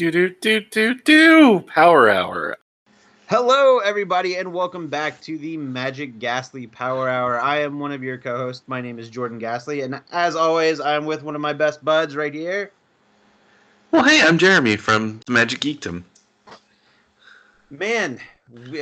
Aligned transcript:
Do 0.00 0.10
do 0.10 0.30
do 0.30 0.60
do 0.60 0.94
do 0.94 1.60
Power 1.60 2.08
Hour. 2.08 2.56
Hello, 3.28 3.80
everybody, 3.80 4.36
and 4.36 4.50
welcome 4.50 4.88
back 4.88 5.20
to 5.20 5.36
the 5.36 5.58
Magic 5.58 6.18
Ghastly 6.18 6.66
Power 6.66 7.06
Hour. 7.06 7.38
I 7.38 7.58
am 7.58 7.78
one 7.78 7.92
of 7.92 8.02
your 8.02 8.16
co-hosts. 8.16 8.66
My 8.66 8.80
name 8.80 8.98
is 8.98 9.10
Jordan 9.10 9.38
Ghastly, 9.38 9.82
and 9.82 10.00
as 10.10 10.36
always, 10.36 10.80
I'm 10.80 11.04
with 11.04 11.22
one 11.22 11.34
of 11.34 11.42
my 11.42 11.52
best 11.52 11.84
buds 11.84 12.16
right 12.16 12.32
here. 12.32 12.72
Well, 13.90 14.02
hey, 14.04 14.22
I'm 14.22 14.38
Jeremy 14.38 14.76
from 14.76 15.20
the 15.26 15.32
Magic 15.32 15.60
Geekdom. 15.60 16.04
Man, 17.68 18.18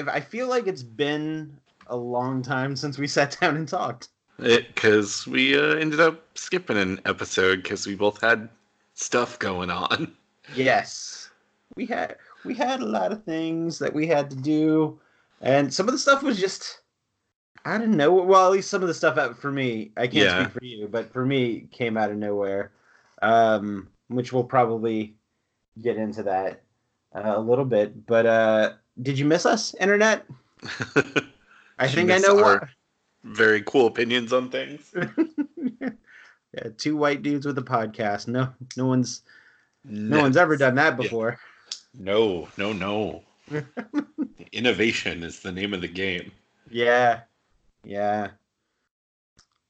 I 0.06 0.20
feel 0.20 0.46
like 0.46 0.68
it's 0.68 0.84
been 0.84 1.58
a 1.88 1.96
long 1.96 2.42
time 2.42 2.76
since 2.76 2.96
we 2.96 3.08
sat 3.08 3.36
down 3.40 3.56
and 3.56 3.66
talked. 3.66 4.06
Because 4.36 5.26
we 5.26 5.58
uh, 5.58 5.74
ended 5.74 5.98
up 5.98 6.22
skipping 6.38 6.76
an 6.76 7.00
episode 7.06 7.64
because 7.64 7.88
we 7.88 7.96
both 7.96 8.20
had 8.20 8.48
stuff 8.94 9.36
going 9.40 9.70
on. 9.70 10.14
Yes, 10.54 11.30
we 11.76 11.86
had 11.86 12.16
we 12.44 12.54
had 12.54 12.80
a 12.80 12.86
lot 12.86 13.12
of 13.12 13.24
things 13.24 13.78
that 13.78 13.92
we 13.92 14.06
had 14.06 14.30
to 14.30 14.36
do, 14.36 14.98
and 15.40 15.73
some 15.73 15.86
of 15.88 15.92
the 15.92 15.98
stuff 15.98 16.23
was 16.23 16.38
just 16.40 16.80
I 17.64 17.77
don't 17.78 17.96
know. 17.96 18.12
Well, 18.12 18.46
at 18.46 18.52
least 18.52 18.70
some 18.70 18.82
of 18.82 18.88
the 18.88 18.95
stuff 18.95 19.18
out 19.18 19.38
for 19.38 19.52
me. 19.52 19.92
I 19.96 20.02
can't 20.06 20.14
Yeah. 20.14 20.42
speak 20.45 20.52
for 20.52 20.64
you, 20.64 20.88
but 20.88 21.12
for 21.12 21.26
me, 21.26 21.68
came 21.70 21.96
out 21.96 22.10
of 22.10 22.16
nowhere. 22.16 22.73
Um, 23.20 23.88
which 24.09 24.32
we'll 24.32 24.45
probably 24.45 25.14
get 25.82 25.96
into 25.96 26.23
that 26.23 26.62
uh, 27.15 27.34
a 27.37 27.40
little 27.40 27.65
bit. 27.65 28.06
But 28.06 28.26
uh, 28.26 28.73
did 29.02 29.18
you 29.18 29.24
miss 29.24 29.45
us, 29.45 29.74
internet? 29.74 30.24
I 31.78 31.88
think 31.88 32.10
I 32.10 32.18
know 32.18 32.34
what. 32.37 32.68
Very 33.24 33.62
cool 33.62 33.87
opinions 33.87 34.32
on 34.32 34.48
things. 34.48 34.95
yeah, 35.80 36.68
two 36.78 36.96
white 36.96 37.23
dudes 37.23 37.45
with 37.45 37.59
a 37.59 37.62
podcast. 37.62 38.28
No, 38.28 38.48
no 38.76 38.87
one's 38.87 39.23
no 39.84 40.20
one's 40.20 40.37
ever 40.37 40.56
done 40.56 40.74
that 40.77 40.96
before. 40.96 41.38
No, 41.95 42.48
no, 42.56 42.73
no. 42.73 43.23
Innovation 44.52 45.23
is 45.23 45.40
the 45.40 45.52
name 45.52 45.74
of 45.74 45.80
the 45.80 45.88
game. 45.88 46.30
Yeah, 46.71 47.21
yeah. 47.84 48.30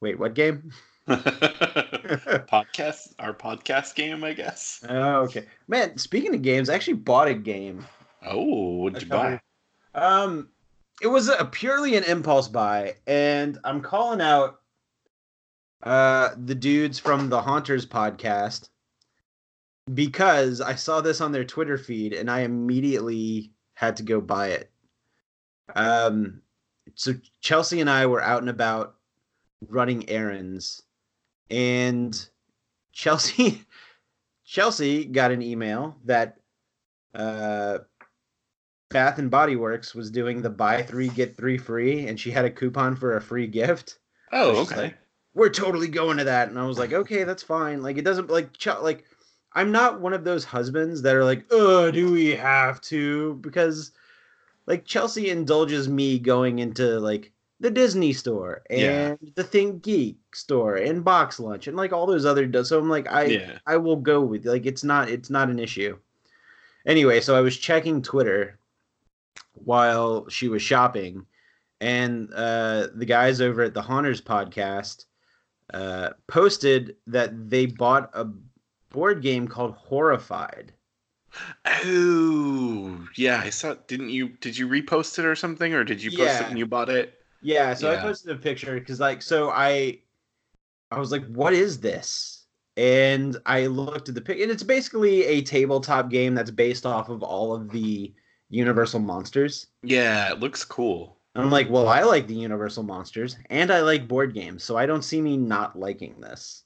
Wait, 0.01 0.19
what 0.19 0.34
game? 0.34 0.73
podcast, 1.09 3.14
our 3.19 3.33
podcast 3.33 3.95
game, 3.95 4.25
I 4.25 4.33
guess. 4.33 4.84
Oh, 4.89 5.23
okay. 5.23 5.47
Man, 5.69 5.97
speaking 5.97 6.34
of 6.34 6.42
games, 6.42 6.69
I 6.69 6.75
actually 6.75 6.95
bought 6.95 7.29
a 7.29 7.34
game. 7.34 7.86
Oh, 8.27 8.79
what'd 8.79 9.03
you 9.03 9.09
buy? 9.09 9.41
Um, 9.95 10.48
it 11.01 11.06
was 11.06 11.29
a 11.29 11.45
purely 11.45 11.97
an 11.97 12.05
impulse 12.05 12.48
buy, 12.48 12.97
and 13.06 13.59
I'm 13.64 13.81
calling 13.81 14.20
out 14.20 14.61
uh 15.84 16.31
the 16.36 16.56
dudes 16.56 16.98
from 16.98 17.29
the 17.29 17.41
Haunters 17.41 17.86
podcast 17.86 18.69
because 19.94 20.61
I 20.61 20.75
saw 20.75 21.00
this 21.00 21.20
on 21.20 21.33
their 21.33 21.44
Twitter 21.44 21.78
feed 21.78 22.12
and 22.12 22.31
I 22.31 22.41
immediately 22.41 23.53
had 23.75 23.97
to 23.97 24.03
go 24.03 24.20
buy 24.20 24.48
it. 24.48 24.70
Um, 25.75 26.42
so 26.95 27.14
Chelsea 27.41 27.80
and 27.80 27.91
I 27.91 28.06
were 28.06 28.22
out 28.22 28.41
and 28.41 28.50
about 28.50 28.97
running 29.69 30.08
errands, 30.08 30.83
and 31.50 32.28
Chelsea 32.92 33.62
Chelsea 34.45 35.05
got 35.05 35.30
an 35.30 35.42
email 35.42 35.97
that 36.05 36.39
uh 37.14 37.78
Bath 38.91 39.19
and 39.19 39.30
Body 39.30 39.56
Works 39.56 39.95
was 39.95 40.11
doing 40.11 40.41
the 40.41 40.50
buy 40.50 40.83
three 40.83 41.08
get 41.08 41.36
three 41.36 41.58
free, 41.58 42.06
and 42.06 42.19
she 42.19 42.30
had 42.30 42.47
a 42.47 42.50
coupon 42.50 42.97
for 42.97 43.17
a 43.17 43.20
free 43.20 43.47
gift. 43.47 43.98
Oh, 44.33 44.62
okay. 44.62 44.77
like, 44.77 44.98
We're 45.34 45.50
totally 45.50 45.89
going 45.89 46.17
to 46.19 46.25
that, 46.25 46.48
and 46.48 46.58
I 46.58 46.67
was 46.67 46.78
like, 46.78 46.92
okay, 46.92 47.25
that's 47.25 47.42
fine. 47.42 47.83
Like 47.83 47.98
it 47.98 48.05
doesn't 48.05 48.30
like 48.30 48.56
Ch- 48.56 48.69
like 48.80 49.05
I'm 49.53 49.73
not 49.73 50.01
one 50.01 50.13
of 50.13 50.25
those 50.25 50.45
husbands 50.45 51.03
that 51.03 51.17
are 51.17 51.25
like, 51.25 51.45
oh, 51.51 51.91
do 51.91 52.11
we 52.13 52.35
have 52.37 52.81
to? 52.83 53.35
Because 53.37 53.93
like 54.67 54.85
Chelsea 54.85 55.31
indulges 55.31 55.89
me 55.89 56.19
going 56.19 56.59
into 56.59 57.01
like 57.01 57.33
the 57.61 57.71
Disney 57.71 58.13
store 58.13 58.63
and 58.71 58.81
Yeah. 58.81 59.14
the 59.35 59.42
Think 59.42 59.83
Geek 59.83 60.19
store 60.35 60.77
and 60.77 61.03
Box 61.05 61.41
Lunch 61.41 61.67
and 61.67 61.77
like 61.77 61.92
all 61.92 62.07
those 62.07 62.25
other. 62.27 62.47
do- 62.47 62.63
So 62.64 62.79
I'm 62.79 62.89
like, 62.91 63.11
I 63.11 63.25
yeah. 63.25 63.58
I 63.67 63.77
will 63.79 63.97
go 63.97 64.20
with 64.20 64.45
like 64.47 64.67
it's 64.67 64.85
not 64.85 65.08
it's 65.08 65.31
not 65.31 65.48
an 65.48 65.58
issue. 65.58 65.98
Anyway, 66.87 67.20
so 67.20 67.35
I 67.37 67.41
was 67.41 67.57
checking 67.57 68.01
Twitter 68.03 68.58
while 69.55 70.29
she 70.29 70.48
was 70.48 70.63
shopping, 70.63 71.27
and 71.81 72.33
uh, 72.35 72.89
the 72.95 73.05
guys 73.05 73.41
over 73.41 73.63
at 73.63 73.75
the 73.75 73.83
Haunters 73.83 74.20
podcast 74.20 75.07
uh, 75.75 76.11
posted 76.29 76.97
that 77.07 77.51
they 77.51 77.67
bought 77.67 78.11
a 78.14 78.27
board 78.91 79.23
game 79.23 79.49
called 79.49 79.75
Horrified. 79.75 80.73
Oh, 81.85 83.07
yeah. 83.17 83.41
I 83.45 83.51
saw. 83.51 83.75
Didn't 83.87 84.11
you? 84.11 84.29
Did 84.41 84.57
you 84.57 84.67
repost 84.69 85.19
it 85.19 85.25
or 85.25 85.35
something, 85.37 85.75
or 85.75 85.85
did 85.85 86.03
you 86.03 86.11
post 86.11 86.23
Yeah. 86.23 86.45
it 86.45 86.49
and 86.51 86.59
you 86.59 86.67
bought 86.67 86.89
it? 86.89 87.15
Yeah, 87.41 87.75
so 87.75 87.93
I 87.93 87.97
posted 87.97 88.33
a 88.33 88.39
picture 88.39 88.75
because 88.75 88.99
like 88.99 89.23
so 89.23 89.51
I 89.51 90.01
I 90.91 90.99
was 90.99 91.13
like, 91.13 91.25
what 91.27 91.53
is 91.53 91.79
this? 91.79 92.47
And 92.77 93.37
I 93.47 93.67
looked 93.67 94.09
at 94.09 94.15
the 94.15 94.21
pic 94.21 94.41
and 94.41 94.51
it's 94.51 94.63
basically 94.63 95.25
a 95.25 95.43
tabletop 95.43 96.11
game 96.11 96.35
that's 96.35 96.51
based 96.51 96.87
off 96.87 97.09
of 97.09 97.23
all 97.23 97.55
of 97.55 97.70
the 97.70 98.13
Universal 98.51 99.01
monsters. 99.01 99.67
Yeah, 99.83 100.33
it 100.33 100.41
looks 100.41 100.65
cool. 100.65 101.19
And 101.35 101.45
I'm 101.45 101.51
like, 101.51 101.70
well, 101.70 101.89
I 101.89 102.03
like 102.03 102.27
the 102.27 102.35
Universal 102.35 102.83
monsters 102.85 103.37
and 103.51 103.70
I 103.70 103.83
like 103.83 104.09
board 104.09 104.35
games, 104.35 104.65
so 104.65 104.77
I 104.77 104.87
don't 104.87 105.03
see 105.03 105.20
me 105.20 105.37
not 105.37 105.79
liking 105.79 106.20
this. 106.20 106.65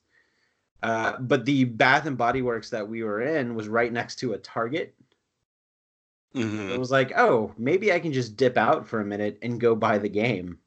Uh, 0.82 1.19
but 1.20 1.44
the 1.44 1.65
Bath 1.65 2.06
and 2.06 2.19
Body 2.19 2.43
Works 2.43 2.70
that 2.70 2.88
we 2.88 3.03
were 3.04 3.20
in 3.22 3.54
was 3.54 3.69
right 3.69 3.93
next 3.93 4.16
to 4.16 4.32
a 4.34 4.38
Target. 4.38 4.94
hmm 6.34 6.75
It 6.75 6.78
was 6.78 6.91
like, 6.91 7.12
oh, 7.16 7.54
maybe 7.56 7.93
I 7.93 8.00
can 8.00 8.12
just 8.12 8.37
dip 8.37 8.56
out 8.56 8.88
for 8.88 9.00
a 9.00 9.04
minute 9.04 9.38
and 9.42 9.60
go 9.60 9.76
buy 9.76 9.98
the 9.98 10.09
game. 10.09 10.59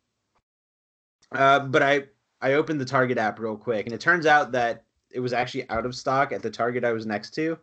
Uh, 1.31 1.59
but 1.59 1.81
I 1.83 2.05
I 2.41 2.53
opened 2.53 2.79
the 2.81 2.85
Target 2.85 3.17
app 3.17 3.39
real 3.39 3.57
quick, 3.57 3.85
and 3.85 3.93
it 3.93 4.01
turns 4.01 4.25
out 4.25 4.51
that 4.53 4.85
it 5.09 5.19
was 5.19 5.33
actually 5.33 5.69
out 5.69 5.85
of 5.85 5.95
stock 5.95 6.31
at 6.31 6.41
the 6.41 6.51
Target 6.51 6.83
I 6.83 6.91
was 6.93 7.05
next 7.05 7.31
to. 7.35 7.57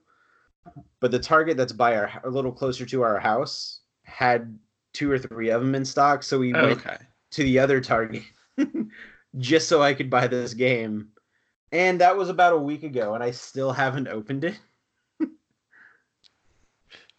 But 1.01 1.11
the 1.11 1.19
Target 1.19 1.57
that's 1.57 1.73
by 1.73 1.97
our 1.97 2.21
a 2.25 2.31
little 2.31 2.53
closer 2.53 2.87
to 2.87 3.03
our 3.03 3.19
house 3.19 3.81
had 4.05 4.59
two 4.93 5.11
or 5.11 5.19
three 5.19 5.51
of 5.51 5.61
them 5.61 5.75
in 5.75 5.85
stock, 5.85 6.23
so 6.23 6.39
we 6.39 6.55
Oh, 6.55 6.61
went 6.61 6.79
okay. 6.79 6.97
to 7.33 7.43
the 7.43 7.59
other 7.59 7.81
Target 7.81 8.25
just 9.39 9.69
so 9.69 9.83
I 9.83 9.95
could 9.95 10.11
buy 10.11 10.27
this 10.29 10.55
game. 10.55 11.11
And 11.72 12.00
that 12.03 12.16
was 12.16 12.28
about 12.28 12.53
a 12.53 12.59
week 12.59 12.83
ago, 12.83 13.15
and 13.15 13.25
I 13.25 13.31
still 13.31 13.72
haven't 13.72 14.06
opened 14.09 14.44
it. 14.44 14.59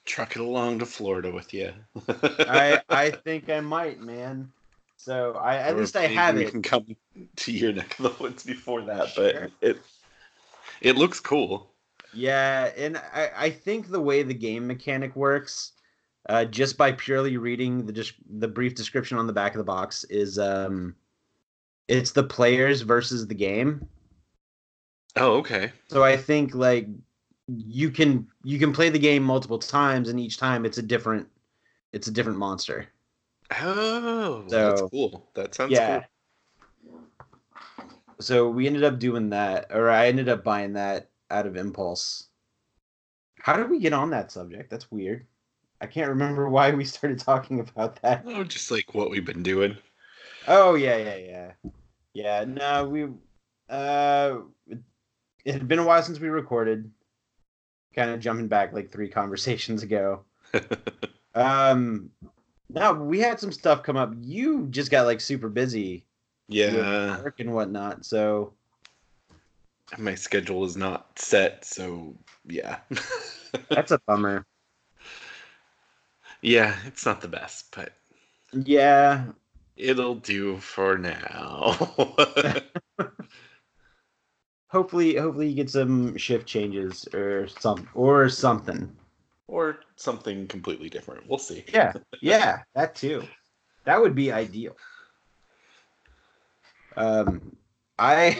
Truck 0.06 0.36
it 0.36 0.42
along 0.42 0.80
to 0.80 0.86
Florida 0.86 1.32
with 1.32 1.54
you. 1.54 1.74
I 2.08 2.82
I 2.90 3.10
think 3.10 3.50
I 3.50 3.62
might, 3.62 4.00
man. 4.02 4.52
So 4.98 5.34
I 5.34 5.56
at 5.58 5.76
Or 5.76 5.80
least 5.80 5.96
I 5.96 6.08
have 6.08 6.36
we 6.36 6.44
it. 6.44 6.52
can 6.52 6.62
come 6.62 6.86
to 7.38 7.52
your 7.52 7.74
neck 7.74 7.98
of 8.00 8.04
the 8.18 8.24
woods 8.24 8.44
before 8.44 8.82
that, 8.84 9.14
but 9.16 9.52
it 9.62 9.80
it 10.82 10.98
looks 10.98 11.20
cool. 11.20 11.72
Yeah, 12.14 12.72
and 12.78 12.98
I 12.98 13.32
I 13.36 13.50
think 13.50 13.90
the 13.90 14.02
way 14.02 14.24
the 14.24 14.34
game 14.34 14.68
mechanic 14.68 15.16
works, 15.16 15.72
uh, 16.30 16.46
just 16.46 16.78
by 16.78 16.92
purely 16.92 17.38
reading 17.38 17.86
the 17.86 17.94
just 17.94 18.14
the 18.40 18.48
brief 18.48 18.76
description 18.76 19.18
on 19.18 19.26
the 19.26 19.34
back 19.34 19.54
of 19.54 19.58
the 19.58 19.64
box 19.64 20.04
is 20.06 20.38
um, 20.38 20.96
it's 21.88 22.12
the 22.12 22.24
players 22.24 22.82
versus 22.82 23.26
the 23.26 23.36
game. 23.36 23.88
Oh, 25.16 25.38
okay. 25.38 25.72
So 25.90 26.04
I 26.04 26.18
think 26.18 26.56
like 26.56 26.88
you 27.48 27.92
can 27.92 28.28
you 28.44 28.58
can 28.58 28.74
play 28.74 28.90
the 28.90 29.00
game 29.00 29.24
multiple 29.24 29.60
times, 29.60 30.10
and 30.10 30.20
each 30.20 30.38
time 30.38 30.66
it's 30.66 30.78
a 30.78 30.82
different 30.82 31.28
it's 31.92 32.08
a 32.08 32.12
different 32.12 32.40
monster. 32.40 32.88
Oh, 33.62 34.46
that's 34.48 34.82
cool. 34.90 35.28
That 35.36 35.54
sounds 35.54 35.72
yeah. 35.72 36.06
So 38.20 38.50
we 38.50 38.68
ended 38.68 38.84
up 38.84 39.00
doing 39.00 39.30
that, 39.32 39.68
or 39.72 39.90
I 39.90 40.08
ended 40.08 40.30
up 40.30 40.44
buying 40.44 40.74
that 40.74 41.10
out 41.30 41.46
of 41.46 41.58
impulse. 41.58 42.28
How 43.40 43.58
did 43.58 43.70
we 43.70 43.80
get 43.80 43.94
on 43.94 44.10
that 44.12 44.32
subject? 44.32 44.70
That's 44.70 44.90
weird. 44.90 45.26
I 45.82 45.88
can't 45.88 46.10
remember 46.10 46.48
why 46.48 46.72
we 46.72 46.86
started 46.86 47.20
talking 47.20 47.60
about 47.60 48.02
that. 48.02 48.24
Oh, 48.26 48.44
just 48.44 48.72
like 48.72 48.94
what 48.94 49.12
we've 49.12 49.26
been 49.26 49.44
doing. 49.44 49.78
Oh 50.48 50.76
yeah, 50.76 50.98
yeah, 50.98 51.18
yeah, 51.18 51.52
yeah. 52.14 52.46
No, 52.46 52.88
we 52.88 53.08
uh, 53.70 54.38
it, 55.46 55.54
had 55.54 55.68
been 55.68 55.80
a 55.80 55.86
while 55.86 56.04
since 56.04 56.20
we 56.20 56.30
recorded. 56.30 56.90
Kind 57.96 58.10
of 58.12 58.20
jumping 58.20 58.48
back 58.48 58.74
like 58.74 58.92
three 58.92 59.10
conversations 59.20 59.84
ago. 59.84 60.24
Um, 61.36 62.12
no, 62.70 62.94
we 62.94 63.20
had 63.20 63.40
some 63.40 63.52
stuff 63.52 63.84
come 63.84 63.98
up. 63.98 64.14
You 64.22 64.68
just 64.70 64.92
got 64.92 65.06
like 65.06 65.22
super 65.22 65.50
busy 65.50 66.06
yeah, 66.48 67.22
work 67.22 67.40
and 67.40 67.54
whatnot, 67.54 68.06
so 68.06 68.54
my 69.98 70.16
schedule 70.16 70.66
is 70.66 70.76
not 70.76 71.18
set, 71.18 71.66
so 71.66 72.16
yeah. 72.48 72.80
that's 73.70 73.92
a 73.92 74.00
bummer. 74.08 74.46
yeah, 76.42 76.76
it's 76.86 77.06
not 77.06 77.22
the 77.22 77.28
best, 77.28 77.74
but 77.76 77.94
Yeah, 78.52 79.26
it'll 79.76 80.16
do 80.16 80.58
for 80.58 80.98
now. 80.98 81.76
Hopefully, 84.74 85.16
hopefully 85.16 85.48
you 85.48 85.56
get 85.56 85.70
some 85.70 86.18
shift 86.18 86.46
changes 86.48 87.08
or 87.14 87.48
some 87.48 87.88
or 87.94 88.28
something. 88.28 88.94
Or 89.48 89.78
something 89.96 90.48
completely 90.48 90.90
different. 90.90 91.30
We'll 91.30 91.38
see. 91.38 91.64
Yeah, 91.72 91.94
yeah, 92.22 92.64
that 92.74 92.96
too. 92.96 93.24
That 93.86 94.02
would 94.02 94.16
be 94.16 94.32
ideal. 94.32 94.76
Um, 96.98 97.56
I 98.00 98.38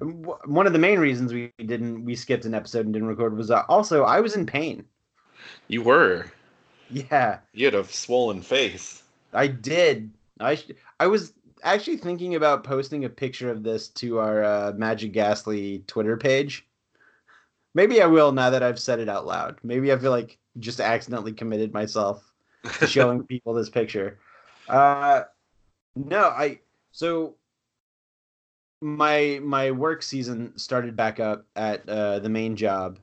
one 0.00 0.66
of 0.66 0.74
the 0.74 0.78
main 0.78 0.98
reasons 0.98 1.32
we 1.32 1.52
didn't 1.58 2.04
we 2.04 2.14
skipped 2.14 2.44
an 2.44 2.54
episode 2.54 2.84
and 2.84 2.92
didn't 2.92 3.08
record 3.08 3.36
was 3.36 3.50
uh, 3.50 3.62
also 3.68 4.04
I 4.04 4.20
was 4.20 4.36
in 4.36 4.44
pain. 4.44 4.84
You 5.68 5.82
were. 5.82 6.26
Yeah, 6.90 7.38
You 7.52 7.64
had 7.64 7.74
a 7.74 7.84
swollen 7.84 8.42
face. 8.42 9.02
I 9.32 9.46
did. 9.46 10.10
I 10.38 10.62
I 11.00 11.06
was 11.06 11.32
actually 11.66 11.96
thinking 11.96 12.36
about 12.36 12.64
posting 12.64 13.04
a 13.04 13.08
picture 13.08 13.50
of 13.50 13.62
this 13.62 13.88
to 13.88 14.18
our 14.18 14.44
uh, 14.44 14.72
Magic 14.76 15.12
Ghastly 15.12 15.82
Twitter 15.86 16.16
page. 16.16 16.66
Maybe 17.74 18.00
I 18.00 18.06
will 18.06 18.32
now 18.32 18.48
that 18.50 18.62
I've 18.62 18.78
said 18.78 19.00
it 19.00 19.08
out 19.08 19.26
loud. 19.26 19.58
Maybe 19.62 19.92
I 19.92 19.98
feel 19.98 20.12
like 20.12 20.38
just 20.60 20.80
accidentally 20.80 21.32
committed 21.32 21.74
myself 21.74 22.32
to 22.78 22.86
showing 22.86 23.24
people 23.28 23.52
this 23.52 23.68
picture. 23.68 24.18
Uh, 24.68 25.24
no, 25.94 26.24
I 26.24 26.60
so 26.92 27.34
my 28.80 29.40
my 29.42 29.70
work 29.72 30.02
season 30.02 30.56
started 30.56 30.96
back 30.96 31.20
up 31.20 31.44
at 31.56 31.86
uh, 31.88 32.20
the 32.20 32.28
main 32.28 32.56
job, 32.56 32.98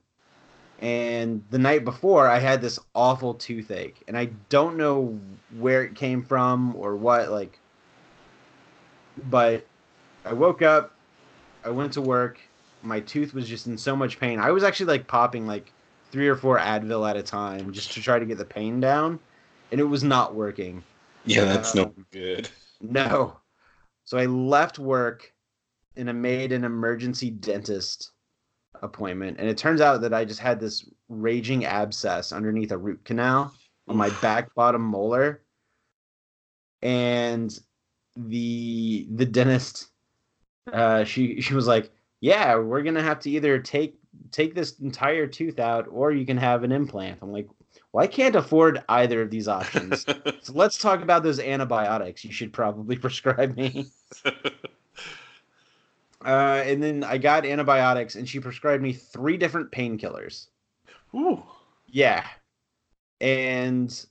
and 0.80 1.44
the 1.51 1.60
night 1.60 1.83
before 1.83 2.27
I 2.27 2.39
had 2.39 2.62
this 2.62 2.80
awful 2.95 3.33
toothache, 3.33 4.04
and 4.07 4.18
I 4.18 4.25
don't 4.50 4.77
know 4.77 5.19
where 5.57 5.83
it 5.83 5.95
came 5.95 6.24
from 6.24 6.75
or 6.75 6.95
what. 6.95 7.30
Like, 7.30 7.60
but 9.30 9.65
I 10.25 10.33
woke 10.33 10.62
up, 10.62 10.94
I 11.63 11.69
went 11.69 11.94
to 11.94 12.01
work, 12.01 12.39
my 12.81 13.00
tooth 13.00 13.33
was 13.33 13.48
just 13.48 13.68
in 13.68 13.77
so 13.77 13.95
much 13.95 14.19
pain. 14.19 14.39
I 14.39 14.51
was 14.51 14.63
actually 14.63 14.88
like 14.88 15.07
popping 15.07 15.48
like 15.48 15.71
three 16.12 16.27
or 16.27 16.36
four 16.36 16.57
Advil 16.60 17.10
at 17.10 17.15
a 17.15 17.24
time 17.24 17.71
just 17.71 17.94
to 17.94 18.01
try 18.01 18.19
to 18.19 18.25
get 18.25 18.38
the 18.38 18.45
pain 18.45 18.80
down, 18.80 19.19
and 19.71 19.80
it 19.80 19.86
was 19.86 20.04
not 20.04 20.36
working. 20.36 20.83
Yeah, 21.25 21.45
that's 21.45 21.74
no 21.74 21.83
Um, 21.83 22.06
good. 22.12 22.50
No. 22.81 23.38
So 24.06 24.18
I 24.18 24.25
left 24.25 24.80
work 24.80 25.31
and 25.95 26.10
I 26.10 26.13
made 26.13 26.51
an 26.51 26.65
emergency 26.65 27.30
dentist 27.30 28.12
appointment. 28.81 29.38
And 29.39 29.48
it 29.48 29.57
turns 29.57 29.80
out 29.80 30.01
that 30.01 30.13
I 30.13 30.25
just 30.25 30.42
had 30.42 30.60
this 30.60 30.86
raging 31.07 31.65
abscess 31.65 32.33
underneath 32.33 32.71
a 32.71 32.77
root 32.77 33.06
canal 33.06 33.54
on 33.88 33.95
my 33.95 34.10
back 34.21 34.54
bottom 34.56 34.81
molar. 34.81 35.42
And 36.81 37.57
the 38.15 39.07
the 39.15 39.25
dentist 39.25 39.88
uh 40.71 41.04
she 41.04 41.42
she 41.42 41.54
was 41.54 41.68
like, 41.68 41.92
"Yeah, 42.21 42.56
we're 42.56 42.83
going 42.83 42.95
to 42.95 43.04
have 43.04 43.19
to 43.21 43.30
either 43.30 43.60
take 43.60 43.95
take 44.31 44.56
this 44.56 44.80
entire 44.80 45.27
tooth 45.27 45.60
out 45.60 45.88
or 45.89 46.12
you 46.12 46.25
can 46.25 46.38
have 46.38 46.63
an 46.63 46.71
implant." 46.71 47.19
I'm 47.21 47.31
like, 47.31 47.48
"Well, 47.92 48.04
I 48.04 48.07
can't 48.07 48.36
afford 48.36 48.83
either 48.89 49.21
of 49.21 49.30
these 49.30 49.48
options." 49.48 50.06
So 50.42 50.54
let's 50.54 50.77
talk 50.77 51.01
about 51.01 51.24
those 51.24 51.39
antibiotics 51.39 52.24
you 52.24 52.31
should 52.31 52.54
probably 52.54 52.95
prescribe 52.98 53.56
me. 53.57 53.88
Uh, 56.25 56.63
and 56.65 56.81
then 56.81 57.04
I 57.04 57.18
got 57.18 57.45
antibiotics, 57.45 58.15
and 58.15 58.27
she 58.27 58.39
prescribed 58.39 58.81
me 58.81 58.94
three 58.94 59.38
different 59.38 59.71
painkillers. 59.71 60.48
Ooh. 61.13 61.44
Yeah. 61.88 62.25
And 63.19 64.06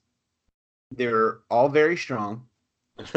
they're 0.91 1.39
all 1.51 1.69
very 1.69 1.97
strong, 1.97 2.47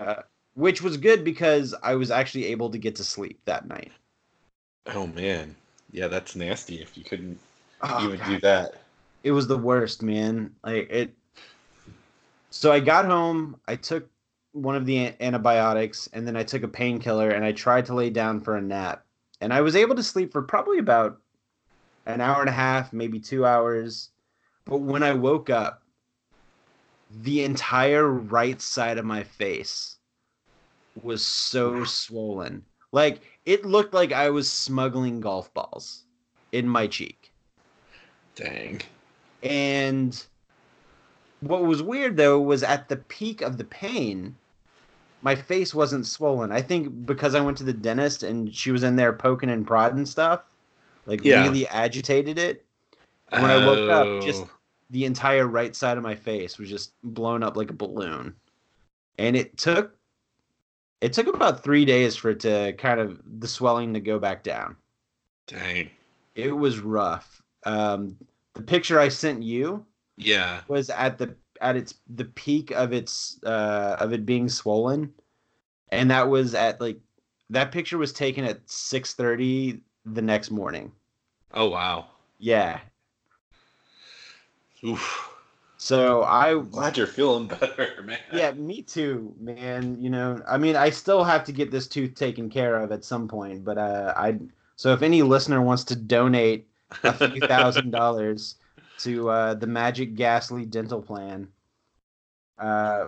Uh, 0.00 0.22
which 0.54 0.80
was 0.80 0.96
good 0.96 1.24
because 1.24 1.74
I 1.82 1.94
was 1.94 2.10
actually 2.10 2.46
able 2.46 2.70
to 2.70 2.78
get 2.78 2.96
to 2.96 3.04
sleep 3.04 3.38
that 3.44 3.68
night. 3.68 3.92
oh 4.86 5.06
man. 5.06 5.54
Yeah, 5.92 6.06
that's 6.08 6.36
nasty 6.36 6.80
if 6.80 6.96
you 6.96 7.04
couldn't 7.04 7.38
Oh, 7.82 8.04
even 8.04 8.16
do 8.26 8.40
God. 8.40 8.42
that. 8.42 8.74
It 9.24 9.32
was 9.32 9.46
the 9.46 9.58
worst, 9.58 10.02
man. 10.02 10.54
Like 10.64 10.88
it. 10.90 11.14
So 12.50 12.72
I 12.72 12.80
got 12.80 13.04
home. 13.04 13.60
I 13.68 13.76
took 13.76 14.08
one 14.52 14.74
of 14.74 14.86
the 14.86 15.12
antibiotics, 15.20 16.08
and 16.12 16.26
then 16.26 16.36
I 16.36 16.42
took 16.42 16.62
a 16.62 16.68
painkiller, 16.68 17.30
and 17.30 17.44
I 17.44 17.52
tried 17.52 17.86
to 17.86 17.94
lay 17.94 18.10
down 18.10 18.40
for 18.40 18.56
a 18.56 18.60
nap, 18.62 19.04
and 19.40 19.52
I 19.52 19.60
was 19.60 19.76
able 19.76 19.94
to 19.96 20.02
sleep 20.02 20.32
for 20.32 20.42
probably 20.42 20.78
about 20.78 21.20
an 22.06 22.20
hour 22.20 22.40
and 22.40 22.48
a 22.48 22.52
half, 22.52 22.92
maybe 22.92 23.20
two 23.20 23.44
hours. 23.46 24.10
But 24.64 24.78
when 24.78 25.02
I 25.02 25.12
woke 25.12 25.50
up, 25.50 25.79
the 27.22 27.44
entire 27.44 28.08
right 28.08 28.60
side 28.60 28.98
of 28.98 29.04
my 29.04 29.22
face 29.22 29.96
was 31.02 31.24
so 31.24 31.84
swollen. 31.84 32.64
Like 32.92 33.22
it 33.46 33.64
looked 33.64 33.94
like 33.94 34.12
I 34.12 34.30
was 34.30 34.50
smuggling 34.50 35.20
golf 35.20 35.52
balls 35.54 36.04
in 36.52 36.68
my 36.68 36.86
cheek. 36.86 37.32
Dang. 38.34 38.80
And 39.42 40.22
what 41.40 41.64
was 41.64 41.82
weird 41.82 42.16
though 42.16 42.40
was 42.40 42.62
at 42.62 42.88
the 42.88 42.96
peak 42.96 43.42
of 43.42 43.56
the 43.56 43.64
pain, 43.64 44.36
my 45.22 45.34
face 45.34 45.74
wasn't 45.74 46.06
swollen. 46.06 46.52
I 46.52 46.62
think 46.62 47.06
because 47.06 47.34
I 47.34 47.40
went 47.40 47.58
to 47.58 47.64
the 47.64 47.72
dentist 47.72 48.22
and 48.22 48.54
she 48.54 48.70
was 48.70 48.82
in 48.82 48.96
there 48.96 49.12
poking 49.12 49.50
and 49.50 49.66
prodding 49.66 50.06
stuff, 50.06 50.42
like 51.06 51.24
Yeah. 51.24 51.44
really 51.44 51.66
agitated 51.68 52.38
it. 52.38 52.64
When 53.30 53.44
I 53.44 53.64
woke 53.64 53.90
up, 53.90 54.22
just 54.22 54.42
Oh. 54.42 54.50
The 54.90 55.04
entire 55.04 55.46
right 55.46 55.74
side 55.76 55.96
of 55.96 56.02
my 56.02 56.14
face 56.14 56.58
was 56.58 56.68
just 56.68 56.94
blown 57.02 57.42
up 57.42 57.56
like 57.56 57.70
a 57.70 57.74
balloon. 57.74 58.34
And 59.18 59.36
it 59.36 59.58
took 59.58 59.96
it 61.02 61.12
took 61.12 61.26
about 61.26 61.62
3 61.62 61.84
days 61.84 62.16
for 62.16 62.30
it 62.30 62.40
to 62.40 62.72
kind 62.78 63.00
of 63.00 63.20
the 63.40 63.48
swelling 63.48 63.94
to 63.94 64.00
go 64.00 64.18
back 64.18 64.42
down. 64.42 64.76
Dang. 65.46 65.90
It 66.34 66.52
was 66.52 66.80
rough. 66.80 67.42
Um 67.64 68.16
the 68.54 68.62
picture 68.62 68.98
I 68.98 69.08
sent 69.08 69.42
you 69.42 69.86
Yeah. 70.16 70.62
was 70.68 70.90
at 70.90 71.18
the 71.18 71.36
at 71.60 71.76
its 71.76 71.94
the 72.08 72.26
peak 72.26 72.72
of 72.72 72.92
its 72.92 73.40
uh 73.44 73.96
of 74.00 74.12
it 74.12 74.26
being 74.26 74.48
swollen 74.48 75.14
and 75.90 76.10
that 76.10 76.28
was 76.28 76.54
at 76.54 76.80
like 76.80 77.00
that 77.50 77.72
picture 77.72 77.98
was 77.98 78.12
taken 78.12 78.44
at 78.44 78.68
6:30 78.70 79.82
the 80.06 80.22
next 80.22 80.50
morning 80.50 80.92
Oh 81.52 81.68
wow. 81.70 82.08
yeah 82.38 82.80
Oof. 84.84 85.28
so 85.76 86.24
i'm 86.24 86.68
Glad 86.70 86.96
you're 86.96 87.06
feeling 87.06 87.46
better, 87.60 88.02
man. 88.04 88.18
yeah 88.32 88.52
me 88.52 88.82
too 88.82 89.34
man 89.38 90.00
you 90.00 90.10
know 90.10 90.40
i 90.48 90.56
mean 90.58 90.76
i 90.76 90.90
still 90.90 91.22
have 91.24 91.44
to 91.44 91.52
get 91.52 91.70
this 91.70 91.86
tooth 91.86 92.14
taken 92.14 92.48
care 92.50 92.76
of 92.76 92.92
at 92.92 93.04
some 93.04 93.28
point 93.28 93.64
but 93.64 93.76
uh 93.78 94.12
i 94.16 94.38
so 94.76 94.92
if 94.92 95.02
any 95.02 95.22
listener 95.22 95.60
wants 95.60 95.84
to 95.84 95.96
donate 95.96 96.66
a 97.04 97.12
few 97.12 97.40
thousand 97.46 97.90
dollars 98.00 98.56
to 98.98 99.28
uh 99.30 99.54
the 99.54 99.66
magic 99.66 100.14
ghastly 100.14 100.64
dental 100.64 101.00
plan 101.02 101.46
uh 102.58 103.06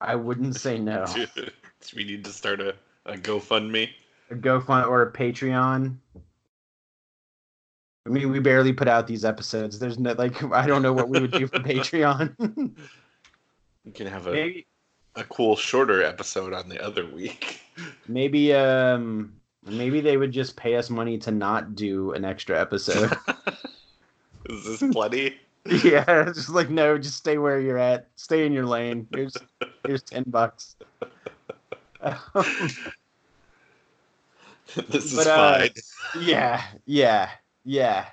i 0.00 0.14
wouldn't 0.14 0.56
say 0.56 0.78
no 0.78 1.04
Dude, 1.14 1.52
we 1.96 2.04
need 2.04 2.24
to 2.24 2.30
start 2.32 2.60
a, 2.60 2.74
a 3.06 3.14
GoFundMe. 3.14 3.88
a 4.30 4.34
GoFund 4.36 4.86
or 4.86 5.02
a 5.02 5.10
Patreon. 5.12 5.96
I 8.04 8.08
mean, 8.08 8.30
we 8.30 8.40
barely 8.40 8.72
put 8.72 8.88
out 8.88 9.06
these 9.06 9.24
episodes. 9.24 9.78
There's 9.78 9.98
no 9.98 10.12
like, 10.12 10.42
I 10.52 10.66
don't 10.66 10.82
know 10.82 10.92
what 10.92 11.08
we 11.08 11.20
would 11.20 11.32
do 11.32 11.46
for 11.46 11.58
Patreon. 11.60 12.74
We 13.84 13.92
can 13.92 14.06
have 14.06 14.26
a, 14.26 14.32
maybe, 14.32 14.66
a 15.16 15.24
cool 15.24 15.56
shorter 15.56 16.02
episode 16.02 16.52
on 16.52 16.68
the 16.68 16.82
other 16.82 17.06
week. 17.06 17.60
maybe, 18.08 18.52
um, 18.54 19.34
maybe 19.64 20.00
they 20.00 20.16
would 20.16 20.32
just 20.32 20.56
pay 20.56 20.76
us 20.76 20.90
money 20.90 21.18
to 21.18 21.30
not 21.30 21.74
do 21.74 22.12
an 22.12 22.24
extra 22.24 22.60
episode. 22.60 23.12
Is 24.48 24.80
this 24.80 24.92
plenty? 24.92 25.36
yeah, 25.84 26.24
just 26.24 26.48
like 26.48 26.70
no, 26.70 26.98
just 26.98 27.16
stay 27.16 27.38
where 27.38 27.60
you're 27.60 27.78
at. 27.78 28.08
Stay 28.16 28.44
in 28.44 28.52
your 28.52 28.66
lane. 28.66 29.06
Here's 29.14 29.36
here's 29.86 30.02
ten 30.02 30.24
bucks. 30.26 30.74
this 34.74 35.04
is 35.04 35.14
But, 35.14 35.26
uh, 35.28 35.58
fine. 35.58 35.70
yeah, 36.20 36.62
yeah, 36.86 37.30
yeah. 37.64 38.06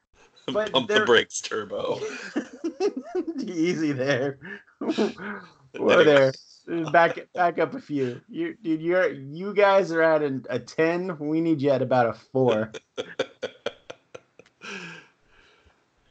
but 0.52 0.72
Pump 0.72 0.88
the 0.88 1.04
brakes, 1.04 1.40
turbo. 1.40 2.00
Easy 3.40 3.92
there. 3.92 4.38
Whoa 5.76 6.04
there. 6.04 6.32
Back 6.92 7.18
back 7.34 7.58
up 7.58 7.74
a 7.74 7.80
few. 7.80 8.20
You 8.28 8.54
dude, 8.62 8.82
you're 8.82 9.10
you 9.10 9.54
guys 9.54 9.90
are 9.90 10.02
at 10.02 10.22
an, 10.22 10.44
a 10.50 10.58
ten. 10.58 11.16
We 11.18 11.40
need 11.40 11.62
you 11.62 11.70
at 11.70 11.82
about 11.82 12.06
a 12.06 12.12
four. 12.12 12.72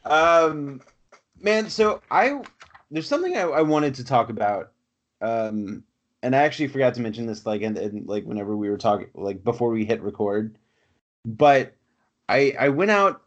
Um, 0.06 0.82
man. 1.42 1.70
So 1.70 2.02
I 2.10 2.42
there's 2.90 3.08
something 3.08 3.36
I, 3.36 3.42
I 3.42 3.62
wanted 3.62 3.96
to 3.96 4.04
talk 4.04 4.30
about. 4.30 4.72
Um, 5.22 5.84
and 6.24 6.36
I 6.36 6.40
actually 6.40 6.68
forgot 6.68 6.94
to 6.96 7.02
mention 7.02 7.26
this 7.26 7.46
like 7.46 7.62
and, 7.62 7.78
and 7.78 8.08
like 8.08 8.24
whenever 8.26 8.56
we 8.56 8.70
were 8.70 8.78
talking 8.78 9.10
like 9.14 9.44
before 9.44 9.70
we 9.70 9.86
hit 9.86 10.02
record, 10.02 10.58
but 11.26 11.74
I 12.30 12.54
I 12.60 12.70
went 12.70 12.92
out 12.92 13.22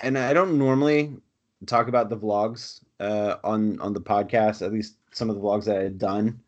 and 0.00 0.18
I 0.18 0.32
don't 0.32 0.58
normally 0.58 1.16
talk 1.66 1.88
about 1.88 2.08
the 2.08 2.16
vlogs 2.16 2.80
uh, 3.00 3.36
on 3.44 3.80
on 3.80 3.92
the 3.92 4.00
podcast. 4.00 4.62
At 4.62 4.72
least 4.72 4.96
some 5.12 5.30
of 5.30 5.36
the 5.36 5.42
vlogs 5.42 5.64
that 5.64 5.78
I 5.78 5.82
had 5.82 5.98
done. 5.98 6.40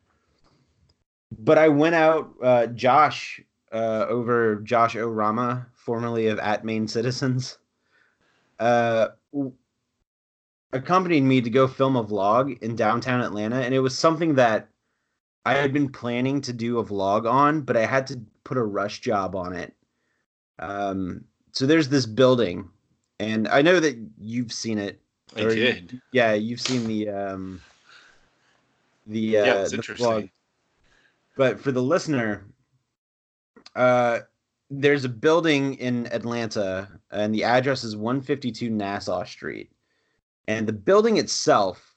But 1.39 1.59
I 1.59 1.69
went 1.69 1.95
out. 1.95 2.35
Uh, 2.43 2.67
Josh 2.69 3.41
uh, 3.73 4.07
over 4.09 4.57
Josh 4.57 4.97
O'Rama, 4.97 5.67
formerly 5.75 6.29
of 6.29 6.39
At 6.39 6.65
Main 6.65 6.87
Citizens. 6.87 7.59
Uh, 8.59 9.09
w- 9.33 9.53
accompanied 10.73 11.23
me 11.23 11.41
to 11.41 11.51
go 11.51 11.67
film 11.67 11.97
a 11.97 12.05
vlog 12.05 12.61
in 12.63 12.77
downtown 12.77 13.21
Atlanta, 13.21 13.57
and 13.57 13.75
it 13.75 13.81
was 13.81 13.99
something 13.99 14.37
that 14.37 14.69
I 15.45 15.55
had 15.55 15.73
been 15.73 15.91
planning 15.91 16.41
to 16.43 16.53
do 16.53 16.79
a 16.79 16.85
vlog 16.85 17.31
on, 17.31 17.63
but 17.63 17.77
I 17.77 17.85
had 17.85 18.07
to 18.09 18.21
put 18.45 18.57
a 18.57 18.63
rush 18.63 19.01
job 19.01 19.35
on 19.35 19.53
it. 19.55 19.75
Um, 20.59 21.25
so 21.55 21.67
there's 21.67 21.89
this 21.89 22.05
building, 22.05 22.69
and 23.21 23.49
I 23.49 23.63
know 23.63 23.81
that 23.81 23.97
you've 24.19 24.53
seen 24.53 24.79
it. 24.79 25.01
I 25.37 25.41
you- 25.41 25.49
did. 25.55 26.01
yeah, 26.13 26.35
you've 26.35 26.61
seen 26.61 26.87
the 26.87 27.09
um, 27.09 27.61
the 29.07 29.39
uh, 29.39 29.45
yeah, 29.47 29.61
it's 29.63 29.71
the 29.71 29.77
interesting. 29.77 30.07
vlog. 30.07 30.31
But 31.37 31.61
for 31.61 31.73
the 31.73 31.83
listener, 31.83 32.45
uh, 33.75 34.21
there's 34.71 35.05
a 35.05 35.09
building 35.09 35.75
in 35.75 36.07
Atlanta, 36.13 36.89
and 37.11 37.35
the 37.35 37.45
address 37.45 37.85
is 37.85 37.97
152 37.97 38.71
Nassau 38.71 39.25
Street. 39.25 39.71
And 40.47 40.67
the 40.67 40.73
building 40.73 41.17
itself, 41.17 41.95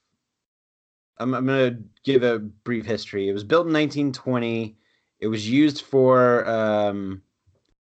I'm, 1.18 1.34
I'm 1.34 1.46
going 1.46 1.76
to 1.76 1.84
give 2.04 2.24
a 2.24 2.40
brief 2.40 2.86
history. 2.86 3.30
It 3.30 3.34
was 3.34 3.44
built 3.44 3.68
in 3.68 3.74
1920. 3.74 4.78
It 5.20 5.28
was 5.28 5.50
used 5.50 5.82
for 5.82 6.48
um, 6.48 7.22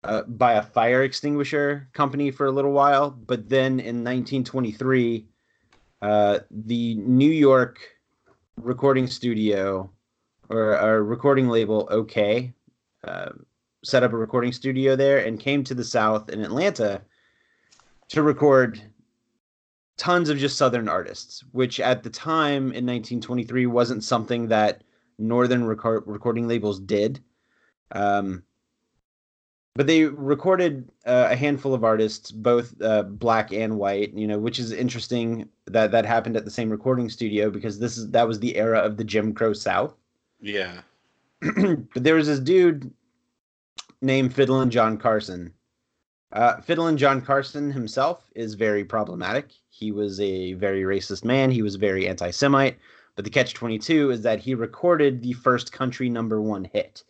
uh, 0.05 0.23
by 0.23 0.55
a 0.55 0.63
fire 0.63 1.03
extinguisher 1.03 1.89
company 1.93 2.31
for 2.31 2.47
a 2.47 2.53
little 2.53 2.73
while, 2.73 3.11
but 3.11 3.49
then 3.49 3.81
in 3.81 4.05
1923, 4.05 5.27
uh, 6.03 6.39
the 6.51 6.95
New 6.97 7.31
York 7.31 7.81
recording 8.57 9.07
studio 9.07 9.91
or 10.49 10.75
a 10.75 11.03
recording 11.03 11.49
label, 11.49 11.89
OKeh, 11.93 12.53
uh, 13.05 13.31
set 13.85 14.03
up 14.03 14.13
a 14.13 14.17
recording 14.17 14.53
studio 14.53 14.97
there 14.97 15.19
and 15.19 15.39
came 15.39 15.63
to 15.65 15.75
the 15.75 15.85
South 15.85 16.31
in 16.31 16.43
Atlanta 16.43 17.03
to 18.09 18.23
record 18.23 18.81
tons 19.97 20.29
of 20.29 20.39
just 20.39 20.57
Southern 20.57 20.89
artists, 20.89 21.45
which 21.53 21.81
at 21.81 22.03
the 22.03 22.11
time 22.11 22.73
in 22.73 22.87
1923 22.87 23.67
wasn't 23.67 24.03
something 24.03 24.49
that 24.49 24.83
Northern 25.19 25.65
record- 25.65 26.05
recording 26.07 26.49
labels 26.49 26.81
did. 26.81 27.21
Um, 27.93 28.45
but 29.79 29.87
they 29.87 30.07
recorded 30.07 30.91
uh, 31.07 31.29
a 31.31 31.37
handful 31.37 31.73
of 31.73 31.85
artists, 31.85 32.33
both 32.33 32.75
uh, 32.83 33.05
black 33.05 33.53
and 33.53 33.79
white. 33.79 34.13
You 34.13 34.27
know, 34.27 34.37
which 34.37 34.59
is 34.59 34.73
interesting 34.73 35.49
that 35.67 35.93
that 35.93 36.05
happened 36.05 36.37
at 36.37 36.45
the 36.45 36.51
same 36.51 36.69
recording 36.69 37.09
studio 37.09 37.49
because 37.49 37.79
this 37.79 37.97
is 37.97 38.11
that 38.11 38.27
was 38.27 38.41
the 38.41 38.57
era 38.57 38.81
of 38.81 38.97
the 38.97 39.05
Jim 39.05 39.33
Crow 39.33 39.53
South. 39.53 39.95
Yeah. 40.41 40.81
but 41.41 42.03
there 42.03 42.17
was 42.17 42.27
this 42.27 42.41
dude 42.41 42.93
named 44.03 44.35
Fiddlin' 44.35 44.71
John 44.71 44.99
Carson. 44.99 45.55
Uh, 46.33 46.61
Fiddlin' 46.61 46.97
John 46.97 47.21
Carson 47.21 47.71
himself 47.71 48.29
is 48.35 48.55
very 48.55 48.85
problematic. 48.85 49.53
He 49.71 49.93
was 49.93 50.19
a 50.19 50.55
very 50.55 50.83
racist 50.83 51.25
man. 51.25 51.53
He 51.53 51.63
was 51.63 51.77
very 51.77 52.09
anti-Semite. 52.09 52.77
But 53.15 53.25
the 53.25 53.31
catch 53.31 53.55
twenty 53.55 53.79
two 53.79 54.11
is 54.11 54.23
that 54.23 54.41
he 54.41 54.57
recorded 54.57 55.23
the 55.23 55.35
first 55.35 55.71
country 55.71 56.11
number 56.11 56.41
one 56.41 56.65
hit. 56.65 57.05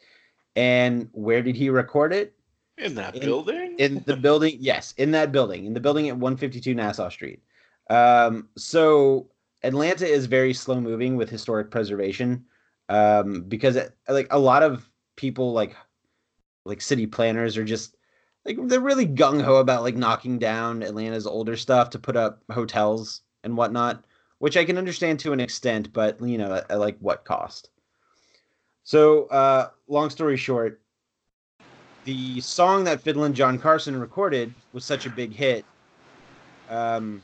And 0.55 1.09
where 1.13 1.41
did 1.41 1.57
he 1.57 1.71
record 1.71 2.13
it? 2.13 2.35
In 2.79 2.95
that 2.95 3.15
In- 3.17 3.23
building? 3.23 3.75
in 3.79 4.03
the 4.07 4.17
building 4.17 4.57
yes 4.61 4.93
in 4.97 5.13
that 5.13 5.31
building 5.33 5.65
in 5.67 5.73
the 5.73 5.81
building 5.81 6.09
at 6.09 6.17
152 6.17 6.75
nassau 6.75 7.09
street 7.09 7.43
um, 7.91 8.49
so 8.57 9.31
atlanta 9.63 10.07
is 10.07 10.27
very 10.27 10.53
slow 10.53 10.81
moving 10.81 11.17
with 11.17 11.31
historic 11.31 11.71
preservation 11.71 12.45
um, 12.89 13.43
because 13.43 13.77
it, 13.77 13.97
like 14.09 14.27
a 14.31 14.39
lot 14.39 14.63
of 14.63 14.89
people 15.17 15.53
like 15.53 15.77
like 16.65 16.81
city 16.81 17.07
planners 17.07 17.57
are 17.57 17.65
just 17.65 17.97
like 18.45 18.57
they're 18.65 18.81
really 18.81 19.07
gung-ho 19.07 19.57
about 19.57 19.83
like 19.83 19.97
knocking 19.97 20.39
down 20.39 20.83
atlanta's 20.83 21.27
older 21.27 21.57
stuff 21.57 21.91
to 21.91 21.99
put 21.99 22.17
up 22.17 22.43
hotels 22.51 23.23
and 23.45 23.57
whatnot 23.57 24.05
which 24.39 24.57
i 24.57 24.65
can 24.65 24.79
understand 24.79 25.19
to 25.21 25.33
an 25.33 25.41
extent 25.41 25.93
but 25.93 26.21
you 26.21 26.39
know 26.39 26.55
at, 26.55 26.71
at 26.71 26.81
like 26.81 26.99
what 26.99 27.25
cost 27.25 27.71
so 28.83 29.27
uh 29.27 29.69
long 29.87 30.11
story 30.11 30.37
short 30.37 30.83
the 32.09 32.41
song 32.41 32.85
that 32.85 33.03
Fiddlin' 33.03 33.35
John 33.35 33.59
Carson 33.59 34.01
recorded 34.01 34.55
was 34.73 34.83
such 34.83 35.05
a 35.05 35.11
big 35.11 35.31
hit. 35.31 35.63
Um, 36.71 37.23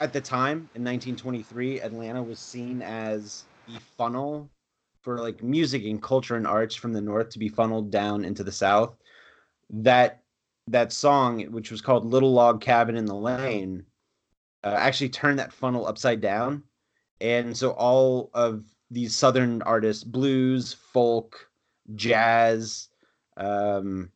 at 0.00 0.14
the 0.14 0.20
time 0.22 0.70
in 0.74 0.82
1923, 0.82 1.82
Atlanta 1.82 2.22
was 2.22 2.38
seen 2.38 2.80
as 2.80 3.44
the 3.68 3.78
funnel 3.98 4.48
for 5.02 5.18
like 5.18 5.42
music 5.42 5.84
and 5.84 6.02
culture 6.02 6.36
and 6.36 6.46
arts 6.46 6.74
from 6.74 6.94
the 6.94 7.02
north 7.02 7.28
to 7.30 7.38
be 7.38 7.50
funneled 7.50 7.90
down 7.90 8.24
into 8.24 8.42
the 8.42 8.50
south. 8.50 8.96
That 9.68 10.22
that 10.68 10.90
song, 10.90 11.42
which 11.52 11.70
was 11.70 11.82
called 11.82 12.06
"Little 12.06 12.32
Log 12.32 12.62
Cabin 12.62 12.96
in 12.96 13.04
the 13.04 13.14
Lane," 13.14 13.84
uh, 14.64 14.68
actually 14.68 15.10
turned 15.10 15.38
that 15.38 15.52
funnel 15.52 15.86
upside 15.86 16.22
down, 16.22 16.62
and 17.20 17.54
so 17.54 17.72
all 17.72 18.30
of 18.32 18.64
these 18.90 19.14
southern 19.14 19.60
artists, 19.60 20.02
blues, 20.02 20.72
folk, 20.72 21.50
jazz, 21.94 22.88
um, 23.36 24.10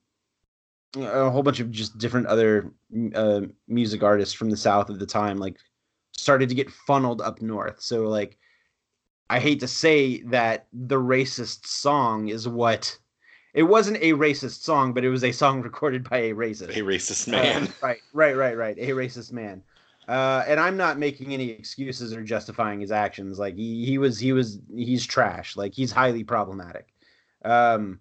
a 0.96 1.30
whole 1.30 1.42
bunch 1.42 1.60
of 1.60 1.70
just 1.70 1.98
different 1.98 2.26
other 2.26 2.72
uh, 3.14 3.42
music 3.66 4.02
artists 4.02 4.34
from 4.34 4.50
the 4.50 4.56
south 4.56 4.88
of 4.88 4.98
the 4.98 5.06
time 5.06 5.38
like 5.38 5.56
started 6.12 6.48
to 6.48 6.54
get 6.54 6.70
funneled 6.70 7.20
up 7.20 7.40
north. 7.42 7.80
So 7.80 8.08
like 8.08 8.36
i 9.30 9.38
hate 9.38 9.60
to 9.60 9.68
say 9.68 10.22
that 10.22 10.66
the 10.72 10.96
racist 10.96 11.66
song 11.66 12.28
is 12.28 12.48
what 12.48 12.96
it 13.52 13.62
wasn't 13.64 13.98
a 13.98 14.12
racist 14.12 14.62
song 14.62 14.94
but 14.94 15.04
it 15.04 15.10
was 15.10 15.22
a 15.22 15.32
song 15.32 15.60
recorded 15.70 16.08
by 16.08 16.16
a 16.16 16.34
racist. 16.34 16.70
A 16.70 16.80
racist 16.80 17.28
Uh, 17.28 17.32
man. 17.32 17.68
right 17.82 17.98
right 18.14 18.36
right 18.36 18.56
right. 18.56 18.78
A 18.78 18.88
racist 18.90 19.32
man. 19.32 19.62
Uh, 20.08 20.42
and 20.48 20.58
i'm 20.58 20.78
not 20.78 20.98
making 20.98 21.34
any 21.34 21.50
excuses 21.50 22.14
or 22.14 22.22
justifying 22.22 22.80
his 22.80 22.90
actions. 22.90 23.38
Like 23.38 23.54
he, 23.56 23.84
he 23.84 23.98
was 23.98 24.18
he 24.18 24.32
was 24.32 24.58
he's 24.74 25.04
trash. 25.06 25.54
Like 25.56 25.74
he's 25.74 25.92
highly 25.92 26.24
problematic. 26.24 26.86
Um 27.44 28.00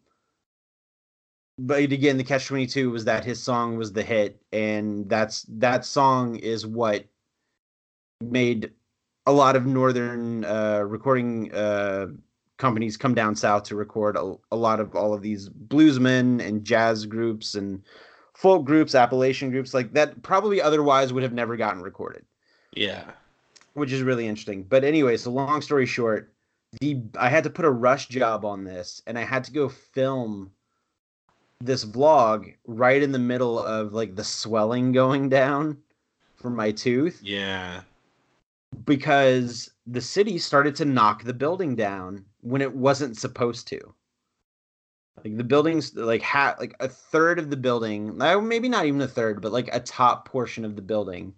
but 1.57 1.79
again 1.79 2.17
the 2.17 2.23
catch 2.23 2.47
22 2.47 2.89
was 2.91 3.05
that 3.05 3.25
his 3.25 3.41
song 3.41 3.77
was 3.77 3.93
the 3.93 4.03
hit 4.03 4.41
and 4.51 5.09
that's 5.09 5.45
that 5.49 5.85
song 5.85 6.35
is 6.37 6.65
what 6.65 7.05
made 8.21 8.71
a 9.25 9.31
lot 9.31 9.55
of 9.55 9.65
northern 9.65 10.45
uh 10.45 10.81
recording 10.85 11.53
uh 11.53 12.07
companies 12.57 12.97
come 12.97 13.13
down 13.13 13.35
south 13.35 13.63
to 13.63 13.75
record 13.75 14.15
a, 14.17 14.35
a 14.51 14.55
lot 14.55 14.79
of 14.79 14.95
all 14.95 15.13
of 15.13 15.21
these 15.21 15.49
bluesmen 15.49 16.41
and 16.45 16.63
jazz 16.63 17.05
groups 17.05 17.55
and 17.55 17.83
folk 18.33 18.65
groups 18.65 18.95
appalachian 18.95 19.51
groups 19.51 19.73
like 19.73 19.93
that 19.93 20.21
probably 20.23 20.61
otherwise 20.61 21.13
would 21.13 21.23
have 21.23 21.33
never 21.33 21.55
gotten 21.55 21.81
recorded 21.81 22.25
yeah. 22.77 23.11
which 23.73 23.91
is 23.91 24.01
really 24.01 24.27
interesting. 24.27 24.63
But 24.63 24.83
anyway, 24.83 25.17
so 25.17 25.31
long 25.31 25.61
story 25.61 25.85
short, 25.85 26.33
the 26.79 27.01
I 27.17 27.29
had 27.29 27.43
to 27.43 27.49
put 27.49 27.65
a 27.65 27.71
rush 27.71 28.07
job 28.07 28.45
on 28.45 28.63
this, 28.63 29.01
and 29.07 29.17
I 29.17 29.23
had 29.23 29.43
to 29.45 29.51
go 29.51 29.69
film 29.69 30.51
this 31.59 31.83
vlog 31.85 32.53
right 32.65 33.01
in 33.01 33.11
the 33.11 33.19
middle 33.19 33.59
of 33.59 33.93
like 33.93 34.15
the 34.15 34.23
swelling 34.23 34.91
going 34.91 35.29
down 35.29 35.77
from 36.35 36.55
my 36.55 36.71
tooth 36.71 37.19
Yeah. 37.23 37.81
because 38.85 39.71
the 39.87 40.01
city 40.01 40.37
started 40.37 40.75
to 40.75 40.85
knock 40.85 41.23
the 41.23 41.33
building 41.33 41.75
down 41.75 42.25
when 42.41 42.61
it 42.61 42.73
wasn't 42.73 43.17
supposed 43.17 43.67
to. 43.69 43.93
Like 45.23 45.35
the 45.35 45.43
buildings, 45.43 45.95
like 45.95 46.21
ha- 46.21 46.55
like 46.59 46.75
a 46.79 46.87
third 46.87 47.39
of 47.39 47.49
the 47.49 47.57
building, 47.57 48.15
maybe 48.17 48.69
not 48.69 48.85
even 48.85 49.01
a 49.01 49.07
third, 49.07 49.41
but 49.41 49.51
like 49.51 49.67
a 49.73 49.79
top 49.79 50.27
portion 50.27 50.63
of 50.63 50.75
the 50.75 50.81
building 50.81 51.33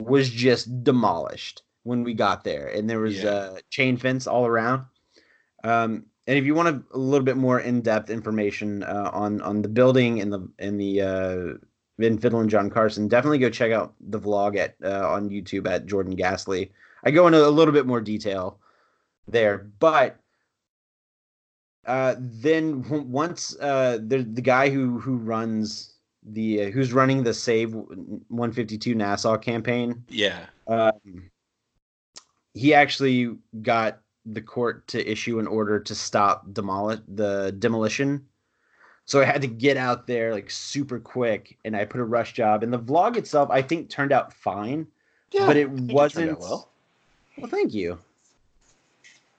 was 0.00 0.28
just 0.28 0.84
demolished 0.84 1.62
when 1.84 2.04
we 2.04 2.12
got 2.12 2.44
there, 2.44 2.66
and 2.68 2.90
there 2.90 3.00
was 3.00 3.22
Yeah. 3.22 3.30
uh, 3.30 3.58
chain 3.70 3.96
fence 3.96 4.26
all 4.26 4.44
around. 4.44 4.84
Um, 5.64 6.04
and 6.26 6.38
if 6.38 6.44
you 6.44 6.54
want 6.54 6.68
a, 6.68 6.82
a 6.96 6.98
little 6.98 7.24
bit 7.24 7.36
more 7.36 7.60
in 7.60 7.80
depth 7.82 8.10
information 8.10 8.82
uh, 8.82 9.10
on 9.12 9.40
on 9.42 9.62
the 9.62 9.68
building 9.68 10.20
and 10.20 10.32
the 10.32 10.48
and 10.58 10.80
the 10.80 11.00
uh, 11.00 11.58
Vin 11.98 12.18
Fiddle 12.18 12.40
and 12.40 12.50
John 12.50 12.68
Carson, 12.70 13.08
definitely 13.08 13.38
go 13.38 13.48
check 13.50 13.72
out 13.72 13.94
the 14.00 14.20
vlog 14.20 14.56
at 14.56 14.74
uh, 14.84 15.08
on 15.08 15.30
YouTube 15.30 15.68
at 15.68 15.86
Jordan 15.86 16.14
Ghastly. 16.14 16.72
I 17.04 17.10
go 17.10 17.26
into 17.26 17.46
a 17.46 17.48
little 17.48 17.72
bit 17.72 17.86
more 17.86 18.00
detail 18.00 18.58
there, 19.28 19.58
but 19.78 20.18
uh, 21.86 22.16
then 22.18 22.82
w- 22.82 23.02
once 23.04 23.56
uh, 23.60 23.98
the 24.04 24.18
the 24.22 24.42
guy 24.42 24.68
who 24.70 24.98
who 24.98 25.16
runs 25.16 25.94
the 26.24 26.62
uh, 26.64 26.70
who's 26.70 26.92
running 26.92 27.22
the 27.22 27.32
Save 27.32 27.72
152 27.72 28.94
Nassau 28.96 29.36
campaign, 29.36 30.04
Yeah. 30.08 30.46
um, 30.66 31.30
he 32.54 32.74
actually 32.74 33.36
got 33.62 34.00
the 34.26 34.40
court 34.40 34.86
to 34.88 35.10
issue 35.10 35.38
an 35.38 35.46
order 35.46 35.78
to 35.80 35.94
stop 35.94 36.52
demolish 36.52 37.00
the 37.14 37.54
demolition. 37.58 38.26
So 39.04 39.20
I 39.20 39.24
had 39.24 39.40
to 39.42 39.46
get 39.48 39.76
out 39.76 40.06
there 40.08 40.32
like 40.34 40.50
super 40.50 40.98
quick, 40.98 41.56
and 41.64 41.76
I 41.76 41.84
put 41.84 42.00
a 42.00 42.04
rush 42.04 42.32
job. 42.32 42.62
And 42.64 42.72
the 42.72 42.78
vlog 42.78 43.16
itself, 43.16 43.48
I 43.50 43.62
think, 43.62 43.88
turned 43.88 44.12
out 44.12 44.32
fine. 44.32 44.86
Yeah. 45.32 45.46
but 45.46 45.56
it 45.56 45.68
wasn't. 45.70 46.30
out 46.32 46.40
well. 46.40 46.70
Well, 47.38 47.50
thank 47.50 47.74
you. 47.74 47.98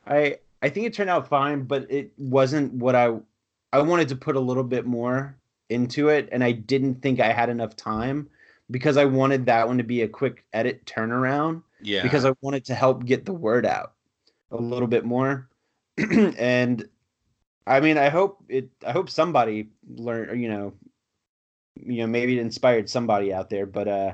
I 0.06 0.38
I 0.62 0.70
think 0.70 0.86
it 0.88 0.94
turned 0.94 1.10
out 1.10 1.27
fine, 1.27 1.63
but 1.63 1.89
it 1.91 2.12
wasn't 2.17 2.74
what 2.74 2.96
I 2.96 3.15
I 3.74 3.82
wanted 3.82 4.08
to 4.10 4.15
put 4.15 4.36
a 4.36 4.39
little 4.39 4.63
bit 4.63 4.86
more 4.86 5.36
into 5.70 6.10
it, 6.10 6.29
and 6.32 6.44
I 6.44 6.51
didn't 6.53 7.01
think 7.01 7.20
I 7.20 7.32
had 7.32 7.50
enough 7.50 7.75
time 7.75 8.29
because 8.72 8.98
I 8.98 9.06
wanted 9.06 9.46
that 9.48 9.67
one 9.67 9.77
to 9.77 9.84
be 9.84 10.01
a 10.01 10.08
quick 10.08 10.46
edit 10.53 10.86
turnaround 10.86 11.62
Yeah. 11.82 12.03
because 12.03 12.25
I 12.25 12.34
wanted 12.41 12.65
to 12.65 12.75
help 12.75 13.06
get 13.06 13.25
the 13.25 13.34
word 13.34 13.65
out 13.65 13.94
a 14.51 14.57
little 14.57 14.87
bit 14.87 15.05
more. 15.05 15.49
and 15.97 16.87
I 17.65 17.79
mean, 17.79 17.97
I 17.97 18.09
hope 18.09 18.43
it. 18.47 18.69
I 18.85 18.91
hope 18.91 19.09
somebody 19.09 19.69
learned. 19.87 20.39
You 20.39 20.49
know, 20.49 20.73
you 21.75 21.97
know, 22.01 22.07
maybe 22.07 22.37
it 22.37 22.41
inspired 22.41 22.89
somebody 22.89 23.33
out 23.33 23.49
there. 23.49 23.65
But 23.65 23.87
uh, 23.87 24.13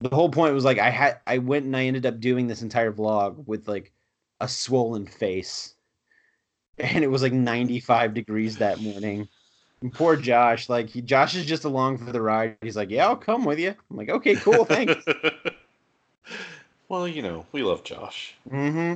the 0.00 0.14
whole 0.14 0.30
point 0.30 0.54
was 0.54 0.64
like 0.64 0.78
I 0.78 0.90
had. 0.90 1.20
I 1.26 1.38
went 1.38 1.66
and 1.66 1.76
I 1.76 1.84
ended 1.84 2.06
up 2.06 2.20
doing 2.20 2.46
this 2.46 2.62
entire 2.62 2.92
vlog 2.92 3.46
with 3.46 3.68
like 3.68 3.92
a 4.40 4.48
swollen 4.48 5.06
face, 5.06 5.74
and 6.78 7.04
it 7.04 7.08
was 7.08 7.22
like 7.22 7.32
95 7.32 8.14
degrees 8.14 8.58
that 8.58 8.80
morning. 8.80 9.28
And 9.82 9.92
poor 9.92 10.16
Josh, 10.16 10.70
like 10.70 10.88
he, 10.88 11.02
Josh 11.02 11.34
is 11.34 11.44
just 11.44 11.64
along 11.64 11.98
for 11.98 12.12
the 12.12 12.22
ride. 12.22 12.56
He's 12.62 12.76
like, 12.76 12.90
"Yeah, 12.90 13.08
I'll 13.08 13.16
come 13.16 13.44
with 13.44 13.58
you." 13.58 13.74
I'm 13.90 13.96
like, 13.96 14.08
"Okay, 14.08 14.36
cool, 14.36 14.64
thanks." 14.64 15.04
well, 16.88 17.06
you 17.06 17.20
know, 17.20 17.44
we 17.52 17.62
love 17.62 17.84
Josh. 17.84 18.34
mm-hmm. 18.50 18.94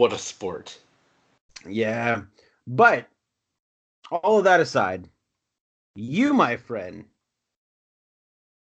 What 0.00 0.14
a 0.14 0.18
sport. 0.18 0.78
Yeah. 1.68 2.22
But 2.66 3.06
all 4.10 4.38
of 4.38 4.44
that 4.44 4.58
aside, 4.58 5.10
you, 5.94 6.32
my 6.32 6.56
friend, 6.56 7.04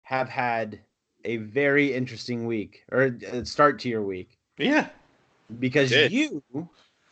have 0.02 0.28
had 0.28 0.82
a 1.24 1.38
very 1.38 1.94
interesting 1.94 2.46
week 2.46 2.84
or 2.92 3.16
uh, 3.32 3.46
start 3.46 3.80
to 3.80 3.88
your 3.88 4.02
week 4.02 4.38
Yeah. 4.58 4.90
because 5.62 5.92
you 6.12 6.44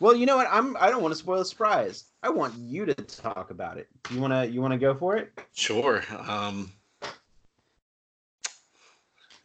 well, 0.02 0.14
you 0.14 0.26
know 0.26 0.36
what? 0.36 0.48
I'm 0.52 0.76
I 0.76 0.90
don't 0.90 1.02
want 1.02 1.14
to 1.14 1.18
spoil 1.18 1.40
the 1.40 1.46
surprise. 1.46 2.04
I 2.22 2.28
want 2.28 2.54
you 2.58 2.86
to 2.86 2.96
talk 2.96 3.50
about 3.50 3.78
it. 3.78 3.88
You 4.12 4.20
want 4.20 4.34
to 4.34 4.46
you 4.46 4.60
want 4.60 4.74
to 4.74 4.78
go 4.78 4.94
for 4.94 5.16
it? 5.16 5.32
Sure. 5.54 6.04
Um, 6.28 6.74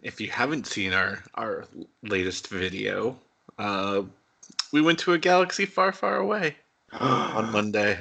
if 0.02 0.20
you 0.20 0.28
haven't 0.28 0.66
seen 0.66 0.92
our 0.92 1.22
our 1.36 1.66
latest 2.02 2.48
video, 2.48 3.16
uh, 3.60 4.02
we 4.72 4.80
went 4.80 4.98
to 5.00 5.12
a 5.12 5.18
galaxy 5.18 5.66
far, 5.66 5.92
far 5.92 6.16
away 6.16 6.56
on 7.00 7.52
Monday. 7.52 7.98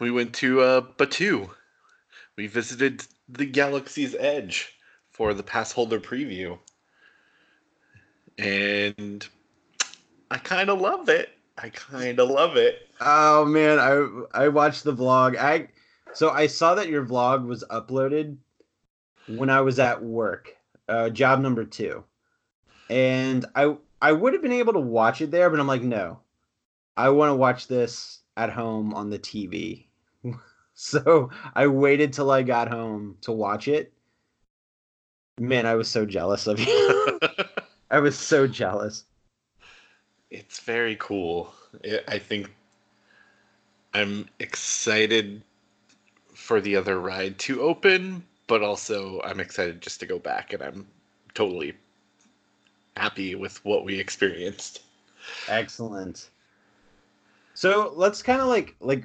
We 0.00 0.12
went 0.12 0.32
to 0.34 0.60
uh, 0.60 0.80
Batuu. 0.96 1.50
We 2.36 2.46
visited 2.46 3.04
the 3.28 3.44
Galaxy's 3.44 4.14
Edge 4.14 4.72
for 5.10 5.34
the 5.34 5.42
pass 5.42 5.72
holder 5.72 5.98
preview, 5.98 6.56
and 8.38 9.26
I 10.30 10.38
kind 10.38 10.70
of 10.70 10.80
love 10.80 11.08
it. 11.08 11.30
I 11.60 11.70
kind 11.70 12.20
of 12.20 12.30
love 12.30 12.56
it. 12.56 12.88
Oh 13.00 13.44
man, 13.44 13.80
I 13.80 14.44
I 14.44 14.48
watched 14.48 14.84
the 14.84 14.94
vlog. 14.94 15.36
I 15.36 15.68
so 16.14 16.30
I 16.30 16.46
saw 16.46 16.74
that 16.74 16.88
your 16.88 17.04
vlog 17.04 17.46
was 17.46 17.64
uploaded 17.70 18.36
when 19.26 19.50
I 19.50 19.60
was 19.60 19.78
at 19.78 20.02
work, 20.02 20.56
uh, 20.88 21.10
job 21.10 21.40
number 21.40 21.64
two, 21.64 22.04
and 22.88 23.44
I 23.54 23.76
I 24.00 24.12
would 24.12 24.32
have 24.32 24.42
been 24.42 24.52
able 24.52 24.72
to 24.74 24.80
watch 24.80 25.20
it 25.20 25.30
there, 25.30 25.50
but 25.50 25.60
I'm 25.60 25.66
like, 25.66 25.82
no, 25.82 26.20
I 26.96 27.10
want 27.10 27.30
to 27.30 27.34
watch 27.34 27.66
this 27.66 28.20
at 28.36 28.50
home 28.50 28.94
on 28.94 29.10
the 29.10 29.18
TV. 29.18 29.86
so 30.74 31.30
I 31.54 31.66
waited 31.66 32.12
till 32.12 32.30
I 32.30 32.42
got 32.42 32.68
home 32.68 33.16
to 33.22 33.32
watch 33.32 33.68
it. 33.68 33.92
Man, 35.38 35.66
I 35.66 35.74
was 35.74 35.88
so 35.88 36.04
jealous 36.04 36.46
of 36.46 36.58
you. 36.58 37.20
I 37.90 38.00
was 38.00 38.18
so 38.18 38.46
jealous. 38.46 39.04
It's 40.30 40.60
very 40.60 40.96
cool. 40.96 41.54
I 42.06 42.18
think 42.18 42.50
I'm 43.94 44.28
excited 44.40 45.42
for 46.48 46.62
the 46.62 46.74
other 46.74 46.98
ride 46.98 47.38
to 47.38 47.60
open, 47.60 48.24
but 48.46 48.62
also 48.62 49.20
I'm 49.22 49.38
excited 49.38 49.82
just 49.82 50.00
to 50.00 50.06
go 50.06 50.18
back, 50.18 50.54
and 50.54 50.62
I'm 50.62 50.86
totally 51.34 51.74
happy 52.96 53.34
with 53.34 53.62
what 53.66 53.84
we 53.84 54.00
experienced. 54.00 54.80
Excellent. 55.50 56.30
So 57.52 57.92
let's 57.94 58.22
kind 58.22 58.40
of 58.40 58.46
like 58.46 58.74
like 58.80 59.04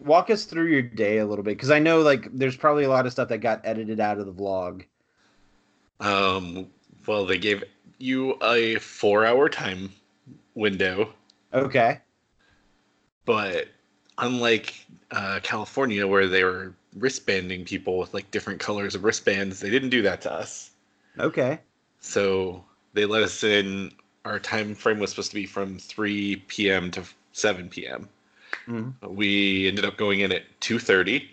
walk 0.00 0.28
us 0.28 0.44
through 0.44 0.66
your 0.66 0.82
day 0.82 1.18
a 1.18 1.24
little 1.24 1.42
bit 1.42 1.56
because 1.56 1.70
I 1.70 1.78
know 1.78 2.02
like 2.02 2.28
there's 2.36 2.58
probably 2.58 2.84
a 2.84 2.90
lot 2.90 3.06
of 3.06 3.12
stuff 3.12 3.30
that 3.30 3.38
got 3.38 3.62
edited 3.64 4.00
out 4.00 4.18
of 4.18 4.26
the 4.26 4.34
vlog. 4.34 4.84
Um, 5.98 6.66
well, 7.06 7.24
they 7.24 7.38
gave 7.38 7.64
you 7.96 8.36
a 8.42 8.74
four-hour 8.80 9.48
time 9.48 9.92
window, 10.54 11.14
Okay. 11.54 12.00
but 13.24 13.68
unlike 14.18 14.74
uh, 15.10 15.40
California, 15.42 16.06
where 16.06 16.28
they 16.28 16.44
were 16.44 16.74
wristbanding 16.98 17.66
people 17.66 17.98
with 17.98 18.14
like 18.14 18.30
different 18.30 18.60
colors 18.60 18.94
of 18.94 19.04
wristbands, 19.04 19.60
they 19.60 19.70
didn't 19.70 19.90
do 19.90 20.02
that 20.02 20.20
to 20.22 20.32
us. 20.32 20.70
Okay. 21.18 21.60
So 22.00 22.64
they 22.92 23.04
let 23.06 23.22
us 23.22 23.44
in. 23.44 23.92
Our 24.24 24.38
time 24.38 24.74
frame 24.74 24.98
was 25.00 25.10
supposed 25.10 25.30
to 25.30 25.34
be 25.34 25.46
from 25.46 25.78
3 25.78 26.70
p.m. 26.70 26.90
to 26.92 27.04
7 27.32 27.86
p.m. 27.86 28.08
Mhm. 28.66 28.94
We 29.02 29.68
ended 29.68 29.84
up 29.84 29.96
going 29.96 30.20
in 30.20 30.32
at 30.32 30.44
2:30, 30.60 31.30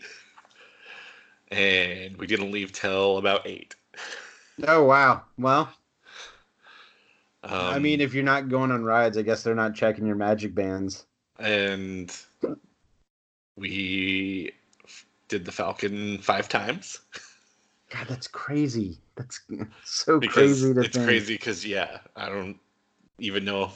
and 1.51 2.17
we 2.17 2.27
didn't 2.27 2.51
leave 2.51 2.71
till 2.71 3.17
about 3.17 3.45
eight. 3.47 3.75
Oh 4.67 4.83
wow. 4.85 5.25
Well, 5.37 5.73
Um, 7.43 7.51
I 7.53 7.79
mean, 7.79 8.01
if 8.01 8.13
you're 8.13 8.23
not 8.23 8.49
going 8.49 8.71
on 8.71 8.83
rides, 8.83 9.17
I 9.17 9.21
guess 9.21 9.43
they're 9.43 9.55
not 9.55 9.75
checking 9.75 10.05
your 10.05 10.15
magic 10.15 10.53
bands. 10.53 11.05
and 11.39 12.11
we 13.59 14.51
f- 14.85 15.05
did 15.27 15.45
the 15.45 15.51
Falcon 15.51 16.17
five 16.19 16.49
times 16.49 16.99
God, 17.89 18.07
that's 18.07 18.27
crazy. 18.27 18.99
That's 19.15 19.41
so 19.83 20.19
because 20.19 20.61
crazy 20.61 20.73
to 20.75 20.83
it's 20.83 20.97
think. 20.97 21.05
crazy 21.05 21.33
because 21.35 21.65
yeah, 21.65 21.99
I 22.15 22.29
don't 22.29 22.57
even 23.19 23.43
know 23.45 23.71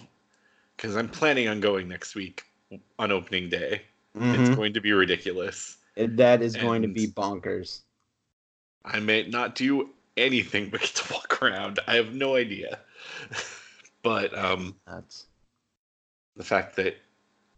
because 0.78 0.96
I'm 0.96 1.10
planning 1.10 1.48
on 1.48 1.60
going 1.60 1.88
next 1.88 2.16
week 2.16 2.44
on 3.00 3.12
opening 3.12 3.50
day. 3.50 3.82
It's 4.16 4.50
Mhm. 4.50 4.56
going 4.56 4.74
to 4.74 4.82
be 4.82 4.94
ridiculous. 4.94 5.78
It- 5.96 6.18
that 6.18 6.42
is 6.42 6.56
going 6.56 6.82
to 6.84 6.88
be 6.88 7.08
bonkers. 7.08 7.82
I 8.86 9.00
may 9.00 9.28
not 9.28 9.56
do 9.56 9.90
anything 10.18 10.70
but 10.72 10.82
get 10.82 10.90
to 10.96 11.14
walk 11.14 11.42
around. 11.42 11.80
I 11.88 11.96
have 11.96 12.14
no 12.14 12.36
idea. 12.36 12.80
but 14.04 14.38
um, 14.38 14.76
That's 14.86 15.26
the 16.36 16.44
fact 16.44 16.76
that 16.78 16.98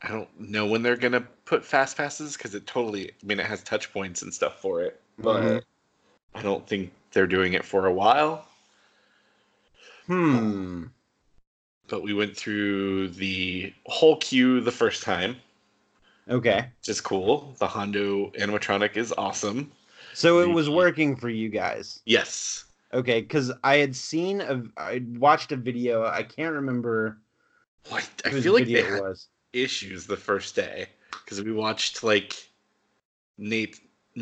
I 0.05 0.09
don't 0.09 0.39
know 0.39 0.67
when 0.67 0.83
they're 0.83 0.95
gonna 0.97 1.21
put 1.45 1.65
fast 1.65 1.97
passes 1.97 2.37
because 2.37 2.55
it 2.55 2.65
totally. 2.67 3.09
I 3.11 3.25
mean, 3.25 3.39
it 3.39 3.45
has 3.45 3.63
touch 3.63 3.91
points 3.91 4.21
and 4.21 4.33
stuff 4.33 4.61
for 4.61 4.81
it, 4.83 5.01
but 5.17 5.41
Mhm. 5.41 5.63
I 6.35 6.41
don't 6.41 6.67
think 6.67 6.93
they're 7.11 7.27
doing 7.27 7.53
it 7.53 7.65
for 7.65 7.87
a 7.87 7.93
while. 7.93 8.47
hmm. 10.07 10.85
But 11.87 12.03
we 12.03 12.13
went 12.13 12.37
through 12.37 13.07
the 13.09 13.73
whole 13.87 14.17
queue 14.17 14.61
the 14.61 14.71
first 14.71 15.01
time, 15.01 15.37
Okay. 16.29 16.71
which 16.81 16.89
is 16.89 17.01
cool. 17.01 17.55
The 17.59 17.67
Hondo 17.67 18.31
animatronic 18.31 18.97
is 18.97 19.13
awesome. 19.17 19.71
So 20.13 20.39
it 20.39 20.47
was 20.47 20.69
working 20.69 21.15
for 21.15 21.29
you 21.29 21.49
guys. 21.49 22.01
Yes. 22.05 22.65
Okay, 22.93 23.21
because 23.21 23.51
I 23.63 23.77
had 23.77 23.95
seen 23.95 24.41
a, 24.41 24.63
I 24.77 25.03
watched 25.17 25.51
a 25.51 25.57
video. 25.57 26.05
I 26.05 26.23
can't 26.23 26.53
remember 26.55 27.17
What? 27.89 28.09
I 28.25 28.31
feel 28.31 28.53
like 28.53 28.65
they 28.65 28.81
had 28.81 28.99
it 28.99 29.03
was. 29.03 29.27
Issues 29.55 30.05
the 30.05 30.17
first 30.17 30.55
day 30.55 30.87
because 31.11 31.41
we 31.41 31.51
watched 31.51 32.03
like 32.03 32.49
Nate 33.37 33.79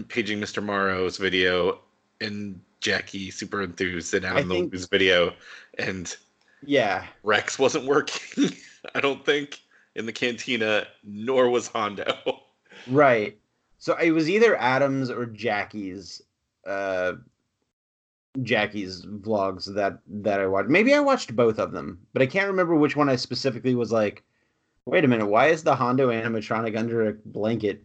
paging 0.07 0.39
Mr. 0.39 0.63
Morrow's 0.63 1.17
video 1.17 1.79
and 2.21 2.59
Jackie 2.79 3.31
super 3.31 3.61
enthused 3.63 4.13
and 4.13 4.25
Adam 4.25 4.49
think- 4.49 4.73
Lou's 4.73 4.87
video, 4.87 5.33
and 5.79 6.15
Yeah, 6.65 7.05
Rex 7.23 7.57
wasn't 7.57 7.85
working. 7.85 8.51
I 8.95 8.99
don't 8.99 9.25
think 9.25 9.61
in 9.95 10.05
the 10.05 10.11
cantina, 10.11 10.87
nor 11.03 11.49
was 11.49 11.67
Hondo. 11.67 12.41
right. 12.87 13.37
So 13.77 13.95
it 13.97 14.11
was 14.11 14.29
either 14.29 14.55
Adam's 14.57 15.09
or 15.09 15.25
Jackie's, 15.25 16.21
uh, 16.65 17.13
Jackie's 18.41 19.05
vlogs 19.05 19.73
that 19.75 19.99
that 20.07 20.39
I 20.39 20.47
watched. 20.47 20.69
Maybe 20.69 20.93
I 20.93 20.99
watched 20.99 21.35
both 21.35 21.59
of 21.59 21.71
them, 21.71 21.99
but 22.13 22.21
I 22.21 22.25
can't 22.25 22.47
remember 22.47 22.75
which 22.75 22.95
one 22.95 23.09
I 23.09 23.15
specifically 23.15 23.75
was 23.75 23.91
like. 23.91 24.23
Wait 24.85 25.05
a 25.05 25.07
minute, 25.07 25.25
why 25.27 25.47
is 25.47 25.63
the 25.63 25.75
Hondo 25.75 26.09
animatronic 26.09 26.77
under 26.77 27.07
a 27.07 27.13
blanket? 27.13 27.83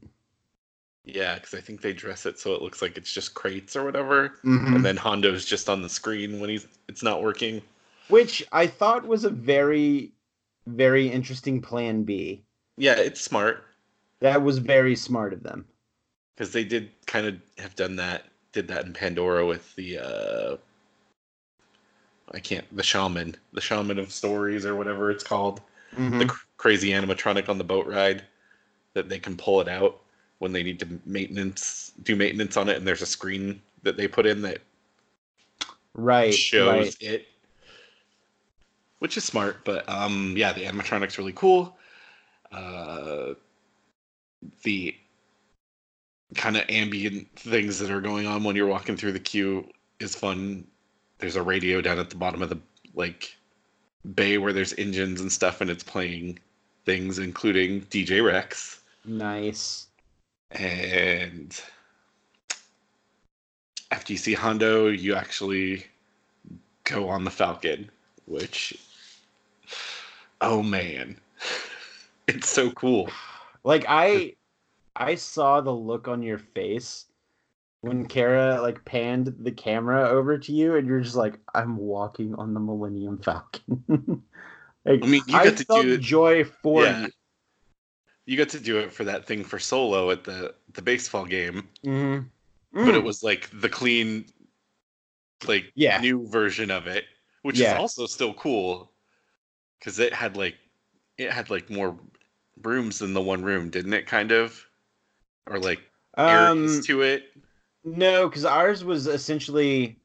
Yeah, 1.04 1.36
because 1.36 1.54
I 1.54 1.60
think 1.60 1.80
they 1.80 1.92
dress 1.92 2.26
it 2.26 2.38
so 2.38 2.54
it 2.54 2.60
looks 2.62 2.82
like 2.82 2.98
it's 2.98 3.12
just 3.12 3.34
crates 3.34 3.76
or 3.76 3.84
whatever, 3.84 4.38
Mhm. 4.44 4.74
and 4.76 4.84
then 4.84 4.96
Hondo's 4.96 5.44
just 5.44 5.68
on 5.68 5.80
the 5.80 5.88
screen 5.88 6.40
when 6.40 6.50
he's 6.50 6.66
it's 6.88 7.02
not 7.02 7.22
working. 7.22 7.62
Which 8.08 8.44
I 8.52 8.66
thought 8.66 9.06
was 9.06 9.24
a 9.24 9.30
very, 9.30 10.12
very 10.66 11.08
interesting 11.08 11.60
plan 11.62 12.02
B. 12.02 12.42
Yeah, 12.76 12.96
it's 12.98 13.20
smart 13.20 13.64
That 14.20 14.42
was 14.42 14.58
very 14.58 14.96
smart 14.96 15.32
of 15.32 15.42
them. 15.42 15.64
because 16.34 16.52
they 16.52 16.64
did 16.64 16.90
kind 17.06 17.26
of 17.26 17.40
have 17.58 17.74
done 17.76 17.96
that, 17.96 18.24
did 18.52 18.68
that 18.68 18.84
in 18.86 18.92
Pandora 18.92 19.46
with 19.46 19.74
the 19.76 19.98
uh, 19.98 20.56
I 22.32 22.40
can't 22.40 22.66
the 22.76 22.82
shaman, 22.82 23.36
the 23.52 23.60
shaman 23.60 23.98
of 23.98 24.12
stories 24.12 24.66
or 24.66 24.74
whatever 24.76 25.10
it's 25.10 25.24
called, 25.24 25.62
Mhm. 25.96 26.18
the 26.18 26.38
crazy 26.58 26.90
animatronic 26.90 27.48
on 27.48 27.56
the 27.56 27.64
boat 27.64 27.86
ride 27.86 28.22
that 28.92 29.08
they 29.08 29.18
can 29.18 29.36
pull 29.36 29.60
it 29.60 29.68
out 29.68 30.00
when 30.38 30.52
they 30.52 30.62
need 30.62 30.78
to 30.78 30.86
maintenance 31.06 31.92
do 32.02 32.14
maintenance 32.14 32.56
on 32.56 32.68
it 32.68 32.76
and 32.76 32.86
there's 32.86 33.02
a 33.02 33.06
screen 33.06 33.60
that 33.82 33.96
they 33.96 34.06
put 34.06 34.26
in 34.26 34.42
that 34.42 34.58
right, 35.94 36.34
shows 36.34 36.96
right. 37.00 37.02
it 37.02 37.28
which 38.98 39.16
is 39.16 39.24
smart 39.24 39.64
but 39.64 39.88
um 39.88 40.34
yeah 40.36 40.52
the 40.52 40.64
animatronic's 40.64 41.16
really 41.16 41.32
cool. 41.32 41.76
Uh 42.52 43.34
the 44.62 44.94
kind 46.34 46.56
of 46.56 46.64
ambient 46.68 47.28
things 47.36 47.78
that 47.78 47.90
are 47.90 48.00
going 48.00 48.26
on 48.26 48.44
when 48.44 48.54
you're 48.54 48.66
walking 48.66 48.96
through 48.96 49.12
the 49.12 49.18
queue 49.18 49.66
is 49.98 50.14
fun. 50.14 50.66
There's 51.18 51.36
a 51.36 51.42
radio 51.42 51.80
down 51.80 51.98
at 51.98 52.10
the 52.10 52.16
bottom 52.16 52.42
of 52.42 52.48
the 52.48 52.58
like 52.94 53.36
bay 54.14 54.38
where 54.38 54.52
there's 54.52 54.74
engines 54.78 55.20
and 55.20 55.30
stuff 55.30 55.60
and 55.60 55.70
it's 55.70 55.82
playing 55.82 56.38
things 56.88 57.18
including 57.18 57.82
dj 57.82 58.24
rex 58.24 58.80
Nice. 59.04 59.86
and 60.52 61.60
after 63.90 64.12
you 64.12 64.18
see 64.18 64.34
Hondo, 64.34 64.88
you 64.88 65.14
actually 65.14 65.84
go 66.84 67.08
on 67.08 67.24
the 67.24 67.30
Falcon, 67.30 67.90
which 68.26 68.78
oh 70.40 70.62
man, 70.62 71.16
it's 72.28 72.48
so 72.48 72.70
cool. 72.72 73.10
Like 73.64 73.84
I 73.88 74.34
I 74.96 75.14
saw 75.14 75.60
the 75.60 75.74
look 75.74 76.08
on 76.08 76.22
your 76.22 76.38
face 76.38 77.06
when 77.80 78.06
Kara 78.06 78.60
like 78.60 78.84
panned 78.84 79.34
the 79.38 79.52
camera 79.52 80.08
over 80.08 80.36
to 80.36 80.52
you 80.52 80.76
and 80.76 80.86
you're 80.86 81.00
just 81.00 81.16
like, 81.16 81.38
I'm 81.54 81.76
walking 81.76 82.34
on 82.34 82.52
the 82.52 82.60
Millennium 82.60 83.18
Falcon. 83.18 84.22
like, 84.84 85.02
I 85.02 85.06
mean, 85.06 85.22
you 85.26 85.34
I 85.34 85.44
got 85.44 85.56
to 85.56 85.64
do 85.64 85.92
it. 85.94 86.00
joy 86.00 86.44
for 86.44 86.84
Yeah. 86.84 87.02
you. 87.02 87.10
You 88.26 88.36
got 88.36 88.50
to 88.50 88.60
do 88.60 88.78
it 88.78 88.92
for 88.92 89.04
that 89.04 89.26
thing 89.26 89.42
for 89.42 89.58
solo 89.58 90.10
at 90.10 90.24
the 90.24 90.54
the 90.74 90.82
baseball 90.82 91.24
game, 91.24 91.68
Mhm. 91.84 92.28
but 92.74 92.94
it 92.94 93.00
Mm. 93.00 93.04
was 93.04 93.22
like 93.22 93.48
the 93.52 93.68
clean, 93.68 94.26
like 95.46 95.72
Yeah. 95.74 96.00
new 96.00 96.26
version 96.28 96.70
of 96.70 96.86
it, 96.86 97.04
which 97.42 97.58
Yeah. 97.58 97.72
is 97.72 97.80
also 97.80 98.06
still 98.06 98.34
cool 98.34 98.92
because 99.78 99.98
it 99.98 100.12
had 100.12 100.36
like 100.36 100.56
it 101.16 101.32
had 101.32 101.48
like 101.48 101.70
more 101.70 101.98
rooms 102.62 102.98
than 102.98 103.14
the 103.14 103.22
one 103.22 103.42
room, 103.42 103.70
didn't 103.70 103.94
it? 103.94 104.06
Kind 104.06 104.30
of, 104.32 104.62
or 105.46 105.58
like 105.58 105.80
areas 106.18 106.78
um, 106.78 106.82
to 106.82 107.02
it. 107.02 107.32
No, 107.84 108.28
because 108.28 108.44
ours 108.44 108.84
was 108.84 109.06
essentially 109.06 109.96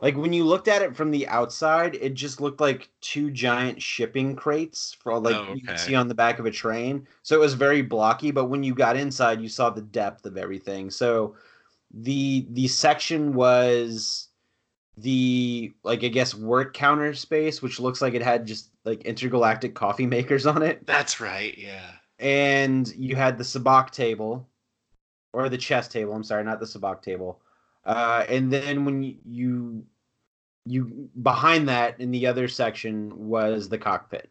like 0.00 0.16
when 0.16 0.32
you 0.32 0.44
looked 0.44 0.68
at 0.68 0.82
it 0.82 0.96
from 0.96 1.10
the 1.10 1.28
outside, 1.28 1.94
it 1.96 2.14
just 2.14 2.40
looked 2.40 2.60
like 2.60 2.90
two 3.00 3.30
giant 3.30 3.80
shipping 3.80 4.34
crates 4.34 4.94
for 4.94 5.18
like 5.18 5.36
Oh, 5.36 5.52
you 5.52 5.62
can 5.62 5.76
see 5.76 5.94
on 5.94 6.08
the 6.08 6.14
back 6.14 6.38
of 6.38 6.46
a 6.46 6.50
train. 6.50 7.06
So 7.22 7.36
it 7.36 7.40
was 7.40 7.54
very 7.54 7.82
blocky, 7.82 8.30
but 8.30 8.46
when 8.46 8.62
you 8.62 8.74
got 8.74 8.96
inside, 8.96 9.40
you 9.40 9.48
saw 9.48 9.70
the 9.70 9.82
depth 9.82 10.26
of 10.26 10.36
everything. 10.36 10.90
So 10.90 11.36
the 11.92 12.46
the 12.50 12.68
section 12.68 13.34
was 13.34 14.28
the 14.98 15.72
like 15.84 16.04
I 16.04 16.08
guess 16.08 16.34
work 16.34 16.74
counter 16.74 17.14
space, 17.14 17.62
which 17.62 17.80
looks 17.80 18.02
like 18.02 18.14
it 18.14 18.22
had 18.22 18.46
just 18.46 18.70
like 18.84 19.02
intergalactic 19.04 19.74
coffee 19.74 20.06
makers 20.08 20.46
on 20.46 20.62
it 20.62 20.86
That's 20.86 21.20
right. 21.20 21.56
Yeah. 21.58 21.92
and 22.18 22.88
you 22.96 23.16
had 23.16 23.38
the 23.38 23.44
sabacc 23.44 23.90
table 23.90 24.48
or 25.34 25.50
the 25.50 25.58
chess 25.58 25.88
table 25.88 26.14
i'm 26.14 26.24
sorry 26.24 26.44
not 26.44 26.60
the 26.60 26.66
sabacc 26.66 27.02
table 27.02 27.41
uh, 27.84 28.24
and 28.28 28.52
then 28.52 28.84
when 28.84 29.02
you, 29.24 29.84
you 30.64 31.10
behind 31.22 31.68
that 31.68 31.98
in 32.00 32.10
the 32.10 32.26
other 32.26 32.48
section 32.48 33.28
was 33.28 33.68
the 33.68 33.78
cockpit 33.78 34.28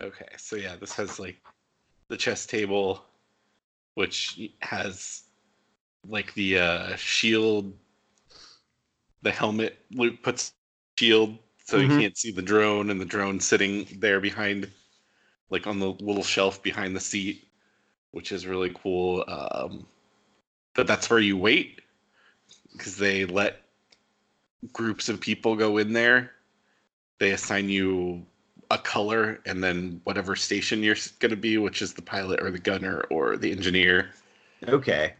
Okay. 0.00 0.26
So 0.36 0.56
yeah, 0.56 0.74
this 0.76 0.94
has 0.94 1.20
like 1.20 1.36
the 2.08 2.16
chess 2.16 2.44
table, 2.46 3.04
which 3.94 4.50
has 4.60 5.22
like 6.08 6.34
the 6.34 6.58
uh, 6.58 6.96
shield. 6.96 7.72
The 9.20 9.30
helmet 9.30 9.78
Luke 9.92 10.22
puts 10.22 10.54
shield 10.98 11.38
so 11.64 11.78
Mhm. 11.78 11.82
you 11.82 12.00
can't 12.00 12.18
see 12.18 12.32
the 12.32 12.42
drone, 12.42 12.90
and 12.90 13.00
the 13.00 13.04
drone 13.04 13.38
sitting 13.38 13.86
there 14.00 14.20
behind, 14.20 14.70
like 15.50 15.66
on 15.66 15.78
the 15.78 15.92
little 15.92 16.24
shelf 16.24 16.62
behind 16.62 16.96
the 16.96 17.00
seat, 17.00 17.46
which 18.10 18.32
is 18.32 18.46
really 18.46 18.72
cool. 18.74 19.24
Um, 19.28 19.86
but 20.74 20.86
that's 20.86 21.08
where 21.08 21.20
you 21.20 21.36
wait 21.36 21.81
because 22.72 22.96
they 22.96 23.24
let 23.24 23.60
groups 24.72 25.08
of 25.08 25.20
people 25.20 25.56
go 25.56 25.78
in 25.78 25.92
there. 25.92 26.32
They 27.18 27.32
assign 27.32 27.68
you 27.68 28.24
a 28.70 28.78
color 28.78 29.40
and 29.46 29.62
then 29.62 30.00
whatever 30.04 30.34
station 30.34 30.82
you're 30.82 30.96
going 31.18 31.30
to 31.30 31.36
be, 31.36 31.58
which 31.58 31.82
is 31.82 31.92
the 31.92 32.02
pilot 32.02 32.40
or 32.42 32.50
the 32.50 32.58
gunner 32.58 33.04
or 33.10 33.36
the 33.36 33.50
engineer, 33.52 34.10
okay 34.66 35.14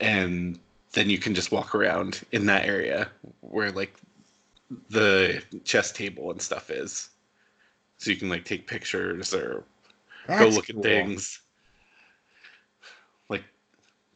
and 0.00 0.58
then 0.92 1.10
you 1.10 1.18
can 1.18 1.34
just 1.34 1.52
walk 1.52 1.74
around 1.74 2.22
in 2.32 2.46
that 2.46 2.66
area 2.66 3.08
where 3.40 3.70
like 3.72 3.94
the 4.90 5.42
chess 5.64 5.92
table 5.92 6.30
and 6.30 6.40
stuff 6.40 6.70
is. 6.70 7.10
So 7.98 8.10
you 8.10 8.16
can 8.16 8.28
like 8.28 8.44
take 8.44 8.66
pictures 8.66 9.32
or 9.32 9.64
go 10.26 10.48
look 10.48 10.68
cool. 10.68 10.78
at 10.78 10.82
things. 10.82 11.40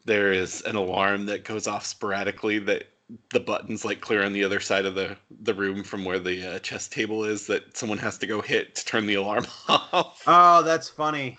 There 0.05 0.31
is 0.31 0.61
an 0.61 0.75
alarm 0.75 1.25
that 1.27 1.43
goes 1.43 1.67
off 1.67 1.85
sporadically 1.85 2.59
that 2.59 2.87
the 3.29 3.39
buttons 3.39 3.83
like 3.83 4.01
clear 4.01 4.23
on 4.23 4.33
the 4.33 4.43
other 4.43 4.59
side 4.59 4.85
of 4.85 4.95
the 4.95 5.17
the 5.41 5.53
room 5.53 5.83
from 5.83 6.05
where 6.05 6.19
the 6.19 6.55
uh, 6.55 6.59
chess 6.59 6.87
table 6.87 7.25
is 7.25 7.47
that 7.47 7.75
someone 7.75 7.97
has 7.97 8.17
to 8.17 8.27
go 8.27 8.41
hit 8.41 8.75
to 8.75 8.85
turn 8.85 9.05
the 9.05 9.15
alarm 9.15 9.45
off. 9.67 10.23
oh 10.27 10.63
that's 10.63 10.89
funny 10.89 11.37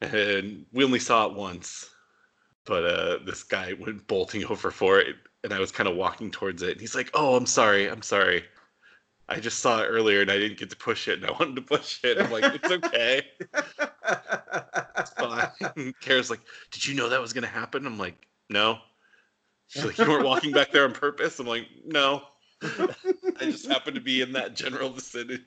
and 0.00 0.66
we 0.72 0.84
only 0.84 0.98
saw 0.98 1.26
it 1.26 1.34
once 1.34 1.90
but 2.66 2.84
uh 2.84 3.18
this 3.24 3.42
guy 3.42 3.72
went 3.80 4.06
bolting 4.06 4.44
over 4.46 4.70
for 4.70 5.00
it 5.00 5.16
and 5.42 5.52
i 5.52 5.58
was 5.58 5.72
kind 5.72 5.88
of 5.88 5.96
walking 5.96 6.30
towards 6.30 6.62
it 6.62 6.72
and 6.72 6.80
he's 6.80 6.94
like 6.94 7.10
oh 7.14 7.36
i'm 7.36 7.46
sorry 7.46 7.88
i'm 7.88 8.02
sorry 8.02 8.44
i 9.28 9.40
just 9.40 9.60
saw 9.60 9.82
it 9.82 9.86
earlier 9.86 10.20
and 10.20 10.30
i 10.30 10.38
didn't 10.38 10.58
get 10.58 10.70
to 10.70 10.76
push 10.76 11.08
it 11.08 11.18
and 11.20 11.26
i 11.26 11.32
wanted 11.38 11.56
to 11.56 11.62
push 11.62 12.02
it 12.04 12.18
i'm 12.18 12.30
like 12.30 12.44
it's 12.54 12.70
okay 12.70 13.22
it's 14.98 15.10
fine 15.10 15.94
kara's 16.00 16.30
like 16.30 16.40
did 16.70 16.86
you 16.86 16.94
know 16.94 17.08
that 17.08 17.20
was 17.20 17.32
gonna 17.32 17.46
happen 17.46 17.86
i'm 17.86 17.98
like 17.98 18.26
no 18.50 18.78
she's 19.68 19.84
like 19.84 19.98
you 19.98 20.08
weren't 20.08 20.24
walking 20.24 20.52
back 20.52 20.70
there 20.72 20.84
on 20.84 20.92
purpose 20.92 21.38
i'm 21.38 21.46
like 21.46 21.66
no 21.86 22.22
i 22.62 23.40
just 23.40 23.66
happened 23.66 23.94
to 23.94 24.00
be 24.00 24.20
in 24.22 24.32
that 24.32 24.54
general 24.54 24.90
vicinity 24.90 25.44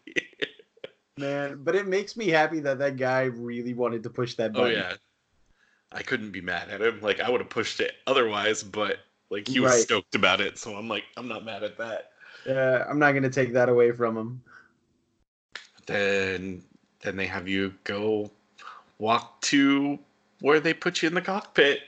man 1.18 1.60
but 1.64 1.76
it 1.76 1.88
makes 1.88 2.16
me 2.18 2.28
happy 2.28 2.60
that 2.60 2.80
that 2.80 2.98
guy 2.98 3.24
really 3.24 3.74
wanted 3.74 4.04
to 4.04 4.10
push 4.10 4.36
that 4.36 4.54
button. 4.54 4.66
Oh 4.66 4.76
button 4.76 4.92
yeah. 4.92 4.98
I 5.92 6.04
couldn't 6.04 6.32
be 6.32 6.42
mad 6.42 6.70
at 6.70 6.82
him. 6.82 7.00
Like 7.02 7.20
I 7.22 7.30
would 7.30 7.42
have 7.42 7.50
pushed 7.50 7.80
it 7.80 7.94
otherwise, 8.06 8.62
but 8.64 8.98
like 9.30 9.48
he 9.48 9.60
was 9.60 9.72
Right. 9.72 9.82
stoked 9.82 10.16
about 10.16 10.42
it, 10.42 10.58
so 10.58 10.76
I'm 10.76 10.88
like, 10.88 11.06
I'm 11.16 11.28
not 11.28 11.46
mad 11.46 11.64
at 11.64 11.78
that. 11.78 12.12
Yeah 12.48 12.86
i'm 12.90 13.00
not 13.00 13.12
gonna 13.12 13.30
take 13.30 13.54
that 13.54 13.70
away 13.70 13.92
from 13.92 14.18
him. 14.18 14.42
Then 15.88 16.64
then 17.02 17.16
they 17.16 17.26
have 17.26 17.48
you 17.48 17.74
go 17.84 18.30
walk 19.00 19.42
to 19.42 19.98
where 20.42 20.60
they 20.60 20.74
put 20.74 21.02
you 21.02 21.08
in 21.08 21.16
the 21.16 21.22
cockpit. 21.22 21.80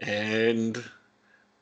And 0.00 0.82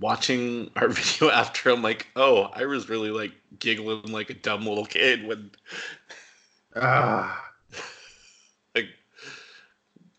watching 0.01 0.71
our 0.77 0.89
video 0.89 1.31
after 1.31 1.71
I'm 1.71 1.83
like, 1.83 2.09
oh, 2.17 2.51
I 2.55 2.67
was 2.67 2.89
really 2.89 3.11
like 3.11 3.33
giggling 3.59 4.11
like 4.13 4.31
a 4.31 4.35
dumb 4.35 4.67
little 4.67 4.87
kid 4.87 5.27
when 5.27 5.51
ah. 6.75 7.43
Like 8.75 8.89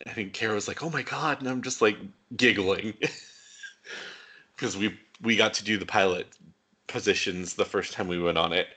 I 0.05 0.11
think 0.11 0.33
Kara 0.33 0.55
was 0.55 0.67
like, 0.67 0.83
"Oh 0.83 0.89
my 0.89 1.03
god," 1.03 1.39
and 1.39 1.49
I'm 1.49 1.61
just 1.61 1.81
like 1.81 1.97
giggling. 2.35 2.93
Because 4.55 4.75
we 4.75 4.97
we 5.21 5.35
got 5.35 5.53
to 5.55 5.63
do 5.63 5.77
the 5.77 5.85
pilot 5.85 6.25
positions 6.87 7.53
the 7.53 7.65
first 7.65 7.93
time 7.93 8.07
we 8.07 8.19
went 8.21 8.37
on 8.37 8.53
it. 8.53 8.67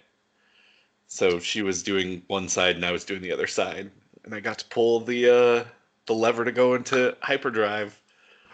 So 1.07 1.39
she 1.39 1.63
was 1.63 1.83
doing 1.83 2.23
one 2.29 2.49
side 2.49 2.77
and 2.77 2.85
I 2.85 2.93
was 2.93 3.05
doing 3.05 3.23
the 3.23 3.33
other 3.33 3.47
side, 3.47 3.91
and 4.25 4.35
I 4.35 4.41
got 4.41 4.59
to 4.59 4.65
pull 4.67 5.01
the 5.01 5.29
uh, 5.29 5.65
the 6.07 6.15
lever 6.15 6.45
to 6.45 6.53
go 6.53 6.75
into 6.75 7.17
hyperdrive. 7.21 8.01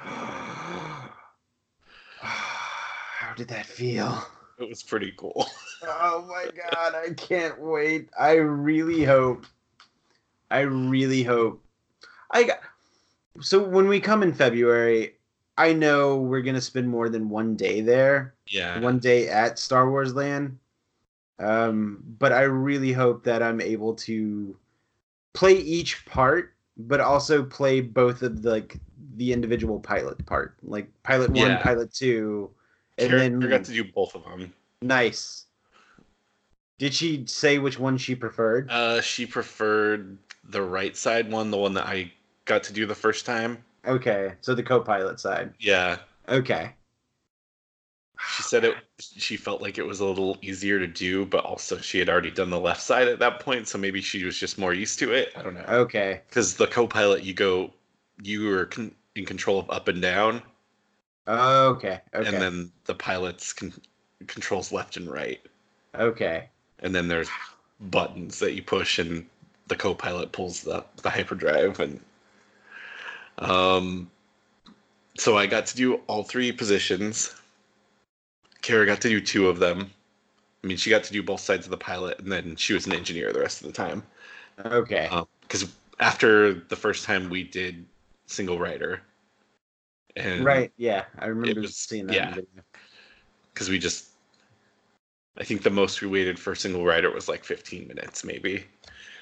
How 2.19 3.35
did 3.35 3.49
that 3.49 3.67
feel? 3.67 4.27
It 4.59 4.69
was 4.69 4.83
pretty 4.83 5.13
cool. 5.17 5.47
Oh 5.83 6.27
my 6.27 6.47
god, 6.57 6.95
I 6.95 7.13
can't 7.13 7.61
wait. 7.61 8.09
I 8.19 8.37
really 8.37 9.05
hope. 9.05 9.45
I 10.51 10.61
really 10.61 11.23
hope. 11.23 11.63
I 12.31 12.45
got, 12.45 12.61
so 13.41 13.63
when 13.63 13.89
we 13.89 14.01
come 14.01 14.23
in 14.23 14.33
February, 14.33 15.16
I 15.59 15.73
know 15.73 16.19
we're 16.19 16.43
gonna 16.43 16.61
spend 16.61 16.89
more 16.89 17.09
than 17.09 17.29
one 17.29 17.57
day 17.57 17.81
there, 17.81 18.35
Yeah, 18.49 18.81
one 18.81 18.99
day 18.99 19.29
at 19.29 19.59
Star 19.59 19.91
Wars 19.91 20.15
Land. 20.15 20.59
Um, 21.39 22.03
but 22.19 22.33
I 22.33 22.43
really 22.43 22.93
hope 22.93 23.25
that 23.25 23.43
I'm 23.43 23.61
able 23.61 23.95
to 23.95 24.57
play 25.35 25.55
each 25.55 26.05
part, 26.07 26.55
but 26.77 27.01
also 27.01 27.45
play 27.45 27.81
both 27.81 28.23
of 28.23 28.43
the 28.43 28.51
like 28.51 28.77
the 29.17 29.33
individual 29.33 29.81
pilot 29.81 30.25
part, 30.27 30.57
like 30.63 30.91
pilot 31.03 31.31
one, 31.31 31.37
Yeah. 31.37 31.63
pilot 31.63 31.93
two, 31.93 32.51
and 32.99 33.09
Kara 33.09 33.21
then 33.21 33.41
got 33.41 33.65
to 33.65 33.73
do 33.73 33.85
both 33.85 34.15
of 34.15 34.25
them. 34.25 34.53
Nice. 34.83 35.47
Did 36.79 36.93
she 36.93 37.25
say 37.27 37.59
which 37.59 37.79
one 37.79 37.97
she 37.97 38.15
preferred? 38.15 38.71
Uh, 38.71 39.01
she 39.01 39.25
preferred 39.25 40.19
the 40.45 40.61
right 40.61 40.95
side 40.97 41.31
one, 41.31 41.51
the 41.51 41.57
one 41.57 41.75
that 41.75 41.87
I 41.87 42.13
got 42.45 42.63
to 42.65 42.73
do 42.73 42.85
the 42.85 42.95
first 42.95 43.25
time. 43.25 43.65
Okay, 43.87 44.35
so 44.41 44.55
the 44.55 44.63
co-pilot 44.63 45.19
side. 45.21 45.55
Yeah, 45.59 45.99
Okay. 46.29 46.75
she 48.19 48.43
said 48.43 48.65
it. 48.65 48.75
She 48.99 49.37
felt 49.37 49.63
like 49.63 49.79
it 49.79 49.87
was 49.87 50.01
a 50.01 50.05
little 50.05 50.39
easier 50.43 50.79
to 50.79 50.87
do, 50.87 51.25
but 51.27 51.45
also 51.45 51.79
she 51.79 51.99
had 51.99 52.09
already 52.09 52.31
done 52.31 52.51
the 52.51 52.59
left 52.61 52.83
side 52.83 53.09
at 53.09 53.19
that 53.21 53.41
point, 53.41 53.69
so 53.69 53.79
maybe 53.79 54.01
she 54.01 54.25
was 54.25 54.39
just 54.39 54.59
more 54.59 54.73
used 54.75 54.99
to 55.01 55.13
it. 55.13 55.33
I 55.37 55.43
don't 55.43 55.55
know. 55.55 55.65
Okay. 55.69 56.23
Because 56.29 56.57
the 56.57 56.67
co-pilot, 56.67 57.23
you 57.23 57.35
go, 57.35 57.73
you 58.23 58.51
are 58.53 58.67
con- 58.67 58.95
in 59.15 59.25
control 59.25 59.59
of 59.59 59.71
up 59.71 59.89
and 59.89 60.01
down, 60.03 60.43
oh, 61.27 61.69
Okay. 61.71 62.01
Okay. 62.15 62.29
and 62.29 62.37
then 62.41 62.73
the 62.85 62.95
pilot's 62.95 63.53
con- 63.53 63.73
controls 64.27 64.73
left 64.73 64.97
and 64.97 65.11
right. 65.11 65.41
okay. 65.95 66.49
and 66.81 66.95
then 66.95 67.09
there's 67.09 67.29
buttons 67.81 68.39
that 68.39 68.55
you 68.55 68.63
push 68.63 68.99
and 68.99 69.27
the 69.69 69.77
co-pilot 69.77 70.33
pulls 70.33 70.63
the, 70.63 70.85
the 71.03 71.11
hyperdrive 71.11 71.81
and 71.81 72.01
um 73.39 74.11
so 75.19 75.37
i 75.37 75.47
got 75.47 75.67
to 75.67 75.77
do 75.77 75.97
all 76.07 76.23
three 76.23 76.51
positions 76.53 77.35
kara 78.63 78.87
got 78.87 79.01
to 79.01 79.09
do 79.09 79.21
two 79.21 79.49
of 79.49 79.59
them 79.59 79.91
i 80.63 80.67
mean 80.67 80.77
she 80.77 80.91
got 80.91 81.05
to 81.05 81.13
do 81.13 81.23
both 81.23 81.41
sides 81.41 81.67
of 81.67 81.71
the 81.71 81.77
pilot 81.77 82.19
and 82.19 82.31
then 82.33 82.57
she 82.57 82.73
was 82.73 82.87
an 82.87 82.93
engineer 82.93 83.33
the 83.33 83.41
rest 83.41 83.61
of 83.61 83.67
the 83.67 83.73
time 83.73 84.03
Okay. 84.65 85.11
because 85.43 85.71
after 86.01 86.55
the 86.55 86.77
first 86.77 87.05
time 87.05 87.29
we 87.29 87.43
did 87.43 87.85
single 88.27 88.59
rider 88.59 89.03
and 90.17 90.45
right. 90.47 90.73
Yeah, 90.79 91.05
I 91.19 91.27
remember 91.27 91.61
was- 91.61 91.77
seeing 91.77 92.07
that. 92.07 92.15
yeah. 92.15 92.23
in 92.31 92.31
the 92.31 92.35
video. 92.43 92.63
because 93.53 93.69
we 93.69 93.79
just 93.79 94.07
i 95.39 95.45
think 95.45 95.63
the 95.63 95.69
most 95.71 96.01
we 96.01 96.09
waited 96.09 96.39
for 96.39 96.55
single 96.55 96.87
rider 96.87 97.11
was 97.11 97.29
like 97.29 97.45
15 97.45 97.87
minutes 97.87 98.25
maybe 98.25 98.65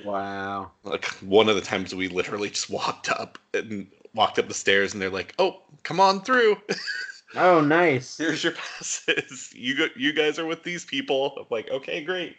Wow. 0.05 0.71
like 0.85 1.05
one 1.21 1.49
of 1.49 1.55
the 1.57 1.61
times 1.63 1.95
we 1.95 2.09
literally 2.09 2.51
just 2.51 2.71
walked 2.71 3.11
up 3.11 3.39
and 3.55 3.89
walked 4.15 4.39
up 4.39 4.49
the 4.49 4.55
stairs 4.55 4.93
and 4.93 5.03
they're 5.03 5.11
like 5.11 5.35
oh 5.39 5.61
come 5.83 6.01
on 6.01 6.21
through 6.23 6.57
Oh, 7.37 7.61
nice. 7.61 8.17
here's 8.17 8.45
your 8.45 8.53
passes 8.53 9.53
you 9.57 9.77
go 9.77 9.87
you 9.97 10.13
guys 10.13 10.39
are 10.39 10.47
with 10.47 10.63
these 10.63 10.85
people 10.85 11.35
i'm 11.37 11.47
like 11.51 11.69
okay 11.71 12.03
great 12.03 12.37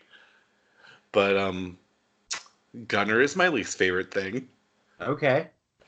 but 1.11 1.35
um 1.37 1.77
gunner 2.87 3.21
is 3.21 3.35
my 3.35 3.47
least 3.49 3.77
favorite 3.77 4.13
thing 4.13 4.47
Okay. 5.01 5.47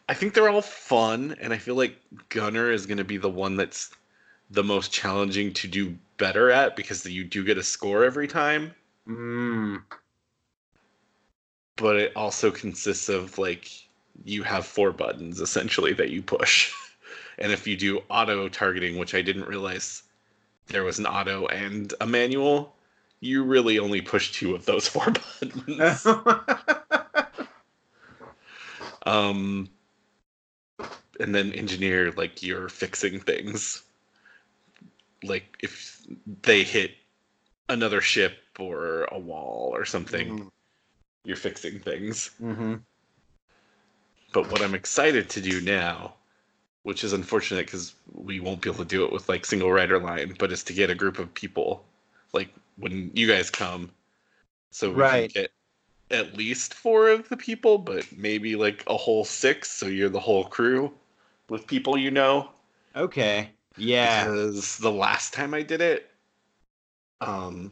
i 0.09 0.13
think 0.13 0.33
they're 0.33 0.49
all 0.49 0.61
fun 0.61 1.35
and 1.39 1.53
i 1.53 1.57
feel 1.57 1.75
like 1.75 1.97
gunner 2.29 2.69
is 2.71 2.85
going 2.85 2.97
to 2.97 3.03
be 3.05 3.17
the 3.17 3.29
one 3.29 3.55
that's 3.55 3.91
the 4.49 4.63
most 4.63 4.91
challenging 4.91 5.53
to 5.53 5.67
do 5.67 5.97
better 6.17 6.51
at 6.51 6.75
because 6.75 7.05
you 7.05 7.23
do 7.23 7.43
get 7.43 7.57
a 7.57 7.63
score 7.63 8.03
every 8.03 8.27
time 8.27 8.73
Mm. 9.07 9.81
but 11.77 11.95
it 11.95 12.11
also 12.15 12.51
consists 12.51 13.07
of 13.07 13.37
like 13.37 13.86
you 14.25 14.43
have 14.43 14.65
four 14.65 14.91
buttons 14.91 15.39
essentially 15.41 15.93
that 15.93 16.09
you 16.09 16.21
push. 16.21 16.73
And 17.39 17.51
if 17.51 17.67
you 17.67 17.77
do 17.77 18.01
auto 18.09 18.49
targeting, 18.49 18.97
which 18.97 19.13
I 19.13 19.21
didn't 19.21 19.47
realize 19.47 20.01
there 20.67 20.83
was 20.83 20.97
an 20.97 21.05
auto 21.05 21.45
and 21.45 21.93
a 22.01 22.07
manual, 22.07 22.75
you 23.19 23.43
really 23.43 23.77
only 23.77 24.01
push 24.01 24.31
two 24.31 24.55
of 24.55 24.65
those 24.65 24.87
four 24.93 25.05
buttons. 25.05 26.07
um 29.05 29.69
and 31.19 31.33
then 31.33 31.51
engineer 31.53 32.11
like 32.11 32.41
you're 32.43 32.69
fixing 32.69 33.19
things. 33.19 33.83
Like 35.23 35.57
if 35.61 36.01
they 36.41 36.63
hit 36.63 36.91
another 37.69 38.01
ship 38.01 38.37
or 38.59 39.03
a 39.11 39.19
wall 39.19 39.71
or 39.73 39.85
something, 39.85 40.51
you're 41.23 41.35
fixing 41.37 41.79
things. 41.79 42.31
mm-hmm. 42.41 42.75
But 44.37 44.51
what 44.51 44.61
I'm 44.61 44.75
excited 44.75 45.31
to 45.31 45.41
do 45.41 45.61
now, 45.61 46.13
which 46.83 47.03
is 47.03 47.11
unfortunate 47.11 47.65
because 47.65 47.95
we 48.13 48.39
won't 48.39 48.61
be 48.61 48.69
able 48.69 48.83
to 48.83 48.85
do 48.85 49.03
it 49.03 49.11
with 49.11 49.27
like 49.27 49.47
single 49.47 49.71
rider 49.71 49.97
line, 49.97 50.35
but 50.37 50.51
is 50.51 50.63
to 50.65 50.73
get 50.73 50.91
a 50.91 50.95
group 50.95 51.17
of 51.17 51.33
people, 51.33 51.83
like 52.33 52.49
when 52.77 53.09
you 53.15 53.25
guys 53.27 53.49
come, 53.49 53.89
so 54.69 54.91
we 54.91 54.97
Right. 54.99 55.33
can 55.33 55.41
get 55.41 55.51
at 56.11 56.37
least 56.37 56.75
four 56.75 57.09
of 57.09 57.27
the 57.29 57.35
people, 57.35 57.79
but 57.79 58.05
maybe 58.15 58.55
like 58.55 58.83
a 58.85 58.95
whole 58.95 59.25
six, 59.25 59.71
so 59.71 59.87
you're 59.87 60.07
the 60.07 60.19
whole 60.19 60.43
crew 60.43 60.93
with 61.49 61.65
people 61.65 61.97
you 61.97 62.11
know. 62.11 62.51
Okay. 62.95 63.49
Yeah. 63.75 64.25
Because 64.25 64.77
the 64.77 64.91
last 64.91 65.33
time 65.33 65.55
I 65.55 65.63
did 65.63 65.81
it, 65.81 66.11
um, 67.21 67.71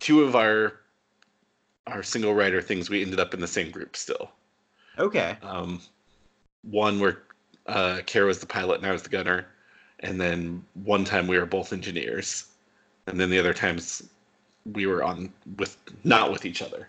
two 0.00 0.24
of 0.24 0.34
our 0.34 0.80
our 1.86 2.02
single 2.02 2.34
rider 2.34 2.62
things 2.62 2.88
we 2.88 3.02
ended 3.02 3.20
up 3.20 3.34
in 3.34 3.40
the 3.40 3.46
same 3.46 3.70
group 3.70 3.96
still. 3.96 4.30
Okay. 4.98 5.36
um, 5.42 5.80
one 6.62 7.00
where 7.00 7.22
uh, 7.66 8.00
Kara 8.06 8.26
was 8.26 8.38
the 8.38 8.46
pilot 8.46 8.78
and 8.78 8.86
I 8.86 8.92
was 8.92 9.02
the 9.02 9.08
gunner, 9.08 9.46
and 10.00 10.20
then 10.20 10.64
one 10.84 11.04
time 11.04 11.26
we 11.26 11.38
were 11.38 11.46
both 11.46 11.72
engineers, 11.72 12.46
and 13.06 13.20
then 13.20 13.30
the 13.30 13.38
other 13.38 13.54
times 13.54 14.08
we 14.72 14.86
were 14.86 15.02
on 15.02 15.32
with 15.56 15.76
not 16.04 16.32
with 16.32 16.44
each 16.44 16.62
other. 16.62 16.88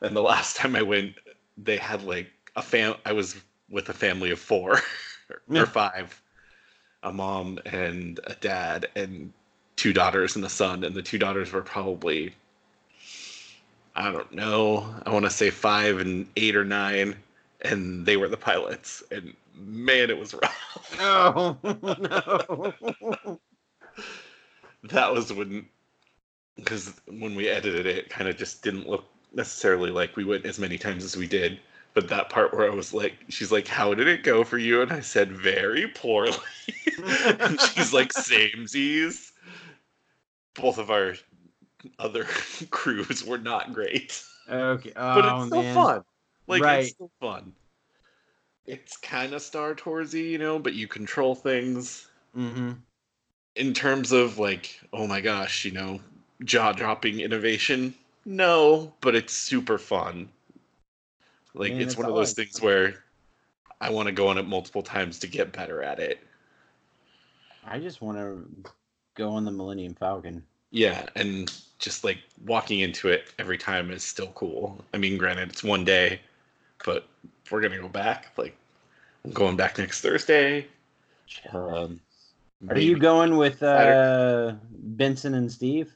And 0.00 0.14
the 0.16 0.22
last 0.22 0.56
time 0.58 0.76
I 0.76 0.82
went, 0.82 1.14
they 1.56 1.76
had 1.76 2.02
like 2.02 2.30
a 2.56 2.62
fam. 2.62 2.94
I 3.04 3.12
was 3.12 3.36
with 3.70 3.88
a 3.88 3.94
family 3.94 4.30
of 4.30 4.38
four 4.38 4.80
Yeah. 5.48 5.62
or 5.62 5.66
five, 5.66 6.20
a 7.02 7.12
mom 7.12 7.58
and 7.66 8.20
a 8.24 8.34
dad 8.34 8.88
and 8.94 9.32
two 9.76 9.92
daughters 9.92 10.36
and 10.36 10.44
a 10.44 10.48
son, 10.48 10.84
and 10.84 10.94
the 10.94 11.02
two 11.02 11.18
daughters 11.18 11.52
were 11.52 11.62
probably. 11.62 12.34
I 13.96 14.10
don't 14.10 14.32
know. 14.32 14.92
I 15.06 15.10
want 15.12 15.24
to 15.24 15.30
say 15.30 15.50
five 15.50 15.98
and 15.98 16.26
eight 16.36 16.56
or 16.56 16.64
nine, 16.64 17.14
and 17.64 18.04
they 18.06 18.16
were 18.16 18.28
the 18.28 18.36
pilots. 18.36 19.02
And 19.10 19.34
man, 19.56 20.10
it 20.10 20.18
was 20.18 20.34
rough. 20.34 20.60
Oh 21.00 21.56
no. 21.62 23.40
that 24.84 25.12
was 25.12 25.32
when, 25.32 25.66
because 26.56 27.00
when 27.06 27.34
we 27.34 27.48
edited 27.48 27.86
it, 27.86 27.98
it 27.98 28.10
kind 28.10 28.28
of 28.28 28.36
just 28.36 28.62
didn't 28.62 28.88
look 28.88 29.04
necessarily 29.32 29.90
like 29.90 30.16
we 30.16 30.24
went 30.24 30.44
as 30.44 30.60
many 30.60 30.78
times 30.78 31.02
as 31.02 31.16
we 31.16 31.26
did. 31.26 31.58
But 31.94 32.08
that 32.08 32.28
part 32.28 32.52
where 32.52 32.70
I 32.70 32.74
was 32.74 32.92
like, 32.94 33.14
she's 33.28 33.50
like, 33.50 33.66
"How 33.66 33.94
did 33.94 34.06
it 34.06 34.22
go 34.22 34.44
for 34.44 34.58
you?" 34.58 34.82
And 34.82 34.92
I 34.92 35.00
said, 35.00 35.32
"Very 35.32 35.88
poorly." 35.88 36.36
and 37.40 37.60
she's 37.60 37.92
like, 37.92 38.12
"Samesies." 38.12 39.32
Both 40.54 40.78
of 40.78 40.90
our 40.90 41.14
other 41.98 42.24
crews 42.70 43.24
were 43.24 43.38
not 43.38 43.72
great. 43.72 44.22
okay. 44.48 44.92
Oh 44.94 45.14
but 45.14 45.24
it's 45.24 45.34
oh, 45.34 45.46
still 45.46 45.62
man. 45.62 45.74
fun. 45.74 46.04
Like 46.46 46.62
Right. 46.62 46.80
it's 46.80 46.90
still 46.90 47.10
fun. 47.20 47.52
It's 48.66 48.96
kind 48.96 49.32
of 49.34 49.42
Star 49.42 49.74
Toursy, 49.74 50.30
you 50.30 50.38
know, 50.38 50.58
but 50.58 50.74
you 50.74 50.88
control 50.88 51.34
things 51.34 52.08
Mm-hmm. 52.36 52.72
in 53.54 53.74
terms 53.74 54.10
of 54.10 54.38
like, 54.38 54.80
oh 54.92 55.06
my 55.06 55.20
gosh, 55.20 55.64
you 55.64 55.70
know, 55.70 56.00
jaw-dropping 56.44 57.20
innovation. 57.20 57.94
No, 58.24 58.92
but 59.00 59.14
it's 59.14 59.32
super 59.32 59.78
fun. 59.78 60.28
Like 61.54 61.72
Man, 61.72 61.82
it's 61.82 61.92
it's 61.92 61.96
one 61.98 62.08
of 62.08 62.14
those 62.16 62.36
like- 62.36 62.48
things 62.48 62.60
where 62.60 63.04
I 63.80 63.90
want 63.90 64.06
to 64.06 64.12
go 64.12 64.28
on 64.28 64.38
it 64.38 64.46
multiple 64.48 64.82
times 64.82 65.18
to 65.20 65.26
get 65.28 65.52
better 65.52 65.82
at 65.82 66.00
it. 66.00 66.18
I 67.66 67.78
just 67.78 68.02
want 68.02 68.18
to 68.18 68.44
go 69.14 69.30
on 69.30 69.44
the 69.44 69.50
Millennium 69.50 69.94
Falcon. 69.94 70.42
Yeah, 70.70 71.06
and 71.14 71.52
just 71.78 72.02
like 72.02 72.18
walking 72.44 72.80
into 72.80 73.08
it 73.08 73.32
every 73.38 73.58
time 73.58 73.90
is 73.90 74.02
still 74.02 74.28
cool. 74.34 74.82
I 74.92 74.98
mean, 74.98 75.16
granted, 75.18 75.50
it's 75.50 75.62
one 75.62 75.84
day, 75.84 76.20
but 76.84 77.06
we're 77.50 77.60
gonna 77.60 77.78
go 77.78 77.88
back, 77.88 78.32
like 78.36 78.56
I'm 79.24 79.32
going 79.32 79.56
back 79.56 79.78
next 79.78 80.00
Thursday. 80.00 80.66
Um, 81.52 82.00
Are 82.68 82.78
you 82.78 82.98
going 82.98 83.36
with 83.36 83.62
uh, 83.62 84.54
Benson 84.70 85.34
and 85.34 85.50
Steve? 85.50 85.92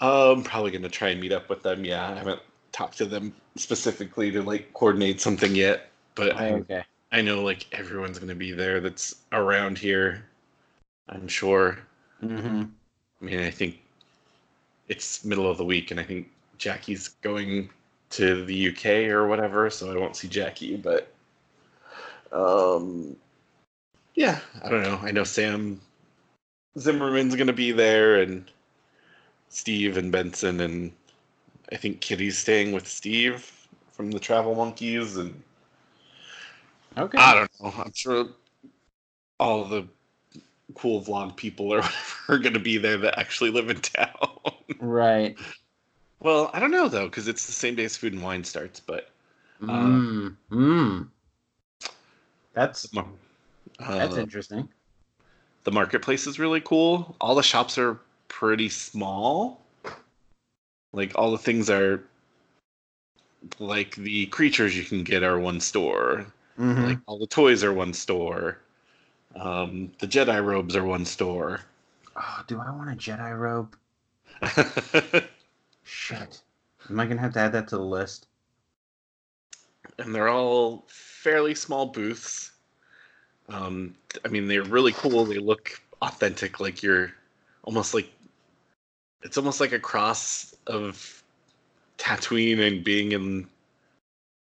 I'm 0.00 0.42
probably 0.42 0.70
gonna 0.70 0.88
try 0.88 1.08
and 1.10 1.20
meet 1.20 1.32
up 1.32 1.48
with 1.48 1.62
them. 1.62 1.84
Yeah, 1.84 2.10
I 2.10 2.14
haven't 2.14 2.40
talked 2.72 2.98
to 2.98 3.06
them 3.06 3.34
specifically 3.56 4.30
to 4.32 4.42
like 4.42 4.72
coordinate 4.74 5.20
something 5.20 5.54
yet, 5.54 5.90
but 6.14 6.36
I, 6.36 6.50
okay. 6.52 6.84
I 7.12 7.22
know 7.22 7.42
like 7.42 7.66
everyone's 7.72 8.18
gonna 8.18 8.34
be 8.34 8.52
there 8.52 8.80
that's 8.80 9.16
around 9.32 9.78
here. 9.78 10.24
I'm 11.08 11.28
sure. 11.28 11.78
Mm-hmm. 12.22 12.64
I 13.20 13.24
mean, 13.24 13.40
I 13.40 13.50
think 13.50 13.80
it's 14.88 15.24
middle 15.24 15.50
of 15.50 15.58
the 15.58 15.64
week, 15.64 15.90
and 15.90 16.00
I 16.00 16.02
think 16.02 16.28
Jackie's 16.58 17.08
going 17.08 17.70
to 18.16 18.44
the 18.44 18.68
UK 18.68 19.10
or 19.10 19.26
whatever, 19.26 19.68
so 19.70 19.90
I 19.90 19.98
won't 19.98 20.16
see 20.16 20.28
Jackie. 20.28 20.76
But, 20.76 21.12
um, 22.32 23.16
yeah, 24.14 24.40
I 24.62 24.68
don't 24.68 24.82
know. 24.82 24.98
I 25.02 25.10
know 25.10 25.24
Sam 25.24 25.80
Zimmerman's 26.78 27.34
going 27.34 27.46
to 27.46 27.52
be 27.52 27.72
there, 27.72 28.20
and 28.20 28.50
Steve 29.48 29.96
and 29.96 30.10
Benson, 30.10 30.60
and 30.60 30.92
I 31.72 31.76
think 31.76 32.00
Kitty's 32.00 32.38
staying 32.38 32.72
with 32.72 32.86
Steve 32.86 33.50
from 33.92 34.10
the 34.10 34.20
Travel 34.20 34.54
Monkeys, 34.54 35.16
and 35.16 35.42
Okay. 36.98 37.18
I 37.18 37.34
don't 37.34 37.50
know. 37.60 37.74
I'm 37.84 37.92
sure 37.94 38.28
all 39.38 39.64
the 39.64 39.86
cool 40.74 41.02
vlog 41.02 41.36
people 41.36 41.72
or 41.72 41.76
whatever 41.80 41.94
are 42.28 42.38
going 42.38 42.54
to 42.54 42.60
be 42.60 42.78
there 42.78 42.96
that 42.96 43.18
actually 43.18 43.50
live 43.50 43.68
in 43.68 43.80
town. 43.80 44.28
right. 44.80 45.36
Well, 46.20 46.50
I 46.52 46.60
don't 46.60 46.70
know 46.70 46.88
though, 46.88 47.06
because 47.06 47.28
it's 47.28 47.46
the 47.46 47.52
same 47.52 47.74
day 47.74 47.84
as 47.84 47.96
Food 47.96 48.12
and 48.12 48.22
Wine 48.22 48.44
starts, 48.44 48.80
but 48.80 49.10
Mm. 49.62 50.36
Mm. 50.50 51.08
That's 52.52 52.94
uh, 52.96 53.04
that's 53.78 54.16
interesting. 54.16 54.68
the 55.64 55.72
marketplace 55.72 56.26
is 56.26 56.38
really 56.38 56.60
cool. 56.60 57.16
All 57.20 57.34
the 57.34 57.42
shops 57.42 57.78
are 57.78 57.98
pretty 58.28 58.68
small. 58.68 59.62
Like 60.92 61.12
all 61.14 61.30
the 61.30 61.38
things 61.38 61.70
are 61.70 62.02
like 63.58 63.96
the 63.96 64.26
creatures 64.26 64.76
you 64.76 64.84
can 64.84 65.04
get 65.04 65.22
are 65.22 65.38
one 65.38 65.60
store. 65.60 66.26
Mhm. 66.58 66.84
Like 66.84 66.98
all 67.06 67.18
the 67.18 67.26
toys 67.26 67.62
are 67.64 67.72
one 67.72 67.92
store. 67.92 68.58
Um, 69.34 69.92
the 69.98 70.06
Jedi 70.06 70.42
robes 70.44 70.76
are 70.76 70.84
one 70.84 71.04
store. 71.04 71.60
oh, 72.16 72.42
do 72.46 72.58
I 72.58 72.70
want 72.70 72.90
a 72.90 72.96
Jedi 72.96 73.38
robe? 73.38 73.76
Shit. 75.86 76.42
Am 76.90 77.00
I 77.00 77.06
gonna 77.06 77.20
have 77.20 77.32
to 77.34 77.40
add 77.40 77.52
that 77.52 77.68
to 77.68 77.76
the 77.76 77.82
list? 77.84 78.26
and 79.98 80.14
they're 80.14 80.28
all 80.28 80.84
fairly 80.88 81.54
small 81.54 81.86
booths. 81.86 82.52
Um, 83.48 83.94
I 84.24 84.28
mean, 84.28 84.48
they're 84.48 84.64
really 84.64 84.92
cool. 84.92 85.24
They 85.24 85.38
look 85.38 85.80
authentic, 86.02 86.60
like 86.60 86.82
you're 86.82 87.12
almost 87.62 87.94
like 87.94 88.10
it's 89.22 89.38
almost 89.38 89.60
like 89.60 89.72
a 89.72 89.78
cross 89.78 90.54
of 90.66 91.22
Tatooine 91.98 92.66
and 92.66 92.84
being 92.84 93.12
in. 93.12 93.48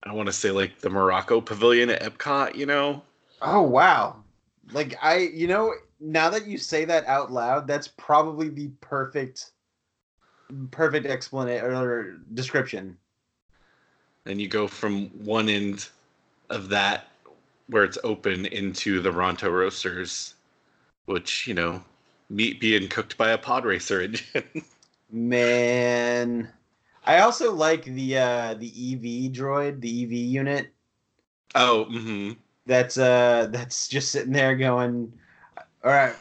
I 0.05 0.13
want 0.13 0.27
to 0.27 0.33
say 0.33 0.51
like 0.51 0.81
the 0.81 0.91
Morocco 0.91 1.41
Pavilion 1.41 1.91
at 1.91 2.03
Epcot. 2.03 2.55
You 2.55 2.67
know, 2.67 3.03
Oh 3.41 3.63
wow. 3.63 4.17
Like 4.73 4.97
I 5.03 5.19
you 5.19 5.47
know, 5.47 5.73
now 6.01 6.31
that 6.31 6.47
you 6.47 6.59
say 6.59 6.85
that 6.85 7.07
out 7.07 7.33
loud, 7.33 7.67
that's 7.67 7.89
probably 7.89 8.49
the 8.49 8.69
perfect 8.81 9.53
perfect 10.71 11.07
explanation 11.07 11.67
or 11.67 12.19
description. 12.35 12.97
and 14.27 14.41
you 14.41 14.49
go 14.49 14.67
from 14.67 15.07
one 15.25 15.49
end 15.49 15.89
of 16.51 16.69
that 16.69 17.09
where 17.69 17.85
it's 17.85 17.99
open 18.05 18.47
into 18.47 19.01
the 19.01 19.11
Ronto 19.11 19.51
Roasters, 19.51 20.35
which 21.07 21.47
you 21.47 21.55
know, 21.55 21.83
meat 22.31 22.61
being 22.61 22.89
cooked 22.89 23.17
by 23.17 23.31
a 23.31 23.39
pod 23.39 23.65
racer 23.65 24.01
engine. 24.01 24.45
Man. 25.11 26.49
I 27.05 27.21
also 27.21 27.53
like 27.53 27.85
the 27.85 28.19
uh 28.19 28.55
the 28.55 28.69
EV 28.69 29.33
droid, 29.33 29.81
the 29.81 30.05
EV 30.05 30.13
unit 30.13 30.73
oh, 31.55 31.87
mm-hmm. 31.91 32.33
that's 32.67 32.99
uh 32.99 33.49
that's 33.51 33.89
just 33.89 34.11
sitting 34.11 34.33
there 34.33 34.57
going 34.57 35.13
all 35.85 35.91
right 35.91 36.15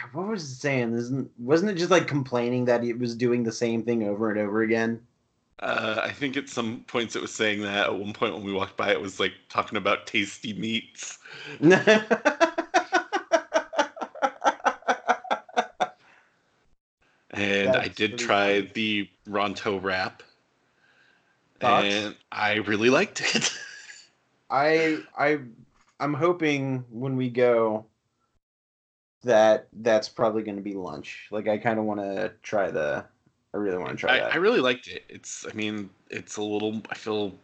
God, 0.00 0.14
what 0.14 0.28
was 0.28 0.42
it 0.44 0.56
saying? 0.56 0.94
Isn't 0.94 1.30
wasn't 1.38 1.70
it 1.70 1.74
just 1.74 1.90
like 1.90 2.06
complaining 2.06 2.64
that 2.66 2.84
it 2.84 2.98
was 2.98 3.14
doing 3.14 3.42
the 3.42 3.52
same 3.52 3.82
thing 3.82 4.08
over 4.08 4.30
and 4.30 4.38
over 4.38 4.62
again? 4.62 5.00
Uh, 5.60 6.00
I 6.02 6.10
think 6.10 6.36
at 6.36 6.48
some 6.48 6.84
points 6.86 7.16
it 7.16 7.22
was 7.22 7.34
saying 7.34 7.62
that. 7.62 7.86
At 7.86 7.98
one 7.98 8.12
point 8.12 8.34
when 8.34 8.44
we 8.44 8.52
walked 8.52 8.76
by, 8.76 8.90
it 8.92 9.00
was 9.00 9.20
like 9.20 9.32
talking 9.48 9.76
about 9.76 10.06
tasty 10.06 10.54
meats. 10.54 11.18
And 17.32 17.76
I 17.76 17.88
did 17.88 18.18
try 18.18 18.60
the 18.60 19.08
Ronto 19.28 19.82
wrap, 19.82 20.22
Thoughts? 21.60 21.86
and 21.86 22.16
I 22.32 22.56
really 22.56 22.90
liked 22.90 23.20
it. 23.34 23.52
I 24.50 24.98
I 25.16 25.38
I'm 26.00 26.14
hoping 26.14 26.84
when 26.90 27.16
we 27.16 27.30
go 27.30 27.86
that 29.22 29.68
that's 29.82 30.08
probably 30.08 30.42
going 30.42 30.56
to 30.56 30.62
be 30.62 30.74
lunch. 30.74 31.28
Like 31.30 31.48
I 31.48 31.58
kind 31.58 31.78
of 31.78 31.84
want 31.84 32.00
to 32.00 32.32
try 32.42 32.70
the 32.70 33.04
I 33.52 33.56
really 33.56 33.78
want 33.78 33.90
to 33.90 33.96
try 33.96 34.16
I, 34.16 34.18
that. 34.20 34.34
I 34.34 34.36
really 34.36 34.60
liked 34.60 34.86
it. 34.88 35.04
It's, 35.08 35.44
I 35.50 35.52
mean, 35.54 35.90
it's 36.08 36.36
a 36.36 36.42
little. 36.42 36.80
I 36.90 36.94
feel 36.94 37.34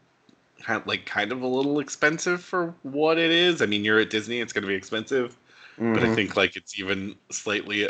kind 0.62 0.82
like 0.86 1.04
kind 1.04 1.32
of 1.32 1.42
a 1.42 1.46
little 1.46 1.80
expensive 1.80 2.42
for 2.42 2.74
what 2.82 3.18
it 3.18 3.30
is. 3.30 3.60
I 3.60 3.66
mean, 3.66 3.84
you're 3.84 3.98
at 3.98 4.10
Disney; 4.10 4.40
it's 4.40 4.52
going 4.52 4.62
to 4.62 4.68
be 4.68 4.74
expensive. 4.74 5.36
but 5.78 6.02
I 6.02 6.06
Mhm. 6.06 6.14
think 6.14 6.36
like 6.36 6.56
it's 6.56 6.78
even 6.78 7.16
slightly 7.30 7.84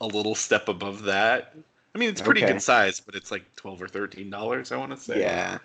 a, 0.00 0.06
little 0.06 0.34
step 0.34 0.68
above 0.68 1.02
that. 1.02 1.54
I 1.94 1.98
mean, 1.98 2.08
it's 2.08 2.20
pretty 2.20 2.42
Okay. 2.42 2.54
good 2.54 2.62
size, 2.62 2.98
but 2.98 3.14
it's 3.14 3.30
like 3.30 3.44
twelve 3.56 3.80
or 3.82 3.86
thirteen 3.88 4.30
dollars. 4.30 4.72
I 4.72 4.76
want 4.78 4.90
to 4.92 4.96
say. 4.96 5.20
yeah. 5.20 5.58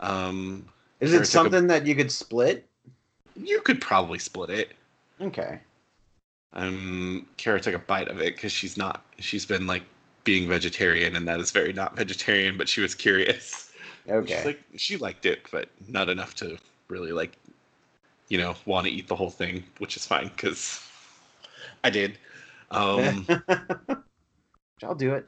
Um, 0.00 0.66
Is 1.00 1.12
it 1.12 1.18
like 1.18 1.22
a- 1.24 1.26
something 1.26 1.66
that 1.68 1.86
you 1.86 1.94
could 1.94 2.10
split? 2.10 2.66
you 3.36 3.60
could 3.60 3.80
probably 3.80 4.18
split 4.18 4.50
it. 4.50 4.72
Okay. 5.20 5.60
Um, 6.52 7.26
Kara 7.36 7.60
took 7.60 7.74
a 7.74 7.78
bite 7.78 8.08
of 8.08 8.20
it 8.20 8.34
because 8.36 8.52
she's 8.52 8.76
not. 8.76 9.04
She's 9.18 9.44
been 9.44 9.66
like 9.66 9.82
being 10.24 10.48
vegetarian, 10.48 11.16
and 11.16 11.26
that 11.28 11.40
is 11.40 11.50
very 11.50 11.72
not 11.72 11.96
vegetarian. 11.96 12.56
But 12.56 12.68
she 12.68 12.80
was 12.80 12.94
curious. 12.94 13.72
Okay. 14.08 14.34
She's 14.34 14.44
like 14.44 14.60
she 14.76 14.96
liked 14.96 15.26
it, 15.26 15.46
but 15.50 15.68
not 15.88 16.08
enough 16.08 16.34
to 16.36 16.56
really 16.88 17.12
like, 17.12 17.36
you 18.28 18.38
know, 18.38 18.54
want 18.64 18.86
to 18.86 18.92
eat 18.92 19.08
the 19.08 19.16
whole 19.16 19.30
thing, 19.30 19.64
which 19.78 19.96
is 19.96 20.06
fine 20.06 20.28
because 20.28 20.82
I 21.84 21.90
did. 21.90 22.18
Um, 22.70 23.26
I'll 24.82 24.94
do 24.94 25.14
it. 25.14 25.26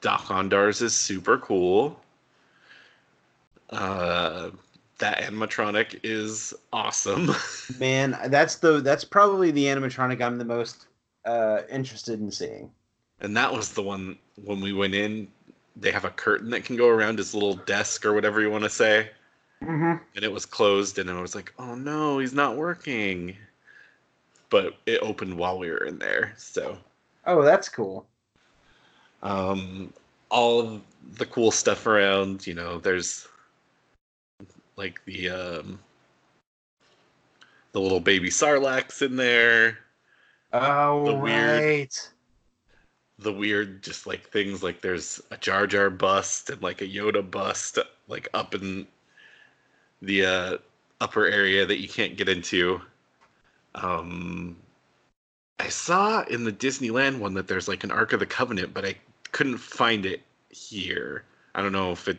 Dok-Ondar's 0.00 0.82
is 0.82 0.94
super 0.94 1.38
cool. 1.38 2.00
Uh, 3.70 4.50
that 5.02 5.18
animatronic 5.20 5.98
is 6.02 6.54
awesome. 6.72 7.30
Man, 7.78 8.16
that's 8.28 8.56
the 8.56 8.80
that's 8.80 9.04
probably 9.04 9.50
the 9.50 9.64
animatronic 9.66 10.22
I'm 10.22 10.38
the 10.38 10.44
most 10.44 10.86
uh 11.24 11.62
interested 11.70 12.20
in 12.20 12.30
seeing. 12.30 12.70
and 13.20 13.36
that 13.36 13.52
was 13.52 13.72
the 13.72 13.82
one 13.82 14.16
when 14.44 14.60
we 14.60 14.72
went 14.72 14.94
in. 14.94 15.28
They 15.76 15.90
have 15.92 16.04
a 16.04 16.10
curtain 16.10 16.50
that 16.50 16.64
can 16.64 16.76
go 16.76 16.88
around 16.88 17.18
his 17.18 17.34
little 17.34 17.54
desk 17.54 18.04
or 18.04 18.12
whatever 18.12 18.40
you 18.40 18.50
want 18.50 18.64
to 18.64 18.70
say, 18.70 19.10
Mm-hmm. 19.62 20.02
and 20.16 20.24
it 20.24 20.32
was 20.32 20.44
closed. 20.46 20.98
And 20.98 21.08
I 21.10 21.20
was 21.20 21.34
like, 21.34 21.52
"Oh 21.58 21.74
no, 21.74 22.18
he's 22.18 22.34
not 22.34 22.56
working." 22.56 23.36
But 24.50 24.74
it 24.86 25.00
opened 25.02 25.36
while 25.38 25.58
we 25.58 25.70
were 25.70 25.84
in 25.86 25.98
there, 25.98 26.34
so 26.36 26.76
Oh, 27.26 27.42
that's 27.42 27.68
cool. 27.68 28.06
um, 29.22 29.92
all 30.30 30.80
the 31.16 31.26
cool 31.26 31.50
stuff 31.50 31.86
around. 31.86 32.46
You 32.46 32.54
know, 32.54 32.78
there's 32.78 33.28
like 34.82 35.04
the 35.04 35.30
um, 35.30 35.78
the 37.70 37.80
little 37.80 38.00
baby 38.00 38.28
Sarlaccs 38.30 39.00
in 39.00 39.14
there. 39.16 39.78
Oh, 40.52 41.06
The 41.06 41.14
weird- 41.14 41.62
right. 41.62 42.08
The 43.18 43.32
weird, 43.32 43.82
just 43.84 44.08
like 44.08 44.28
things 44.28 44.64
like 44.64 44.80
there's 44.80 45.20
a 45.30 45.36
Jar 45.36 45.68
Jar 45.68 45.88
bust 45.88 46.50
and 46.50 46.60
like 46.60 46.82
a 46.82 46.88
Yoda 46.88 47.22
bust, 47.30 47.78
like 48.08 48.28
up 48.34 48.56
in 48.56 48.88
the 50.00 50.26
uh, 50.26 50.58
upper 51.00 51.26
area 51.26 51.64
that 51.64 51.78
you 51.80 51.88
can't 51.88 52.16
get 52.16 52.28
into. 52.28 52.80
Um, 53.76 54.56
I 55.60 55.68
saw 55.68 56.22
in 56.24 56.42
the 56.42 56.52
Disneyland 56.52 57.20
one 57.20 57.34
that 57.34 57.46
there's 57.46 57.68
like 57.68 57.84
an 57.84 57.92
Ark 57.92 58.12
of 58.12 58.18
the 58.18 58.26
Covenant, 58.26 58.74
but 58.74 58.84
I 58.84 58.96
couldn't 59.30 59.58
find 59.58 60.04
it 60.04 60.22
here. 60.50 61.22
I 61.54 61.62
don't 61.62 61.70
know 61.72 61.92
if 61.92 62.08
it 62.08 62.18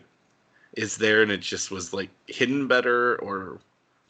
is 0.74 0.98
there 0.98 1.22
and 1.22 1.32
it 1.32 1.42
just 1.42 1.72
was 1.72 1.94
like 1.94 2.10
hidden 2.28 2.68
better 2.68 3.16
or 3.22 3.60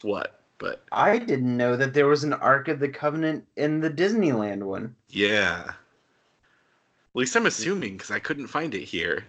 what. 0.02 0.40
But 0.58 0.84
I 0.92 1.18
didn't 1.18 1.56
know 1.56 1.76
that 1.76 1.92
there 1.94 2.06
was 2.06 2.24
an 2.24 2.32
Ark 2.34 2.68
of 2.68 2.78
the 2.78 2.88
Covenant 2.88 3.44
in 3.56 3.80
the 3.80 3.90
Disneyland 3.90 4.62
one. 4.62 4.94
yeah. 5.08 5.64
At 5.66 7.18
least 7.20 7.36
I'm 7.36 7.46
assuming 7.46 7.92
because 7.92 8.10
I 8.10 8.18
couldn't 8.18 8.48
find 8.48 8.74
it 8.74 8.82
here. 8.82 9.24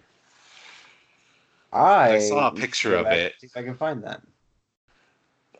I, 1.72 2.14
I 2.14 2.18
saw 2.18 2.48
a 2.48 2.52
picture 2.52 2.96
of 2.96 3.06
it. 3.06 3.34
See 3.40 3.46
if 3.46 3.56
I 3.56 3.62
can 3.62 3.76
find 3.76 4.02
that. 4.02 4.22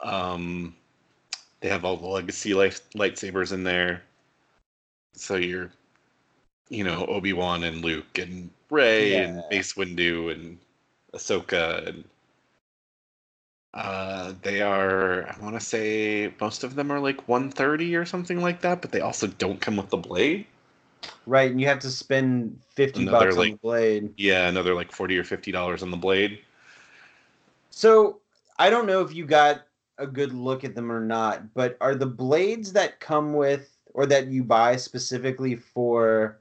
Um, 0.02 0.74
they 1.60 1.68
have 1.68 1.84
all 1.84 1.96
the 1.96 2.06
legacy 2.06 2.52
light 2.52 2.80
lightsabers 2.96 3.52
in 3.52 3.62
there. 3.62 4.02
So 5.12 5.36
you're, 5.36 5.70
you 6.68 6.82
know, 6.82 7.06
Obi 7.06 7.32
Wan 7.32 7.62
and 7.62 7.84
Luke 7.84 8.18
and 8.18 8.50
Rey 8.70 9.16
and 9.22 9.36
Yeah. 9.36 9.42
Mace 9.50 9.74
Windu 9.74 10.32
and 10.32 10.58
Ahsoka 11.16 11.86
and 11.88 12.04
uh, 13.74 14.32
they 14.42 14.62
are. 14.62 15.28
I 15.28 15.36
want 15.42 15.54
to 15.54 15.60
say 15.60 16.32
most 16.40 16.64
of 16.64 16.76
them 16.76 16.90
are 16.90 17.00
like 17.00 17.28
130 17.28 17.94
or 17.96 18.06
something 18.06 18.40
like 18.40 18.62
that, 18.62 18.80
but 18.80 18.90
they 18.90 19.00
also 19.00 19.26
don't 19.26 19.60
come 19.60 19.76
with 19.76 19.90
the 19.90 19.98
blade. 19.98 20.46
Right, 21.26 21.50
and 21.50 21.60
you 21.60 21.66
have 21.66 21.80
to 21.80 21.90
spend 21.90 22.58
fifty 22.74 23.02
Another, 23.02 23.26
bucks 23.26 23.36
on 23.36 23.50
the 23.50 23.56
blade. 23.56 24.14
Yeah, 24.16 24.48
another 24.48 24.74
like 24.74 24.92
40 24.92 25.18
or 25.18 25.24
50 25.24 25.52
dollars 25.52 25.82
on 25.82 25.90
the 25.90 25.96
blade. 25.96 26.38
So 27.70 28.20
I 28.58 28.70
don't 28.70 28.86
know 28.86 29.02
if 29.02 29.14
you 29.14 29.26
got 29.26 29.66
a 29.98 30.06
good 30.06 30.32
look 30.32 30.64
at 30.64 30.74
them 30.74 30.90
or 30.90 31.00
not, 31.00 31.52
but 31.52 31.76
are 31.80 31.94
the 31.94 32.06
blades 32.06 32.72
that 32.72 33.00
come 33.00 33.34
with 33.34 33.76
or 33.92 34.06
that 34.06 34.28
you 34.28 34.42
buy 34.42 34.76
specifically 34.76 35.56
for 35.56 36.38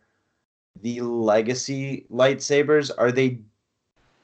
the 0.82 1.02
legacy 1.02 2.06
lightsabers 2.12 2.92
are 2.98 3.12
they 3.12 3.40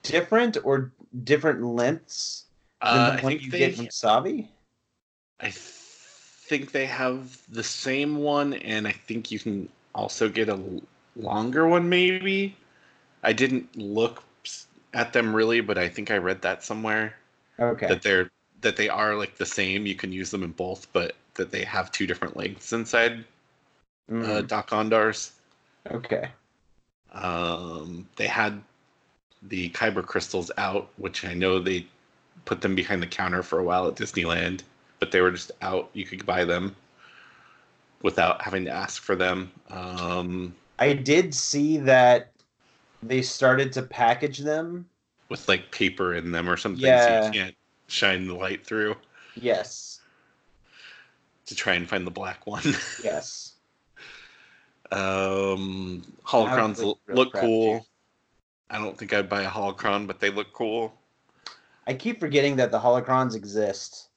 different 0.03 0.57
or 0.63 0.91
different 1.23 1.63
lengths 1.63 2.45
than 2.89 3.03
Uh, 3.03 3.05
the 3.05 3.13
I 3.17 3.21
one 3.21 3.33
you 3.39 3.51
they 3.51 3.59
get 3.59 3.75
from 3.75 3.87
Savi? 3.87 4.49
I 5.39 5.45
th- 5.45 5.55
think 5.55 6.71
they 6.71 6.85
have 6.85 7.37
the 7.49 7.63
same 7.63 8.17
one, 8.17 8.53
and 8.55 8.87
I 8.87 8.91
think 8.91 9.31
you 9.31 9.39
can 9.39 9.69
also 9.93 10.29
get 10.29 10.49
a 10.49 10.53
l- 10.53 10.81
longer 11.15 11.67
one, 11.67 11.89
maybe. 11.89 12.55
I 13.23 13.33
didn't 13.33 13.75
look 13.77 14.23
at 14.93 15.13
them 15.13 15.35
really, 15.35 15.61
but 15.61 15.77
I 15.77 15.89
think 15.89 16.11
I 16.11 16.17
read 16.17 16.41
that 16.41 16.63
somewhere 16.63 17.15
Okay. 17.59 17.87
that 17.87 18.01
they're 18.01 18.29
that 18.61 18.75
they 18.77 18.89
are 18.89 19.15
like 19.15 19.37
the 19.37 19.45
same. 19.45 19.85
You 19.85 19.95
can 19.95 20.11
use 20.11 20.31
them 20.31 20.43
in 20.43 20.51
both, 20.51 20.91
but 20.93 21.15
that 21.35 21.51
they 21.51 21.63
have 21.63 21.91
two 21.91 22.07
different 22.07 22.37
lengths 22.37 22.73
inside 22.73 23.25
uh. 24.21 24.41
Dok-Ondar's. 24.41 25.33
okay. 25.91 26.31
Um, 27.13 28.07
they 28.15 28.27
had 28.27 28.61
the 29.43 29.69
Kyber 29.71 30.05
crystals 30.05 30.51
out, 30.57 30.89
which 30.97 31.25
I 31.25 31.33
know 31.33 31.59
they 31.59 31.85
put 32.45 32.61
them 32.61 32.75
behind 32.75 33.01
the 33.01 33.07
counter 33.07 33.43
for 33.43 33.59
a 33.59 33.63
while 33.63 33.87
at 33.87 33.95
Disneyland, 33.95 34.61
but 34.99 35.11
they 35.11 35.21
were 35.21 35.31
just 35.31 35.51
out. 35.61 35.89
You 35.93 36.05
could 36.05 36.25
buy 36.25 36.45
them 36.45 36.75
without 38.01 38.41
having 38.41 38.65
to 38.65 38.71
ask 38.71 39.01
for 39.01 39.15
them. 39.15 39.51
Um, 39.69 40.55
I 40.79 40.93
did 40.93 41.33
see 41.33 41.77
that 41.77 42.31
they 43.03 43.21
started 43.21 43.71
to 43.73 43.81
package 43.81 44.39
them. 44.39 44.87
with 45.29 45.47
like 45.47 45.71
paper 45.71 46.15
in 46.15 46.31
them 46.31 46.49
or 46.49 46.57
something, 46.57 46.81
so 46.81 47.25
you 47.25 47.31
can't 47.31 47.55
shine 47.87 48.27
the 48.27 48.33
light 48.33 48.65
through 48.65 48.95
Yes. 49.35 50.01
to 51.45 51.55
try 51.55 51.73
and 51.73 51.87
find 51.87 52.05
the 52.05 52.11
black 52.11 52.45
one. 52.47 52.63
Yes. 53.03 53.53
um, 54.91 56.03
holocrons 56.25 56.79
look 57.07 57.31
crap, 57.31 57.43
cool. 57.43 57.87
I 58.71 58.79
don't 58.79 58.97
think 58.97 59.13
I'd 59.13 59.29
buy 59.29 59.43
a 59.43 59.49
holocron, 59.49 60.07
but 60.07 60.19
they 60.19 60.31
look 60.31 60.53
cool. 60.53 60.93
I 61.87 61.93
keep 61.93 62.19
forgetting 62.19 62.55
that 62.55 62.71
the 62.71 62.79
holocrons 62.79 63.35
exist. 63.35 64.09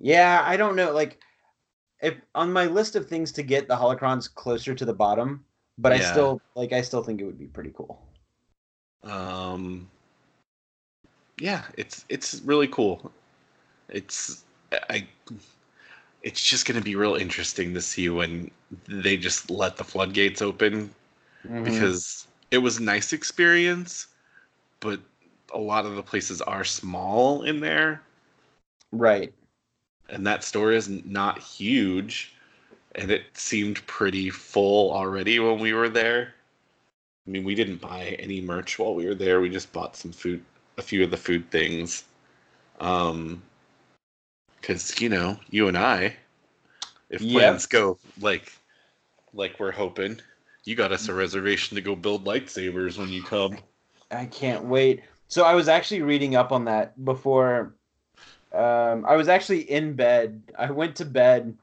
Yeah, 0.00 0.42
I 0.44 0.56
don't 0.56 0.76
know. 0.76 0.92
Like, 0.92 1.20
if 2.00 2.14
on 2.34 2.52
my 2.52 2.66
list 2.66 2.94
of 2.96 3.08
things 3.08 3.32
to 3.32 3.42
get, 3.42 3.68
the 3.68 3.76
holocrons 3.76 4.32
closer 4.32 4.74
to 4.74 4.84
the 4.84 4.94
bottom, 4.94 5.44
but 5.76 5.92
I 5.92 5.98
still 6.00 6.40
like. 6.54 6.72
I 6.72 6.82
still 6.82 7.02
think 7.02 7.20
it 7.20 7.24
would 7.24 7.38
be 7.38 7.46
pretty 7.46 7.72
cool. 7.74 8.00
um 9.04 9.88
yeah 11.38 11.64
it's 11.76 12.04
it's 12.08 12.40
really 12.44 12.66
cool 12.68 13.12
it's 13.88 14.44
i 14.90 15.06
it's 16.22 16.42
just 16.42 16.66
going 16.66 16.78
to 16.78 16.84
be 16.84 16.96
real 16.96 17.14
interesting 17.14 17.72
to 17.74 17.80
see 17.80 18.08
when 18.08 18.50
they 18.88 19.16
just 19.16 19.50
let 19.50 19.76
the 19.76 19.84
floodgates 19.84 20.42
open 20.42 20.90
Mhm. 21.48 21.64
because 21.64 22.27
it 22.50 22.58
was 22.58 22.78
a 22.78 22.82
nice 22.82 23.12
experience 23.12 24.08
but 24.80 25.00
a 25.54 25.58
lot 25.58 25.86
of 25.86 25.96
the 25.96 26.02
places 26.02 26.40
are 26.42 26.64
small 26.64 27.42
in 27.42 27.60
there 27.60 28.02
right. 28.92 29.32
and 30.08 30.26
that 30.26 30.44
store 30.44 30.72
is 30.72 30.88
not 30.88 31.38
huge 31.38 32.34
and 32.94 33.10
it 33.10 33.22
seemed 33.34 33.84
pretty 33.86 34.30
full 34.30 34.92
already 34.92 35.38
when 35.38 35.58
we 35.58 35.72
were 35.72 35.88
there 35.88 36.34
i 37.26 37.30
mean 37.30 37.44
we 37.44 37.54
didn't 37.54 37.80
buy 37.80 38.16
any 38.18 38.40
merch 38.40 38.78
while 38.78 38.94
we 38.94 39.06
were 39.06 39.14
there 39.14 39.40
we 39.40 39.48
just 39.48 39.72
bought 39.72 39.96
some 39.96 40.12
food 40.12 40.42
a 40.78 40.82
few 40.82 41.02
of 41.02 41.10
the 41.10 41.16
food 41.16 41.48
things 41.50 42.04
um 42.80 43.42
because 44.60 45.00
you 45.00 45.08
know 45.08 45.38
you 45.50 45.68
and 45.68 45.76
i 45.76 46.14
if 47.10 47.20
Yep. 47.20 47.32
plans 47.32 47.66
go 47.66 47.98
like 48.20 48.52
like 49.34 49.58
we're 49.58 49.72
hoping 49.72 50.20
you 50.68 50.74
got 50.74 50.92
us 50.92 51.08
a 51.08 51.14
reservation 51.14 51.74
to 51.74 51.80
go 51.80 51.96
build 51.96 52.26
lightsabers 52.26 52.98
when 52.98 53.08
you 53.08 53.22
come 53.22 53.58
I 54.10 54.26
can't 54.26 54.64
wait. 54.64 55.02
So 55.28 55.44
I 55.44 55.54
was 55.54 55.68
actually 55.68 56.02
reading 56.02 56.34
up 56.34 56.52
on 56.52 56.64
that 56.64 57.04
before. 57.04 57.74
Um, 58.52 59.04
I 59.06 59.16
was 59.16 59.28
actually 59.28 59.70
in 59.70 59.94
bed. 59.94 60.42
I 60.58 60.70
went 60.70 60.96
to 60.96 61.04
bed, 61.04 61.56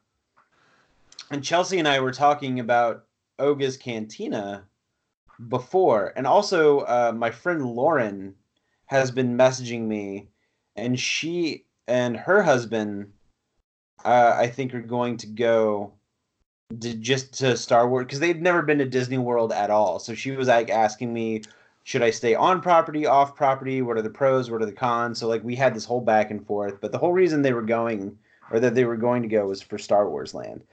and 1.32 1.44
Chelsea 1.44 1.80
and 1.80 1.88
I 1.88 2.00
were 2.00 2.12
talking 2.12 2.60
about 2.60 3.06
Oga's 3.40 3.78
Cantina 3.78 4.66
before, 5.50 6.14
and 6.16 6.28
also 6.28 6.82
uh, 6.82 7.14
my 7.16 7.32
friend 7.32 7.66
Lauren 7.66 8.36
has 8.86 9.10
been 9.10 9.36
messaging 9.36 9.88
me, 9.88 10.28
and 10.76 11.00
she 11.00 11.66
and 11.88 12.16
her 12.16 12.44
husband, 12.44 13.12
uh, 14.04 14.36
I 14.38 14.48
think, 14.48 14.76
are 14.76 14.82
going 14.82 15.18
to 15.18 15.28
go 15.28 15.95
to, 16.80 16.94
just 16.96 17.34
to 17.36 17.56
Star 17.56 17.88
Wars 17.88 18.06
because 18.06 18.20
they'd 18.20 18.42
never 18.42 18.62
been 18.62 18.80
to 18.80 18.86
Disney 18.86 19.18
World 19.18 19.52
at 19.52 19.70
all. 19.70 20.00
So 20.00 20.14
she 20.14 20.32
was 20.32 20.48
like 20.48 20.70
asking 20.70 21.14
me 21.14 21.44
should 21.84 22.02
I 22.02 22.10
stay 22.10 22.34
on 22.34 22.62
property, 22.62 23.06
off 23.06 23.36
property? 23.36 23.84
What 23.84 23.96
are 23.96 24.02
the 24.02 24.10
pros? 24.10 24.50
What 24.50 24.64
are 24.64 24.66
the 24.66 24.72
cons? 24.72 25.20
So 25.20 25.28
like 25.28 25.44
we 25.44 25.56
had 25.56 25.76
this 25.76 25.86
whole 25.86 26.02
back 26.02 26.32
and 26.32 26.46
forth. 26.46 26.82
But 26.82 26.92
the 26.92 26.98
whole 26.98 27.14
reason 27.14 27.44
they 27.44 27.54
were 27.54 27.62
going 27.62 28.18
or 28.52 28.60
that 28.60 28.74
they 28.74 28.86
were 28.86 28.98
going 28.98 29.22
to 29.22 29.28
go 29.28 29.48
was 29.48 29.62
for 29.62 29.78
Star 29.78 30.10
Wars 30.10 30.34
Land. 30.34 30.64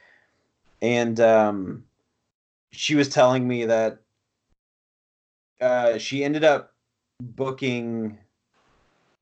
And 0.80 1.20
um, 1.20 1.84
she 2.70 2.94
was 2.94 3.10
telling 3.10 3.46
me 3.46 3.66
that 3.66 3.98
uh, 5.60 5.98
she 5.98 6.24
ended 6.24 6.44
up 6.44 6.72
booking 7.20 8.16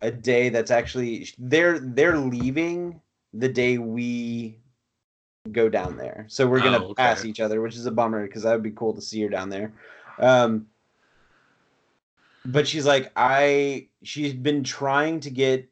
a 0.01 0.13
day 0.13 0.49
that's 0.49 0.71
actually 0.71 1.29
they're 1.39 1.81
they're 1.81 2.17
leaving 2.17 3.01
the 3.35 3.49
day 3.49 3.79
we 3.79 4.60
go 5.51 5.69
down 5.69 5.97
there. 5.97 6.27
So 6.29 6.47
we're 6.47 6.61
gonna 6.61 6.81
Oh, 6.81 6.91
okay. 6.91 6.97
pass 6.97 7.25
each 7.25 7.41
other, 7.41 7.61
which 7.61 7.77
is 7.77 7.87
a 7.87 7.91
bummer 7.91 8.27
because 8.27 8.43
that 8.43 8.53
would 8.53 8.63
be 8.63 8.71
cool 8.73 8.95
to 8.95 9.01
see 9.01 9.23
her 9.23 9.29
down 9.29 9.49
there. 9.49 9.73
Um, 10.19 10.67
but 12.45 12.67
she's 12.67 12.87
like, 12.87 13.13
I 13.17 13.89
she's 14.03 14.35
been 14.35 14.65
trying 14.65 15.21
to 15.21 15.31
get 15.31 15.71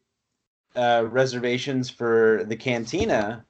uh, 0.77 1.07
reservations 1.09 1.91
for 1.91 2.45
the 2.47 2.57
cantina, 2.57 3.47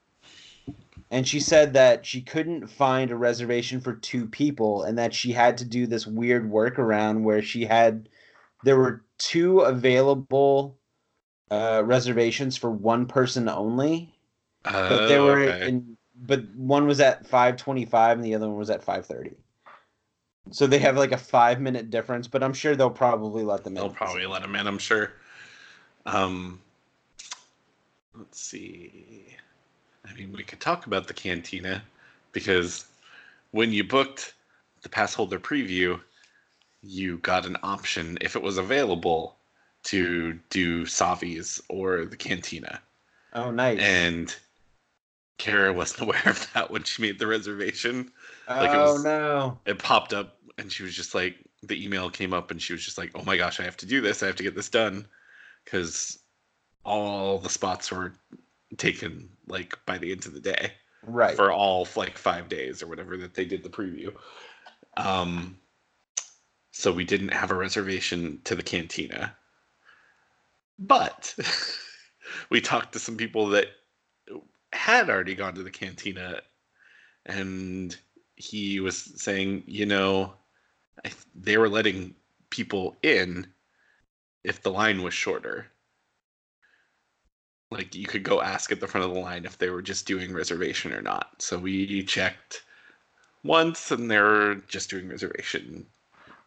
and 1.11 1.27
she 1.27 1.39
said 1.39 1.73
that 1.73 2.05
she 2.05 2.21
couldn't 2.21 2.67
find 2.67 3.11
a 3.11 3.15
reservation 3.15 3.79
for 3.81 3.93
two 3.93 4.27
people, 4.27 4.83
and 4.83 4.97
that 4.97 5.13
she 5.13 5.31
had 5.31 5.57
to 5.57 5.65
do 5.65 5.87
this 5.87 6.05
weird 6.07 6.49
workaround 6.49 7.21
where 7.23 7.41
she 7.41 7.65
had 7.65 8.09
there 8.63 8.77
were 8.77 9.05
two 9.17 9.61
available 9.61 10.77
uh, 11.51 11.83
reservations 11.85 12.57
for 12.57 12.69
one 12.71 13.05
person 13.07 13.49
only 13.49 14.13
but 14.87 15.07
they 15.07 15.19
Oh, 15.19 15.19
were 15.19 15.41
okay. 15.41 15.63
in 15.65 15.97
but 16.25 16.43
one 16.55 16.85
was 16.87 16.99
at 16.99 17.25
525 17.25 18.17
and 18.17 18.25
the 18.25 18.35
other 18.35 18.47
one 18.47 18.57
was 18.57 18.69
at 18.69 18.83
530 18.83 19.35
so 20.51 20.65
they 20.67 20.79
have 20.79 20.97
like 20.97 21.11
a 21.11 21.17
five 21.17 21.59
minute 21.61 21.89
difference 21.89 22.27
but 22.27 22.43
i'm 22.43 22.53
sure 22.53 22.75
they'll 22.75 22.89
probably 22.89 23.43
let 23.43 23.63
them 23.63 23.77
in 23.77 23.83
They'll 23.83 23.93
probably 23.93 24.25
let 24.25 24.41
them 24.41 24.55
in, 24.55 24.67
I'm 24.67 24.77
sure. 24.79 25.13
Um, 26.05 26.59
let's 28.15 28.39
see. 28.41 29.25
I 30.09 30.13
mean, 30.13 30.33
we 30.33 30.43
could 30.43 30.59
talk 30.59 30.87
about 30.87 31.07
the 31.07 31.13
cantina 31.13 31.83
because 32.31 32.85
when 33.51 33.71
you 33.71 33.83
booked 33.83 34.33
the 34.81 34.89
pass 34.89 35.13
holder 35.13 35.39
preview, 35.39 35.99
you 36.81 37.17
got 37.19 37.45
an 37.45 37.57
option 37.61 38.17
if 38.21 38.35
it 38.35 38.41
was 38.41 38.57
available 38.57 39.35
to 39.83 40.39
do 40.49 40.85
Savi's 40.85 41.61
or 41.69 42.05
the 42.05 42.17
cantina. 42.17 42.81
oh 43.33 43.51
nice 43.51 43.79
And 43.79 44.35
Kara 45.39 45.73
wasn't 45.73 46.01
aware 46.07 46.21
of 46.27 46.47
that 46.53 46.69
when 46.69 46.83
she 46.83 47.01
made 47.01 47.17
the 47.17 47.25
reservation. 47.25 48.11
like 48.47 48.69
it 48.69 48.75
oh 48.75 48.93
was- 48.93 49.03
no 49.03 49.57
It 49.65 49.79
popped 49.79 50.13
up 50.13 50.37
and 50.59 50.71
she 50.71 50.83
was 50.83 50.93
just 50.93 51.15
like, 51.15 51.35
the 51.63 51.83
email 51.83 52.09
came 52.09 52.33
up 52.33 52.51
and 52.51 52.61
she 52.61 52.73
was 52.73 52.83
just 52.85 52.97
like, 52.97 53.11
oh 53.15 53.23
my 53.23 53.37
gosh, 53.37 53.59
I 53.59 53.63
have 53.63 53.77
to 53.77 53.85
do 53.87 54.01
this. 54.01 54.21
I 54.21 54.27
have 54.27 54.35
to 54.35 54.43
get 54.43 54.55
this 54.55 54.69
done. 54.69 55.07
Because 55.65 56.19
all 56.85 57.39
the 57.39 57.49
spots 57.49 57.91
were 57.91 58.13
taken 58.77 59.29
like 59.47 59.77
by 59.85 59.97
the 59.97 60.11
end 60.11 60.25
of 60.25 60.33
the 60.33 60.39
day 60.39 60.71
right 61.03 61.35
for 61.35 61.51
all 61.51 61.87
like 61.95 62.17
five 62.17 62.47
days 62.49 62.81
or 62.83 62.87
whatever 62.87 63.17
that 63.17 63.33
they 63.33 63.45
did 63.45 63.63
the 63.63 63.69
preview. 63.69 64.13
Um, 64.97 65.57
so 66.71 66.91
we 66.91 67.03
didn't 67.03 67.33
have 67.33 67.51
a 67.51 67.55
reservation 67.55 68.39
to 68.45 68.55
the 68.55 68.63
cantina, 68.63 69.35
but 70.77 71.35
we 72.49 72.61
talked 72.61 72.93
to 72.93 72.99
some 72.99 73.17
people 73.17 73.47
that 73.49 73.67
had 74.73 75.09
already 75.09 75.35
gone 75.35 75.55
to 75.55 75.63
the 75.63 75.71
cantina, 75.71 76.41
and 77.25 77.95
he 78.35 78.79
was 78.79 78.97
saying, 78.97 79.63
you 79.65 79.85
know, 79.85 80.33
they 81.35 81.57
were 81.57 81.69
letting 81.69 82.15
people 82.49 82.97
in 83.03 83.47
if 84.43 84.61
the 84.61 84.71
line 84.71 85.01
was 85.03 85.13
shorter. 85.13 85.67
Like 87.71 87.93
you 87.93 88.07
could 88.07 88.23
go 88.23 88.41
ask 88.41 88.71
at 88.71 88.79
the 88.79 88.87
front 88.87 89.05
of 89.05 89.13
the 89.13 89.19
line 89.19 89.45
if 89.45 89.57
they 89.57 89.69
were 89.69 89.81
just 89.81 90.07
doing 90.07 90.33
reservation 90.33 90.91
or 90.93 91.01
not. 91.01 91.41
So 91.41 91.57
we 91.57 92.03
checked 92.03 92.63
once 93.43 93.91
and 93.91 94.09
they 94.09 94.17
were 94.17 94.55
just 94.67 94.89
doing 94.89 95.07
reservation. 95.07 95.85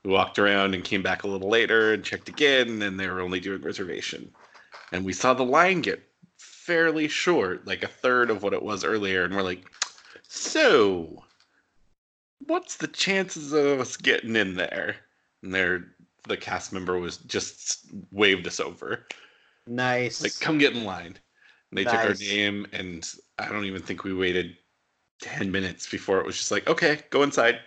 We 0.03 0.11
walked 0.11 0.39
around 0.39 0.75
and 0.75 0.83
came 0.83 1.03
back 1.03 1.23
a 1.23 1.29
little 1.29 1.49
later 1.49 1.93
and 1.93 2.05
checked 2.05 2.29
again 2.29 2.83
and 2.83 2.99
they 2.99 3.07
were 3.07 3.20
only 3.20 3.39
doing 3.39 3.62
reservation. 3.62 4.33
And 4.91 5.05
we 5.05 5.12
saw 5.12 5.33
the 5.33 5.45
line 5.45 5.81
get 5.81 6.03
fairly 6.64 7.08
short, 7.08 7.66
like 7.66 7.82
a 7.82 7.88
third 7.88 8.30
of 8.30 8.42
what 8.42 8.52
it 8.52 8.62
was 8.62 8.84
earlier, 8.84 9.24
and 9.24 9.34
we're 9.34 9.42
like, 9.42 9.64
so 10.28 11.24
what's 12.46 12.76
the 12.76 12.88
chances 12.88 13.52
of 13.52 13.80
us 13.80 13.96
getting 13.96 14.36
in 14.36 14.54
there? 14.54 14.96
And 15.42 15.52
there 15.52 15.94
the 16.28 16.36
cast 16.36 16.72
member 16.72 16.98
was 16.98 17.16
just 17.18 17.86
waved 18.12 18.46
us 18.46 18.60
over. 18.60 19.06
nice 19.66 20.22
Like, 20.22 20.38
come 20.40 20.58
get 20.58 20.74
in 20.74 20.84
line. 20.84 21.18
And 21.70 21.78
they 21.78 21.84
took 21.84 21.94
our 21.94 22.14
name, 22.14 22.66
and 22.72 23.10
I 23.38 23.48
don't 23.48 23.64
even 23.64 23.82
think 23.82 24.04
we 24.04 24.14
waited 24.14 24.56
10 25.22 25.50
minutes 25.50 25.88
before 25.88 26.20
it 26.20 26.26
was 26.26 26.36
just 26.36 26.52
like, 26.52 26.68
okay, 26.68 27.00
go 27.10 27.22
inside. 27.22 27.58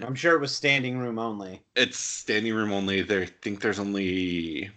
I'm 0.00 0.14
sure 0.16 0.34
it 0.34 0.40
was 0.40 0.54
standing 0.54 0.98
room 0.98 1.20
only. 1.20 1.62
It's 1.76 1.98
standing 1.98 2.54
room 2.54 2.72
only. 2.72 3.02
There, 3.02 3.22
I 3.22 3.26
think 3.42 3.60
there's 3.60 3.78
only 3.78 4.70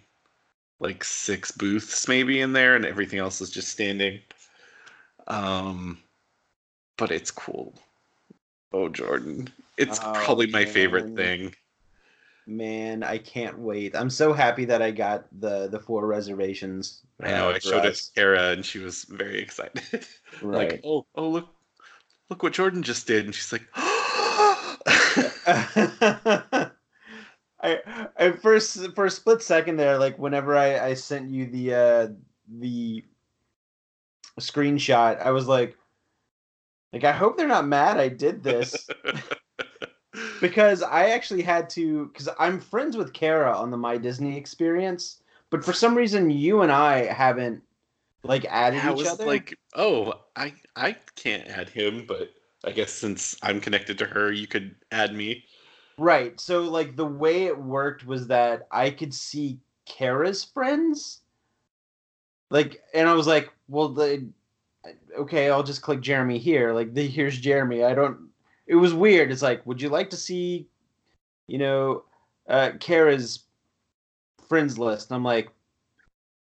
like 0.80 1.04
six 1.04 1.52
booths 1.52 2.08
maybe 2.08 2.42
in 2.42 2.54
there, 2.54 2.76
and 2.76 2.86
everything 2.86 3.20
else 3.20 3.42
is 3.42 3.50
just 3.50 3.70
standing. 3.70 4.20
Um, 5.28 6.00
but 6.98 7.12
it's 7.12 7.32
cool. 7.32 7.74
Oh, 8.74 8.90
Jordan, 8.90 9.50
it's 9.78 10.00
Oh, 10.02 10.12
probably 10.14 10.48
my 10.48 10.66
favorite 10.66 11.16
thing. 11.16 11.54
Man, 12.46 13.04
I 13.04 13.18
can't 13.18 13.60
wait. 13.60 13.96
I'm 13.96 14.10
so 14.10 14.32
happy 14.32 14.66
that 14.66 14.82
I 14.82 14.92
got 14.92 15.26
the 15.40 15.68
the 15.68 15.80
four 15.80 16.08
reservations. 16.08 17.02
I 17.22 17.32
know. 17.32 17.50
uh, 17.50 17.54
I 17.54 17.60
showed 17.60 17.86
it 17.86 17.96
to 17.96 18.12
Kara, 18.16 18.52
and 18.52 18.66
she 18.66 18.80
was 18.80 19.04
very 19.06 19.42
excited. 19.42 20.06
Right. 20.42 20.74
like, 20.74 20.82
oh, 20.84 21.06
oh, 21.16 21.30
look, 21.30 21.48
look 22.30 22.44
what 22.44 22.54
Jordan 22.54 22.84
just 22.84 23.08
did, 23.08 23.26
and 23.26 23.34
she's 23.34 23.52
like, 23.52 23.66
I 27.62 28.08
I 28.18 28.32
first 28.32 28.94
for 28.96 29.06
a 29.06 29.12
split 29.12 29.42
second 29.42 29.78
there, 29.78 29.98
like 29.98 30.18
whenever 30.20 30.56
I 30.56 30.80
I 30.80 30.94
sent 30.94 31.30
you 31.30 31.46
the 31.48 31.74
uh 31.74 32.08
the 32.48 33.04
screenshot, 34.40 35.20
I 35.22 35.32
was 35.32 35.48
like, 35.48 35.78
like 36.94 37.04
I 37.04 37.12
hope 37.12 37.38
they're 37.38 37.48
not 37.48 37.68
mad 37.68 37.98
I 37.98 38.10
did 38.10 38.44
this 38.44 38.88
because 40.42 40.84
I 40.84 41.10
actually 41.12 41.42
had 41.42 41.70
to 41.72 42.08
because 42.08 42.30
I'm 42.40 42.60
friends 42.60 42.96
with 42.98 43.14
Kara 43.14 43.52
on 43.56 43.72
the 43.72 43.78
My 43.78 43.98
Disney 43.98 44.38
experience, 44.38 45.22
but 45.50 45.64
for 45.64 45.74
some 45.74 45.96
reason 45.96 46.30
you 46.30 46.62
and 46.62 46.72
I 46.72 47.06
haven't 47.06 47.64
like 48.24 48.46
added 48.46 48.84
I 48.84 48.92
each 48.92 48.98
was 48.98 49.08
other. 49.08 49.26
like, 49.26 49.58
oh, 49.76 50.14
I 50.36 50.54
I 50.76 50.96
can't 51.16 51.48
add 51.48 51.70
him, 51.70 52.06
but 52.08 52.32
I 52.64 52.72
guess 52.72 52.92
since 52.92 53.38
I'm 53.42 53.60
connected 53.62 53.98
to 54.00 54.06
her, 54.06 54.32
you 54.32 54.48
could 54.48 54.76
add 54.92 55.14
me. 55.16 55.46
Right. 55.98 56.40
So 56.40 56.62
like 56.62 56.96
the 56.96 57.06
way 57.06 57.46
it 57.46 57.58
worked 57.58 58.06
was 58.06 58.28
that 58.28 58.68
I 58.72 58.90
could 58.92 59.14
see 59.14 59.60
Kara's 59.86 60.44
friends. 60.44 61.22
Like 62.50 62.82
and 62.94 63.10
I 63.10 63.14
was 63.14 63.28
like, 63.28 63.52
well 63.68 63.90
the 63.90 64.28
okay, 65.18 65.50
I'll 65.50 65.64
just 65.64 65.82
click 65.82 66.02
Jeremy 66.02 66.38
here. 66.38 66.74
Like 66.74 66.94
the 66.94 67.08
here's 67.08 67.40
Jeremy. 67.40 67.84
I 67.84 67.94
don't 67.94 68.30
it 68.68 68.76
was 68.76 68.94
weird. 68.94 69.32
It's 69.32 69.42
like, 69.42 69.66
would 69.66 69.82
you 69.82 69.90
like 69.90 70.10
to 70.12 70.18
see 70.18 70.68
you 71.48 71.58
know 71.58 72.04
uh 72.48 72.72
Kara's 72.80 73.44
friends 74.48 74.78
list? 74.78 75.10
And 75.10 75.16
I'm 75.16 75.24
like 75.24 75.50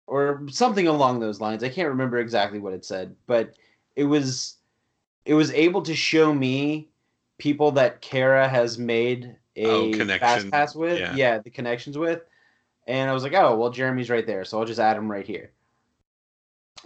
or 0.06 0.42
something 0.50 0.88
along 0.88 1.20
those 1.20 1.40
lines. 1.40 1.62
I 1.62 1.68
can't 1.68 1.88
remember 1.88 2.18
exactly 2.18 2.58
what 2.58 2.74
it 2.74 2.84
said, 2.84 3.14
but 3.26 3.54
it 3.96 4.04
was 4.04 4.56
it 5.24 5.34
was 5.34 5.52
able 5.52 5.82
to 5.82 5.94
show 5.94 6.34
me 6.34 6.88
people 7.38 7.70
that 7.72 8.00
Kara 8.00 8.48
has 8.48 8.78
made 8.78 9.36
a 9.56 9.66
Oh, 9.66 9.92
fast 10.18 10.50
pass 10.50 10.74
with. 10.74 10.98
Yeah. 10.98 11.14
Yeah. 11.14 11.38
the 11.38 11.50
connections 11.50 11.98
with. 11.98 12.22
And 12.86 13.08
I 13.10 13.14
was 13.14 13.22
like, 13.22 13.34
oh 13.34 13.56
well, 13.56 13.70
Jeremy's 13.70 14.10
right 14.10 14.26
there, 14.26 14.44
so 14.44 14.58
I'll 14.58 14.66
just 14.66 14.80
add 14.80 14.96
him 14.96 15.10
right 15.10 15.26
here. 15.26 15.50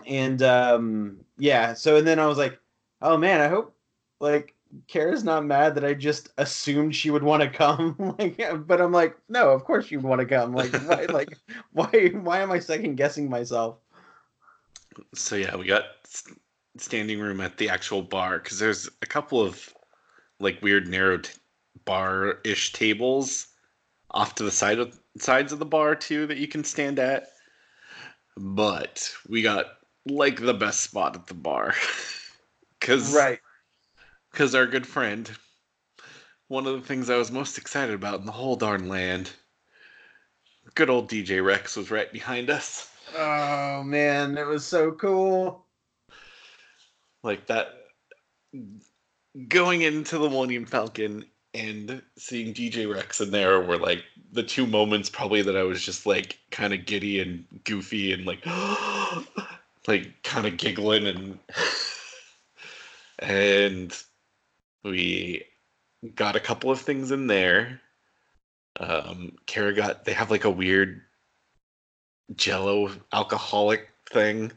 And 0.07 0.41
um, 0.43 1.19
yeah, 1.39 1.75
so 1.75 1.97
and 1.97 2.07
then 2.07 2.19
I 2.19 2.27
was 2.27 2.39
like, 2.39 2.59
oh 3.03 3.17
man, 3.17 3.41
I 3.41 3.49
hope 3.49 3.75
like 4.21 4.55
Kara's 4.87 5.25
not 5.25 5.45
mad 5.45 5.75
that 5.75 5.85
I 5.85 5.95
just 5.95 6.31
assumed 6.39 6.95
she 6.95 7.11
would 7.11 7.23
want 7.23 7.43
to 7.43 7.49
come. 7.49 7.97
like, 8.19 8.41
but 8.67 8.81
I'm 8.81 8.93
like, 8.93 9.17
no, 9.29 9.51
of 9.51 9.65
course 9.65 9.91
you 9.91 10.01
want 10.01 10.21
to 10.21 10.27
come. 10.27 10.53
Like, 10.53 10.73
why, 10.87 11.07
like, 11.09 11.39
why, 11.73 12.11
why 12.13 12.41
am 12.41 12.53
I 12.53 12.59
second 12.59 12.97
guessing 12.97 13.29
myself? 13.29 13.77
So 15.15 15.37
yeah, 15.37 15.57
we 15.57 15.67
got 15.67 15.85
standing 16.77 17.19
room 17.21 17.41
at 17.41 17.57
the 17.57 17.69
actual 17.71 18.03
bar 18.03 18.39
because 18.39 18.59
there's 18.59 18.89
a 19.03 19.07
couple 19.07 19.41
of 19.41 19.73
like 20.39 20.61
weird 20.63 20.87
narrow 20.87 21.19
t- 21.19 21.33
bar-ish 21.89 22.75
tables 22.75 23.47
off 24.11 24.35
to 24.35 24.45
the 24.45 24.51
side 24.51 24.79
of 24.79 25.01
sides 25.17 25.53
of 25.53 25.59
the 25.59 25.65
bar 25.65 25.95
too 25.95 26.27
that 26.27 26.37
you 26.37 26.47
can 26.47 26.63
stand 26.63 26.99
at. 26.99 27.29
But 28.37 29.11
we 29.27 29.41
got 29.41 29.67
like 30.05 30.39
the 30.39 30.53
best 30.53 30.81
spot 30.81 31.17
at 31.17 31.27
the 31.27 31.35
bar 31.35 31.75
because 32.79 33.15
right. 33.15 33.41
because 34.31 34.55
our 34.55 34.67
good 34.67 34.87
friend, 34.87 35.31
one 36.49 36.67
of 36.67 36.75
the 36.75 36.87
things 36.87 37.09
I 37.09 37.17
was 37.17 37.33
most 37.33 37.57
excited 37.57 37.95
about 37.95 38.21
in 38.21 38.27
the 38.27 38.33
whole 38.33 38.57
darn 38.57 38.89
land, 38.89 39.31
good 40.75 40.91
old 40.91 41.11
DJ 41.11 41.43
Rex 41.43 41.75
was 41.75 41.91
right 41.91 42.13
behind 42.13 42.51
us. 42.51 42.91
Oh 43.17 43.83
man, 43.83 44.37
it 44.37 44.47
was 44.47 44.67
so 44.67 44.93
cool. 44.93 45.65
Like 47.23 47.47
that, 47.47 47.69
going 49.49 49.81
into 49.83 50.19
the 50.19 50.29
Millennium 50.29 50.67
Falcon 50.67 51.25
and 51.55 52.03
seeing 52.17 52.53
DJ 52.53 52.93
Rex 52.93 53.21
in 53.21 53.31
there 53.31 53.61
were 53.61 53.79
like 53.79 54.05
the 54.33 54.43
two 54.43 54.67
moments 54.67 55.09
probably 55.09 55.43
that 55.43 55.57
I 55.57 55.63
was 55.63 55.83
just 55.83 56.07
like 56.07 56.39
kind 56.51 56.75
of 56.75 56.87
giddy 56.87 57.21
and 57.21 57.45
goofy 57.65 58.13
and 58.13 58.27
like, 58.27 58.45
like 59.87 60.23
kind 60.23 60.47
of 60.47 60.57
giggling 60.57 61.07
and 61.07 61.39
and 63.19 64.03
we 64.85 65.45
got 66.15 66.37
a 66.37 66.41
couple 66.41 66.71
of 66.71 66.81
things 66.81 67.11
in 67.11 67.27
there. 67.27 67.81
Um, 68.81 69.37
Kara 69.47 69.75
got 69.75 70.05
they 70.05 70.13
have 70.13 70.31
like 70.31 70.45
a 70.45 70.51
weird 70.51 71.03
Jello 72.37 72.91
alcoholic 73.13 73.89
thing 74.11 74.53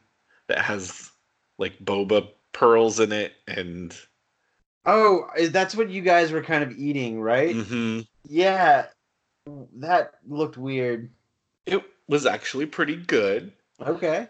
that 0.47 0.59
has 0.59 1.11
like 1.57 1.79
boba 1.79 2.27
pearls 2.53 2.99
in 2.99 3.11
it, 3.11 3.33
and 3.47 3.95
Oh, 4.85 5.27
that's 5.49 5.75
what 5.75 5.89
you 5.89 6.01
guys 6.01 6.31
were 6.31 6.41
kind 6.43 6.63
of 6.63 6.71
eating, 6.71 7.21
right? 7.21 7.55
Mhm. 7.55 8.07
Yeah, 8.27 8.87
that 9.75 10.13
looked 10.27 10.57
weird. 10.57 11.11
it 11.65 11.83
was 12.07 12.25
actually 12.25 12.65
pretty 12.65 12.95
good. 12.97 13.51
Okay. 13.79 14.27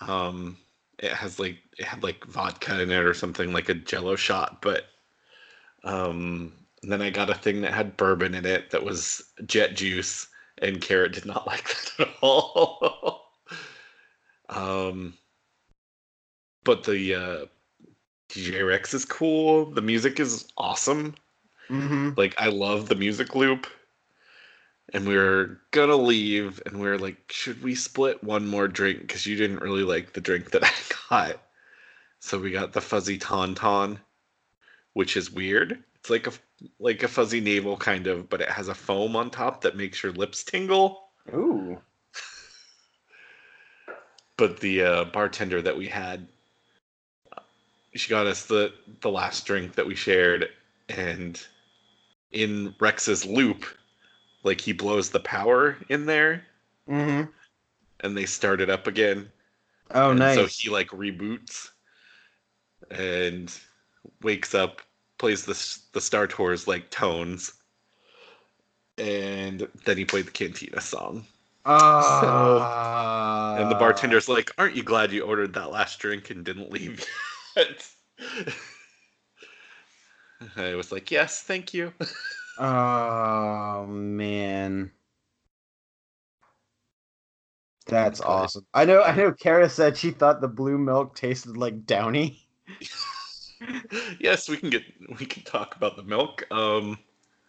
Um, 0.00 0.56
it 0.98 1.12
has 1.12 1.38
like 1.38 1.58
it 1.78 1.84
had 1.84 2.02
like 2.02 2.24
vodka 2.26 2.80
in 2.80 2.90
it 2.90 2.98
or 3.04 3.14
something 3.14 3.52
like 3.52 3.68
a 3.68 3.74
Jello 3.74 4.14
shot, 4.16 4.60
but 4.62 4.84
um, 5.84 6.52
then 6.82 7.00
I 7.02 7.10
got 7.10 7.30
a 7.30 7.34
thing 7.34 7.62
that 7.62 7.72
had 7.72 7.96
bourbon 7.96 8.34
in 8.34 8.44
it 8.46 8.70
that 8.70 8.84
was 8.84 9.22
jet 9.46 9.74
juice, 9.74 10.28
and 10.58 10.80
Kara 10.80 11.10
did 11.10 11.24
not 11.26 11.46
like 11.46 11.64
that 11.68 12.08
at 12.08 12.14
all. 12.22 13.30
um, 14.48 15.14
but 16.64 16.84
the 16.84 17.14
uh, 17.14 17.46
DJ 18.28 18.66
Rex 18.66 18.94
is 18.94 19.04
cool. 19.04 19.66
The 19.66 19.82
music 19.82 20.20
is 20.20 20.46
awesome. 20.56 21.14
Mm-hmm. 21.68 22.10
Like 22.16 22.34
I 22.38 22.48
love 22.48 22.88
the 22.88 22.94
music 22.94 23.34
loop. 23.34 23.66
And 24.92 25.06
we 25.06 25.16
were 25.16 25.60
gonna 25.72 25.96
leave, 25.96 26.62
and 26.64 26.78
we 26.78 26.86
were 26.86 26.98
like, 26.98 27.32
should 27.32 27.60
we 27.62 27.74
split 27.74 28.22
one 28.22 28.46
more 28.46 28.68
drink? 28.68 29.00
Because 29.00 29.26
you 29.26 29.36
didn't 29.36 29.60
really 29.60 29.82
like 29.82 30.12
the 30.12 30.20
drink 30.20 30.52
that 30.52 30.62
I 31.10 31.28
got. 31.28 31.42
So 32.20 32.38
we 32.38 32.52
got 32.52 32.72
the 32.72 32.80
fuzzy 32.80 33.18
tauntaun, 33.18 33.98
which 34.92 35.16
is 35.16 35.30
weird. 35.30 35.82
It's 35.96 36.10
like 36.10 36.28
a 36.28 36.32
like 36.78 37.02
a 37.02 37.08
fuzzy 37.08 37.40
navel 37.40 37.76
kind 37.76 38.06
of, 38.06 38.28
but 38.28 38.40
it 38.40 38.48
has 38.48 38.68
a 38.68 38.74
foam 38.74 39.16
on 39.16 39.30
top 39.30 39.60
that 39.62 39.76
makes 39.76 40.02
your 40.02 40.12
lips 40.12 40.44
tingle. 40.44 41.08
Ooh. 41.34 41.78
But 44.38 44.60
the 44.60 44.82
uh, 44.82 45.04
bartender 45.04 45.62
that 45.62 45.78
we 45.78 45.86
had, 45.86 46.28
she 47.96 48.10
got 48.10 48.26
us 48.26 48.46
the 48.46 48.72
the 49.00 49.10
last 49.10 49.46
drink 49.46 49.74
that 49.74 49.86
we 49.86 49.94
shared, 49.94 50.48
and 50.88 51.40
in 52.32 52.74
Rex's 52.78 53.24
loop, 53.24 53.64
like 54.42 54.60
he 54.60 54.72
blows 54.72 55.10
the 55.10 55.20
power 55.20 55.76
in 55.88 56.06
there, 56.06 56.44
Mm-hmm. 56.88 57.30
and 58.00 58.16
they 58.16 58.26
start 58.26 58.60
it 58.60 58.70
up 58.70 58.86
again. 58.86 59.30
Oh, 59.92 60.10
and 60.10 60.18
nice. 60.18 60.36
So 60.36 60.46
he 60.46 60.68
like 60.70 60.88
reboots 60.88 61.70
and 62.90 63.52
wakes 64.22 64.54
up, 64.54 64.82
plays 65.18 65.44
the 65.44 65.54
the 65.92 66.00
Star 66.00 66.26
Tours 66.26 66.66
like 66.68 66.90
tones, 66.90 67.54
and 68.98 69.66
then 69.84 69.96
he 69.96 70.04
played 70.04 70.26
the 70.26 70.30
Cantina 70.32 70.80
song. 70.80 71.24
Ah. 71.64 73.56
And 73.58 73.70
the 73.70 73.74
bartender's 73.74 74.28
like, 74.28 74.52
"Aren't 74.58 74.76
you 74.76 74.82
glad 74.82 75.10
you 75.12 75.22
ordered 75.22 75.54
that 75.54 75.72
last 75.72 75.98
drink 75.98 76.30
and 76.30 76.44
didn't 76.44 76.70
leave 76.70 77.04
yet?" 77.56 77.88
I 80.56 80.74
was 80.74 80.92
like, 80.92 81.10
"Yes, 81.10 81.42
thank 81.42 81.74
you." 81.74 81.92
Oh 82.58 83.86
man. 83.86 84.90
That's 87.86 88.20
Good. 88.20 88.26
awesome. 88.26 88.66
I 88.74 88.84
know 88.84 89.02
I 89.02 89.14
know 89.14 89.32
Kara 89.32 89.68
said 89.68 89.96
she 89.96 90.10
thought 90.10 90.40
the 90.40 90.48
blue 90.48 90.78
milk 90.78 91.14
tasted 91.14 91.56
like 91.56 91.84
Downy. 91.84 92.48
yes, 94.18 94.48
we 94.48 94.56
can 94.56 94.70
get 94.70 94.82
we 95.18 95.26
can 95.26 95.44
talk 95.44 95.76
about 95.76 95.96
the 95.96 96.02
milk. 96.02 96.44
Um, 96.50 96.98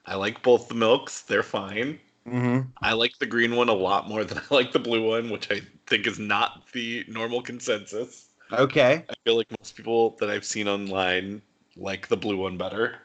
I 0.06 0.16
like 0.16 0.44
both 0.44 0.68
the 0.68 0.76
milks; 0.76 1.22
they're 1.22 1.44
fine. 1.44 2.00
Mm-hmm. 2.28 2.70
I 2.82 2.94
like 2.94 3.18
the 3.20 3.26
green 3.26 3.56
one 3.56 3.70
a 3.70 3.74
lot 3.74 4.08
more 4.08 4.24
than 4.24 4.40
I 4.40 4.54
like 4.54 4.74
the 4.74 4.80
blue 4.80 5.08
one, 5.08 5.30
which 5.30 5.50
I 5.52 5.62
think 5.88 6.06
is 6.06 6.20
not 6.20 6.64
the 6.74 7.06
normal 7.08 7.42
consensus. 7.42 8.27
Okay. 8.52 9.06
I 9.10 9.14
feel 9.26 9.36
like 9.36 9.48
most 9.60 9.76
people 9.76 10.12
that 10.20 10.30
I've 10.30 10.46
seen 10.46 10.68
online 10.68 11.42
like 11.76 12.08
the 12.08 12.18
blue 12.18 12.38
one 12.38 12.58
better. 12.58 12.96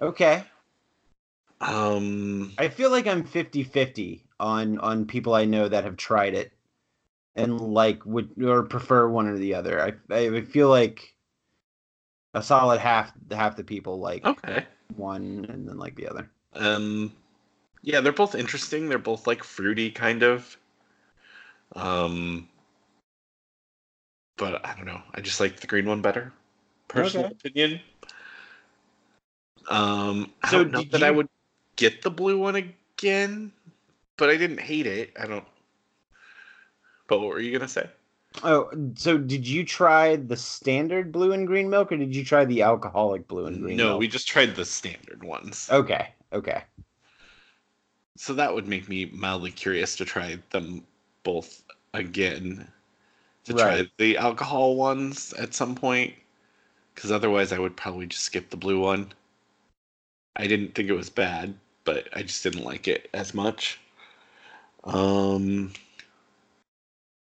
Okay. 0.00 0.44
Um, 1.60 2.52
I 2.58 2.68
feel 2.68 2.90
like 2.90 3.06
I'm 3.06 3.24
50-50 3.24 4.20
on 4.40 4.78
on 4.78 5.06
people 5.06 5.34
I 5.34 5.44
know 5.44 5.68
that 5.68 5.84
have 5.84 5.96
tried 5.96 6.34
it 6.34 6.52
and 7.36 7.60
like 7.60 8.04
would 8.04 8.30
or 8.42 8.64
prefer 8.64 9.08
one 9.08 9.28
or 9.28 9.38
the 9.38 9.54
other. 9.54 9.80
I 9.80 10.14
I 10.14 10.40
feel 10.42 10.68
like 10.68 11.14
a 12.34 12.42
solid 12.42 12.80
half 12.80 13.12
half 13.30 13.56
the 13.56 13.64
people 13.64 14.00
like 14.00 14.24
okay. 14.26 14.66
one 14.96 15.46
and 15.48 15.68
then 15.68 15.78
like 15.78 15.94
the 15.96 16.08
other. 16.08 16.30
Um, 16.54 17.12
yeah, 17.82 18.00
they're 18.00 18.12
both 18.12 18.34
interesting. 18.34 18.88
They're 18.88 18.98
both 18.98 19.26
like 19.26 19.44
fruity, 19.44 19.90
kind 19.90 20.22
of. 20.22 20.56
Um, 21.74 22.48
but 24.36 24.64
I 24.66 24.74
don't 24.74 24.86
know. 24.86 25.00
I 25.14 25.20
just 25.20 25.40
like 25.40 25.60
the 25.60 25.66
green 25.66 25.86
one 25.86 26.02
better. 26.02 26.32
Personal 26.88 27.26
Okay. 27.26 27.34
opinion. 27.44 27.80
Um, 29.68 30.32
I 30.42 30.50
don't 30.50 30.72
know 30.72 30.82
that 30.90 31.02
I 31.02 31.10
would 31.10 31.28
get 31.76 32.02
the 32.02 32.10
blue 32.10 32.38
one 32.38 32.56
again, 32.56 33.52
but 34.16 34.28
I 34.28 34.36
didn't 34.36 34.60
hate 34.60 34.86
it. 34.86 35.12
I 35.18 35.26
don't. 35.26 35.46
But 37.06 37.20
what 37.20 37.28
were 37.28 37.40
you 37.40 37.52
gonna 37.52 37.68
say? 37.68 37.88
Oh, 38.42 38.70
so 38.96 39.18
did 39.18 39.46
you 39.46 39.64
try 39.64 40.16
the 40.16 40.36
standard 40.36 41.12
blue 41.12 41.32
and 41.32 41.46
green 41.46 41.68
milk 41.68 41.92
or 41.92 41.98
did 41.98 42.14
you 42.14 42.24
try 42.24 42.44
the 42.44 42.62
alcoholic 42.62 43.28
blue 43.28 43.46
and 43.46 43.60
green 43.60 43.76
no, 43.76 43.88
milk? 43.88 44.00
we 44.00 44.08
just 44.08 44.26
tried 44.26 44.56
the 44.56 44.64
standard 44.64 45.22
ones. 45.22 45.68
Okay. 45.70 46.08
Okay. 46.32 46.62
So 48.16 48.34
that 48.34 48.54
would 48.54 48.68
make 48.68 48.88
me 48.88 49.06
mildly 49.06 49.50
curious 49.50 49.96
to 49.96 50.04
try 50.04 50.38
them 50.50 50.86
both 51.24 51.62
again. 51.94 52.68
To 53.44 53.54
try 53.54 53.86
the 53.98 54.16
alcohol 54.16 54.76
ones 54.76 55.32
at 55.34 55.54
some 55.54 55.74
point. 55.74 56.14
Because 56.94 57.10
otherwise, 57.10 57.52
I 57.52 57.58
would 57.58 57.76
probably 57.76 58.06
just 58.06 58.22
skip 58.22 58.50
the 58.50 58.56
blue 58.56 58.80
one. 58.80 59.12
I 60.36 60.46
didn't 60.46 60.74
think 60.74 60.88
it 60.88 60.94
was 60.94 61.10
bad, 61.10 61.54
but 61.84 62.08
I 62.14 62.22
just 62.22 62.42
didn't 62.42 62.64
like 62.64 62.86
it 62.86 63.08
as 63.12 63.34
much. 63.34 63.80
Um, 64.84 65.72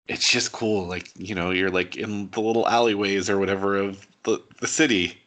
it's 0.08 0.30
just 0.30 0.52
cool. 0.52 0.88
Like, 0.88 1.10
you 1.16 1.36
know, 1.36 1.52
you're 1.52 1.72
like 1.72 1.96
in 1.96 2.30
the 2.32 2.42
little 2.42 2.68
alleyways 2.68 3.30
or 3.30 3.40
whatever 3.40 3.78
of 3.78 4.06
the, 4.24 4.42
the 4.60 4.68
city. 4.68 5.18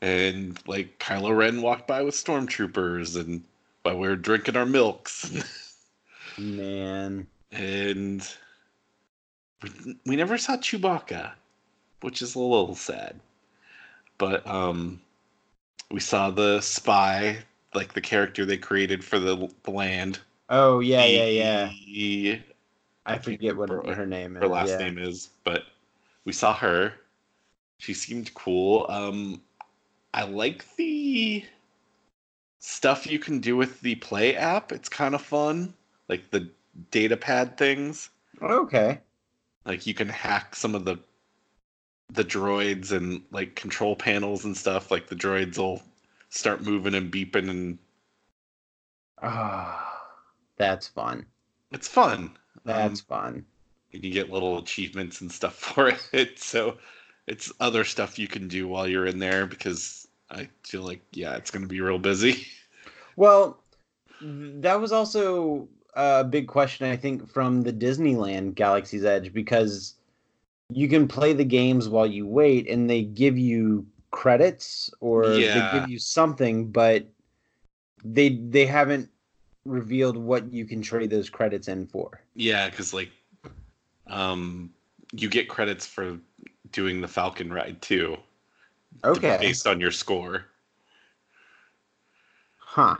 And 0.00 0.58
like 0.66 0.98
Kylo 0.98 1.36
Ren 1.36 1.62
walked 1.62 1.86
by 1.86 2.02
with 2.02 2.14
stormtroopers 2.14 3.20
and 3.20 3.44
while 3.82 3.98
we 3.98 4.08
were 4.08 4.16
drinking 4.16 4.56
our 4.56 4.66
milks. 4.66 5.32
Man. 6.38 7.26
and 7.50 8.26
we, 10.04 10.16
never 10.16 10.38
saw 10.38 10.56
Chewbacca, 10.56 11.32
which 12.00 12.22
is 12.22 12.34
a 12.34 12.38
little 12.38 12.74
sad. 12.74 13.20
But 14.18 14.46
um, 14.46 15.00
we 15.90 16.00
saw 16.00 16.30
the 16.30 16.60
spy, 16.60 17.38
like 17.74 17.92
the 17.92 18.00
character 18.00 18.44
they 18.44 18.56
created 18.56 19.04
for 19.04 19.18
the, 19.18 19.48
the 19.62 19.70
land. 19.70 20.20
Oh 20.48 20.80
yeah, 20.80 21.04
yeah, 21.04 21.26
yeah. 21.26 21.70
The- 21.86 22.40
I 23.04 23.14
can't 23.14 23.24
forget 23.24 23.56
what 23.56 23.68
remember 23.68 23.94
her 23.94 24.06
name 24.06 24.36
is. 24.36 24.42
her 24.42 24.48
last 24.48 24.68
yeah. 24.68 24.78
name 24.78 24.98
is, 24.98 25.30
but 25.42 25.64
we 26.24 26.32
saw 26.32 26.54
her. 26.54 26.92
She 27.78 27.94
seemed 27.94 28.32
cool. 28.34 28.86
Um, 28.88 29.42
I 30.14 30.22
like 30.22 30.64
the 30.76 31.44
stuff 32.60 33.10
you 33.10 33.18
can 33.18 33.40
do 33.40 33.56
with 33.56 33.80
the 33.80 33.96
Play 33.96 34.36
app. 34.36 34.70
It's 34.70 34.88
kind 34.88 35.16
of 35.16 35.22
fun, 35.22 35.74
like 36.08 36.30
the 36.30 36.48
data 36.92 37.16
pad 37.16 37.56
things. 37.56 38.10
Okay. 38.40 39.00
Like 39.64 39.86
you 39.86 39.94
can 39.94 40.08
hack 40.08 40.54
some 40.56 40.74
of 40.74 40.84
the 40.84 40.98
the 42.12 42.24
droids 42.24 42.92
and 42.92 43.24
like 43.32 43.56
control 43.56 43.96
panels 43.96 44.44
and 44.44 44.56
stuff. 44.56 44.90
Like 44.90 45.08
the 45.08 45.16
droids 45.16 45.58
will 45.58 45.82
start 46.30 46.62
moving 46.62 46.94
and 46.94 47.10
beeping, 47.12 47.50
and 47.50 47.78
Ah, 49.22 50.12
that's 50.58 50.86
fun. 50.86 51.26
it's 51.70 51.88
fun. 51.88 52.36
That's 52.74 53.00
Um, 53.00 53.00
fun. 53.00 53.46
you 53.90 54.00
can 54.00 54.12
get 54.12 54.30
little 54.30 54.58
achievements 54.58 55.20
and 55.22 55.32
stuff 55.32 55.54
for 55.58 55.94
it. 56.12 56.38
So 56.40 56.78
it's 57.28 57.52
other 57.60 57.84
stuff 57.84 58.18
you 58.18 58.28
can 58.28 58.48
do 58.48 58.68
while 58.68 58.88
you're 58.88 59.06
in 59.06 59.18
there 59.18 59.46
because 59.46 60.08
I 60.30 60.48
feel 60.64 60.82
like 60.82 61.02
yeah, 61.12 61.36
it's 61.36 61.50
gonna 61.52 61.68
be 61.68 61.82
real 61.82 61.98
busy. 62.00 62.46
Well, 63.16 63.62
that 64.20 64.80
was 64.80 64.92
also 64.92 65.68
a 65.94 66.24
big 66.24 66.48
question 66.48 66.90
I 66.90 66.96
think 66.96 67.28
from 67.30 67.62
the 67.62 67.72
Disneyland 67.72 68.54
Galaxy's 68.54 69.04
Edge 69.04 69.32
because 69.32 69.94
you 70.70 70.88
can 70.88 71.06
play 71.06 71.32
the 71.32 71.44
games 71.44 71.88
while 71.88 72.06
you 72.06 72.26
wait 72.26 72.68
and 72.68 72.88
they 72.88 73.02
give 73.02 73.36
you 73.36 73.86
credits 74.10 74.90
or 75.00 75.24
they 75.24 75.62
give 75.72 75.88
you 75.88 75.98
something 75.98 76.70
but 76.70 77.06
they 78.04 78.30
they 78.30 78.66
haven't 78.66 79.08
revealed 79.64 80.16
what 80.16 80.52
you 80.52 80.64
can 80.64 80.82
trade 80.82 81.10
those 81.10 81.30
credits 81.30 81.68
in 81.68 81.86
for. 81.86 82.20
Yeah, 82.34 82.68
because 82.68 82.92
like, 82.92 83.10
um, 84.06 84.72
you 85.12 85.28
get 85.28 85.48
credits 85.48 85.86
for 85.86 86.18
doing 86.72 87.00
the 87.00 87.08
Falcon 87.08 87.52
ride 87.52 87.80
too, 87.82 88.16
Okay. 89.04 89.38
based 89.40 89.66
on 89.66 89.80
your 89.80 89.92
score. 89.92 90.46
Huh. 92.58 92.96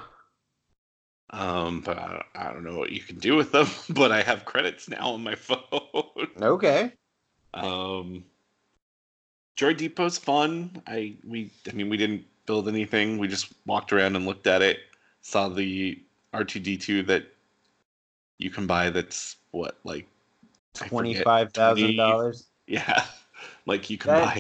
Um, 1.33 1.81
but 1.81 1.99
I 1.99 2.09
don't, 2.09 2.27
I 2.35 2.53
don't 2.53 2.65
know 2.65 2.77
what 2.79 2.93
you 2.93 3.01
can 3.01 3.19
do 3.19 3.37
with 3.37 3.53
them. 3.53 3.67
But 3.91 4.13
I 4.13 4.23
have 4.23 4.45
credits 4.45 4.89
now 4.89 5.13
on 5.13 5.23
my 5.23 5.35
phone. 5.49 6.29
Okay. 6.41 6.93
Um, 7.55 8.25
Droid 9.57 9.77
Depot's 9.79 10.19
fun. 10.19 10.83
I 10.87 11.15
we 11.27 11.51
I 11.69 11.73
mean 11.73 11.89
we 11.89 11.97
didn't 11.97 12.25
build 12.47 12.69
anything. 12.69 13.19
We 13.19 13.29
just 13.29 13.53
walked 13.67 13.93
around 13.93 14.17
and 14.17 14.27
looked 14.27 14.47
at 14.47 14.63
it. 14.63 14.79
Saw 15.23 15.49
the 15.49 16.01
R2D2 16.35 17.07
that 17.07 17.25
you 18.39 18.51
can 18.51 18.67
buy. 18.67 18.91
That's 18.91 19.37
what 19.53 19.79
like 19.85 20.07
Twenty 20.75 21.15
five 21.15 21.53
thousand 21.53 21.97
dollars. 21.97 22.47
Yeah, 22.67 23.05
like 23.67 23.91
you 23.91 23.99
can 23.99 24.13
That- 24.13 24.35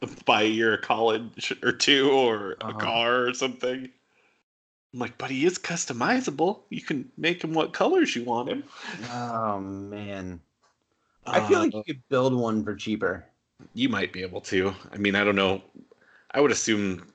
buy 0.00 0.06
buy 0.24 0.42
a 0.42 0.48
year 0.48 0.74
of 0.74 0.80
college 0.82 1.52
or 1.62 1.70
two 1.72 2.10
or 2.10 2.52
a 2.60 2.64
Uh-huh. 2.66 2.78
car 2.78 3.26
or 3.26 3.34
something. 3.34 3.90
I'm 4.92 5.00
like, 5.00 5.18
but 5.18 5.30
he 5.30 5.44
is 5.44 5.58
customizable. 5.58 6.60
You 6.70 6.80
can 6.80 7.10
make 7.18 7.44
him 7.44 7.52
what 7.52 7.72
colors 7.72 8.16
you 8.16 8.24
want 8.24 8.48
him. 8.48 8.64
Oh 9.12 9.60
man. 9.60 10.40
I 11.26 11.46
feel 11.46 11.58
like 11.58 11.74
Uh, 11.74 11.78
you 11.78 11.84
could 11.84 12.08
build 12.08 12.34
one 12.34 12.64
for 12.64 12.74
cheaper. 12.74 13.26
You 13.74 13.88
might 13.88 14.12
be 14.12 14.22
able 14.22 14.40
to. 14.42 14.74
I 14.92 14.96
mean, 14.96 15.14
I 15.14 15.24
don't 15.24 15.36
know. 15.36 15.62
I 16.30 16.40
would 16.40 16.52
assume 16.52 17.06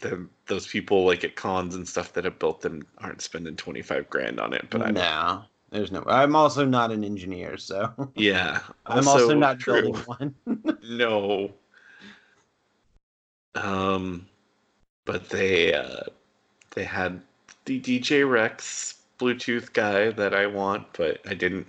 that 0.00 0.18
those 0.46 0.66
people 0.66 1.04
like 1.04 1.24
at 1.24 1.36
cons 1.36 1.74
and 1.74 1.86
stuff 1.86 2.12
that 2.14 2.24
have 2.24 2.38
built 2.38 2.60
them 2.62 2.86
aren't 2.98 3.20
spending 3.20 3.54
twenty 3.56 3.82
five 3.82 4.08
grand 4.10 4.40
on 4.40 4.52
it. 4.52 4.66
But 4.70 4.82
I 4.82 4.90
no, 4.90 5.42
there's 5.70 5.92
no. 5.92 6.02
I'm 6.06 6.34
also 6.34 6.64
not 6.64 6.90
an 6.90 7.04
engineer, 7.04 7.56
so 7.58 8.10
Yeah. 8.16 8.60
I'm 8.86 9.06
also 9.06 9.34
not 9.34 9.60
true. 9.60 9.82
building 9.82 10.02
one. 10.06 10.34
No. 10.82 11.52
Um, 13.54 14.26
but 15.04 15.28
they 15.28 15.74
uh, 15.74 16.04
they 16.70 16.84
had 16.84 17.20
the 17.64 17.80
DJ 17.80 18.28
Rex 18.28 18.94
Bluetooth 19.18 19.72
guy 19.72 20.10
that 20.10 20.34
I 20.34 20.46
want, 20.46 20.86
but 20.92 21.20
I 21.26 21.34
didn't 21.34 21.66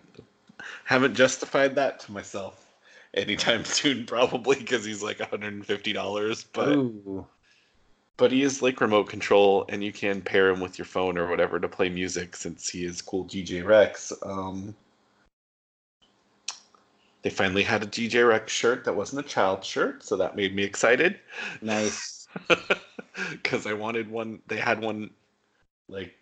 haven't 0.86 1.16
justified 1.16 1.76
that 1.76 2.00
to 2.02 2.12
myself 2.12 2.66
anytime 3.14 3.66
soon, 3.66 4.06
probably 4.06 4.58
because 4.58 4.86
he's 4.86 5.04
like 5.04 5.18
$150. 5.18 6.46
But 6.54 6.70
Ooh, 6.70 7.26
but 8.18 8.32
he 8.32 8.44
is 8.44 8.62
like 8.62 8.82
remote 8.82 9.10
control, 9.10 9.66
and 9.70 9.84
you 9.84 9.92
can 9.92 10.22
pair 10.22 10.50
him 10.50 10.60
with 10.60 10.78
your 10.78 10.86
phone 10.86 11.18
or 11.18 11.28
whatever 11.28 11.60
to 11.60 11.68
play 11.68 11.90
music 11.90 12.36
since 12.36 12.70
he 12.70 12.84
is 12.86 13.02
cool 13.02 13.26
DJ 13.26 13.66
Rex. 13.66 14.12
Um, 14.24 14.76
they 17.22 17.30
finally 17.30 17.64
had 17.64 17.84
a 17.84 17.88
DJ 17.88 18.28
Rex 18.28 18.52
shirt 18.52 18.86
that 18.86 18.96
wasn't 18.96 19.26
a 19.26 19.30
child 19.30 19.64
shirt, 19.64 20.04
so 20.04 20.18
that 20.18 20.36
made 20.36 20.56
me 20.56 20.64
excited 20.64 21.20
nice. 21.62 22.19
because 23.32 23.66
I 23.66 23.74
wanted 23.74 24.10
one. 24.10 24.42
They 24.48 24.58
had 24.58 24.82
one 24.82 25.10
like 25.88 26.14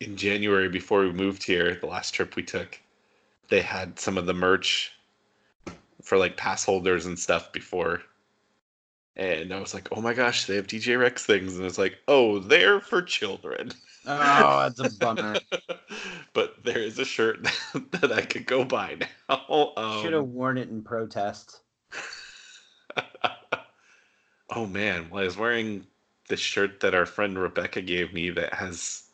in 0.00 0.16
January 0.16 0.68
before 0.68 1.00
we 1.00 1.12
moved 1.12 1.42
here, 1.42 1.76
the 1.80 1.86
last 1.86 2.12
trip 2.12 2.36
we 2.36 2.42
took. 2.42 2.80
They 3.48 3.60
had 3.60 3.98
some 3.98 4.18
of 4.18 4.26
the 4.26 4.34
merch 4.34 4.92
for 6.02 6.18
like 6.18 6.36
pass 6.36 6.64
holders 6.64 7.06
and 7.06 7.18
stuff 7.18 7.52
before. 7.52 8.02
And 9.16 9.52
I 9.52 9.60
was 9.60 9.72
like, 9.72 9.88
oh 9.92 10.02
my 10.02 10.12
gosh, 10.12 10.44
they 10.44 10.56
have 10.56 10.66
DJ 10.66 10.98
Rex 10.98 11.24
things. 11.24 11.56
And 11.56 11.64
it's 11.64 11.78
like, 11.78 11.96
oh, 12.06 12.38
they're 12.38 12.80
for 12.80 13.00
children. 13.00 13.72
Oh, 14.06 14.68
that's 14.68 14.94
a 14.94 14.98
bummer. 15.00 15.36
but 16.34 16.62
there 16.64 16.78
is 16.78 16.98
a 16.98 17.04
shirt 17.04 17.42
that 17.92 18.12
I 18.12 18.22
could 18.22 18.46
go 18.46 18.64
buy 18.64 18.98
now. 19.28 19.72
Um, 19.76 20.02
Should 20.02 20.12
have 20.12 20.26
worn 20.26 20.58
it 20.58 20.68
in 20.68 20.82
protest. 20.82 21.60
Oh 24.50 24.66
man, 24.66 25.08
well, 25.10 25.22
I 25.22 25.24
was 25.26 25.36
wearing 25.36 25.86
the 26.28 26.36
shirt 26.36 26.80
that 26.80 26.94
our 26.94 27.06
friend 27.06 27.38
Rebecca 27.38 27.80
gave 27.82 28.12
me 28.12 28.30
that 28.30 28.54
has 28.54 29.04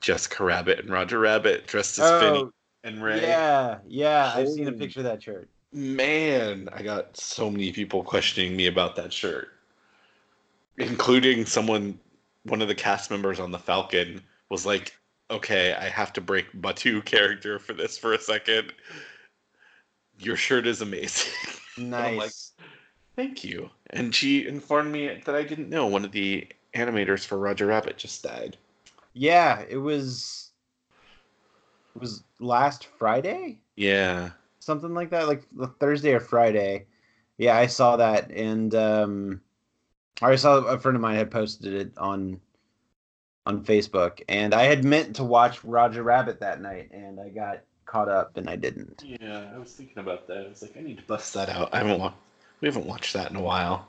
Jessica 0.00 0.44
Rabbit 0.44 0.80
and 0.80 0.90
Roger 0.90 1.18
Rabbit 1.18 1.66
dressed 1.66 1.98
as 1.98 2.10
Finny 2.12 2.44
Oh, 2.44 2.52
and 2.84 3.02
Rey. 3.02 3.20
yeah, 3.22 3.78
yeah. 3.86 4.32
I've 4.34 4.48
seen 4.48 4.68
a 4.68 4.72
picture 4.72 5.00
of 5.00 5.04
that 5.04 5.22
shirt. 5.22 5.50
Man, 5.72 6.68
I 6.72 6.82
got 6.82 7.16
so 7.16 7.50
many 7.50 7.72
people 7.72 8.02
questioning 8.02 8.56
me 8.56 8.66
about 8.66 8.96
that 8.96 9.12
shirt. 9.12 9.48
including 10.78 11.44
someone, 11.46 11.98
one 12.44 12.62
of 12.62 12.68
the 12.68 12.74
cast 12.74 13.10
members 13.10 13.38
on 13.40 13.50
the 13.50 13.58
Falcon, 13.58 14.22
was 14.48 14.64
like, 14.66 14.98
"Okay, 15.30 15.74
I 15.74 15.88
have 15.88 16.12
to 16.14 16.20
break 16.20 16.52
Batuu 16.52 17.04
character 17.04 17.58
for 17.58 17.72
this 17.74 17.98
for 17.98 18.14
a 18.14 18.20
second. 18.20 18.72
Your 20.18 20.36
shirt 20.36 20.66
is 20.66 20.80
amazing." 20.82 21.32
Nice. 21.76 22.49
Like, 23.20 23.28
Thank 23.28 23.44
you. 23.44 23.70
And 23.90 24.14
she 24.14 24.46
informed 24.46 24.92
me 24.92 25.20
that 25.24 25.34
I 25.34 25.42
didn't 25.42 25.68
know 25.70 25.86
one 25.86 26.04
of 26.04 26.12
the 26.12 26.46
animators 26.74 27.24
for 27.26 27.38
Roger 27.38 27.66
Rabbit 27.66 27.96
just 27.98 28.22
died. 28.22 28.56
yeah, 29.14 29.62
it 29.68 29.76
was. 29.78 30.50
It 31.96 32.00
was 32.00 32.22
last 32.38 32.86
Friday, 32.98 33.58
Yeah. 33.76 34.30
something 34.60 34.94
like 34.94 35.10
that, 35.10 35.26
like 35.26 35.42
the 35.52 35.66
Thursday 35.66 36.12
or 36.14 36.20
Friday. 36.20 36.86
Yeah, 37.36 37.56
I 37.56 37.66
saw 37.66 37.96
that, 37.96 38.30
and 38.30 38.72
um, 38.76 39.40
I 40.22 40.36
saw 40.36 40.58
a 40.58 40.78
friend 40.78 40.94
of 40.94 41.02
mine 41.02 41.16
had 41.16 41.30
posted 41.30 41.74
it 41.74 41.92
on 41.98 42.40
on 43.46 43.64
Facebook, 43.64 44.20
and 44.28 44.54
I 44.54 44.64
had 44.64 44.84
meant 44.84 45.16
to 45.16 45.24
watch 45.24 45.64
Roger 45.64 46.02
Rabbit 46.04 46.38
that 46.40 46.60
night, 46.60 46.90
and 46.92 47.18
I 47.18 47.30
got 47.30 47.60
caught 47.86 48.08
up, 48.08 48.36
and 48.36 48.48
I 48.48 48.54
didn't. 48.56 49.02
Yeah, 49.04 49.50
I 49.52 49.58
was 49.58 49.72
thinking 49.72 49.98
about 49.98 50.28
that. 50.28 50.44
I 50.46 50.48
was 50.48 50.62
like, 50.62 50.76
I 50.76 50.80
need 50.82 50.98
to 50.98 51.04
bust 51.04 51.34
that 51.34 51.48
out. 51.48 51.70
I 51.72 51.78
haven't 51.78 51.98
wa- 51.98 52.12
we 52.60 52.68
haven't 52.68 52.86
watched 52.86 53.14
that 53.14 53.30
in 53.30 53.36
a 53.36 53.42
while. 53.42 53.88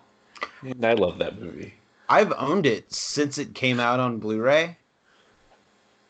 And 0.61 0.85
I 0.85 0.93
love 0.93 1.17
that 1.19 1.39
movie. 1.39 1.73
I've 2.09 2.33
owned 2.37 2.65
it 2.65 2.91
since 2.93 3.37
it 3.37 3.55
came 3.55 3.79
out 3.79 3.99
on 3.99 4.19
Blu-ray. 4.19 4.77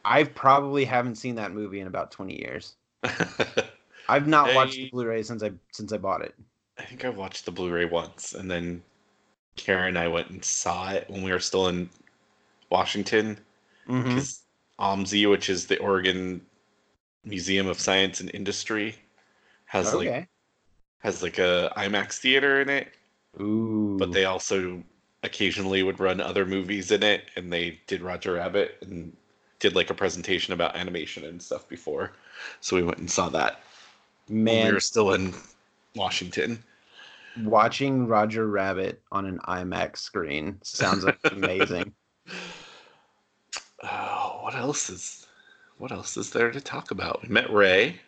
I 0.04 0.24
probably 0.24 0.86
haven't 0.86 1.16
seen 1.16 1.36
that 1.36 1.52
movie 1.52 1.80
in 1.80 1.88
about 1.88 2.12
20 2.12 2.40
years. 2.40 2.74
I've 4.10 4.28
not 4.28 4.54
watched 4.56 4.76
the 4.76 4.90
Blu-ray 4.90 5.24
since 5.24 5.44
I 5.44 5.52
since 5.72 5.94
I 5.94 5.98
bought 5.98 6.22
it. 6.22 6.36
I 6.78 6.84
think 6.84 7.06
I 7.06 7.10
watched 7.10 7.46
the 7.46 7.52
Blu-ray 7.52 7.86
once, 7.86 8.34
and 8.34 8.50
then 8.50 8.82
Karen 9.56 9.90
and 9.90 9.98
I 9.98 10.08
went 10.08 10.30
and 10.30 10.44
saw 10.44 10.92
it 10.92 11.06
when 11.08 11.22
we 11.22 11.32
were 11.32 11.40
still 11.40 11.68
in 11.68 11.90
Washington. 12.70 13.38
Mm-hmm. 13.88 14.10
Because 14.10 14.42
OMSI, 14.80 15.30
which 15.30 15.50
is 15.50 15.68
the 15.68 15.78
Oregon 15.78 16.42
Museum 17.24 17.68
of 17.68 17.80
Science 17.80 18.20
and 18.20 18.32
Industry, 18.34 18.96
has 19.66 19.94
like 19.94 20.08
Okay. 20.08 20.28
Has 21.02 21.24
like 21.24 21.40
a 21.40 21.74
IMAX 21.78 22.20
theater 22.20 22.62
in 22.62 22.70
it, 22.70 22.90
Ooh. 23.40 23.98
but 23.98 24.12
they 24.12 24.26
also 24.26 24.84
occasionally 25.24 25.84
would 25.84 26.00
run 26.00 26.22
other 26.22 26.46
movies 26.46 26.92
in 26.92 27.04
it, 27.04 27.26
and 27.36 27.52
they 27.52 27.80
did 27.88 28.02
Roger 28.02 28.34
Rabbit 28.34 28.78
and 28.82 29.16
did 29.60 29.76
like 29.76 29.90
a 29.90 29.94
presentation 29.94 30.54
about 30.54 30.76
animation 30.76 31.26
and 31.26 31.42
stuff 31.42 31.68
before. 31.70 32.12
So 32.60 32.76
we 32.76 32.84
went 32.84 32.98
and 32.98 33.10
saw 33.10 33.30
that 33.30 33.62
man 34.30 34.68
we 34.68 34.74
were 34.74 34.80
still 34.80 35.14
in 35.14 35.34
Washington. 35.96 36.64
watching 37.44 38.08
Roger 38.08 38.48
Rabbit 38.48 39.02
on 39.12 39.26
an 39.26 39.40
IMAX 39.48 39.98
screen 39.98 40.58
sounds 40.64 41.06
amazing. 41.32 41.94
Oh, 43.84 44.40
what 44.44 44.56
else 44.56 44.90
is 44.90 45.28
what 45.78 45.92
else 45.92 46.18
is 46.18 46.30
there 46.30 46.52
to 46.52 46.62
talk 46.62 46.92
about? 46.92 47.22
We 47.24 47.30
met 47.30 47.52
Rey. 47.52 48.00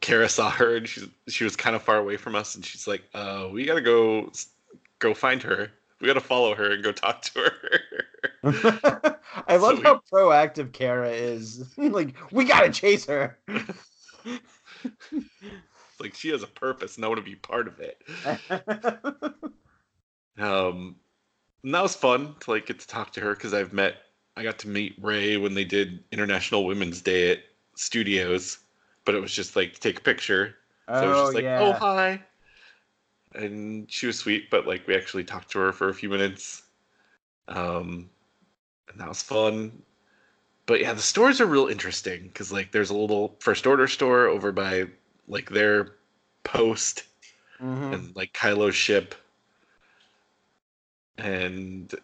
Kara 0.00 0.28
saw 0.28 0.50
her 0.50 0.76
and 0.76 0.88
she 0.88 1.10
she 1.28 1.44
was 1.44 1.56
kind 1.56 1.76
of 1.76 1.82
far 1.82 1.98
away 1.98 2.16
from 2.16 2.34
us 2.34 2.54
and 2.54 2.64
she's 2.64 2.86
like, 2.86 3.02
"Uh, 3.14 3.48
we 3.52 3.64
gotta 3.64 3.80
go 3.80 4.30
go 4.98 5.14
find 5.14 5.42
her. 5.42 5.70
We 6.00 6.06
gotta 6.06 6.20
follow 6.20 6.54
her 6.54 6.72
and 6.72 6.82
go 6.82 6.92
talk 6.92 7.22
to 7.22 7.40
her." 7.40 7.80
I 9.48 9.56
love 9.56 9.78
So 9.78 9.82
how 9.82 10.00
proactive 10.12 10.72
Kara 10.72 11.10
is. 11.10 11.64
like, 11.76 12.14
we 12.32 12.44
gotta 12.44 12.70
chase 12.70 13.06
her. 13.06 13.38
like 16.00 16.14
she 16.14 16.28
has 16.30 16.42
a 16.42 16.48
purpose 16.48 16.96
and 16.96 17.04
I 17.04 17.08
want 17.08 17.18
to 17.18 17.24
be 17.24 17.36
part 17.36 17.68
of 17.68 17.80
it. 17.80 18.02
Um, 20.38 20.96
and 21.64 21.74
that 21.74 21.82
was 21.82 21.96
fun 21.96 22.34
to 22.40 22.50
like 22.50 22.66
get 22.66 22.78
to 22.80 22.86
talk 22.86 23.12
to 23.12 23.20
her 23.20 23.34
because 23.34 23.54
I've 23.54 23.72
met, 23.72 23.96
I 24.36 24.42
got 24.42 24.58
to 24.60 24.68
meet 24.68 24.96
Rey 25.00 25.36
when 25.36 25.54
they 25.54 25.64
did 25.64 26.04
International 26.12 26.64
Women's 26.64 27.00
Day 27.00 27.32
at 27.32 27.38
Studios, 27.76 28.58
but 29.06 29.16
it 29.16 29.22
was 29.22 29.32
just 29.34 29.56
like 29.56 29.80
take 29.80 30.00
a 30.00 30.02
picture. 30.02 30.56
So 30.92 31.06
it 31.06 31.10
was 31.10 31.18
oh 31.18 31.30
just 31.30 31.34
like, 31.34 31.48
yeah. 31.48 31.58
oh 31.58 31.74
hi, 31.74 32.22
and 33.34 33.90
she 33.90 34.06
was 34.06 34.18
sweet, 34.18 34.50
but 34.50 34.66
like 34.66 34.86
we 34.86 34.94
actually 34.96 35.24
talked 35.24 35.50
to 35.52 35.58
her 35.58 35.72
for 35.72 35.88
a 35.88 35.94
few 35.94 36.08
minutes, 36.08 36.62
um, 37.48 38.10
and 38.90 39.00
that 39.00 39.08
was 39.08 39.22
fun. 39.22 39.82
But 40.66 40.80
yeah, 40.80 40.94
the 40.94 41.02
stores 41.02 41.40
are 41.40 41.46
real 41.46 41.68
interesting 41.68 42.24
because 42.24 42.52
like 42.52 42.72
there's 42.72 42.90
a 42.90 42.96
little 42.96 43.36
first 43.40 43.66
order 43.66 43.88
store 43.88 44.26
over 44.28 44.52
by 44.52 44.86
like 45.28 45.50
their 45.50 45.94
post 46.44 47.04
Mhm. 47.60 47.92
and 47.92 48.14
like 48.16 48.32
Kylo's 48.34 48.76
ship. 48.76 49.14
And 51.18 51.94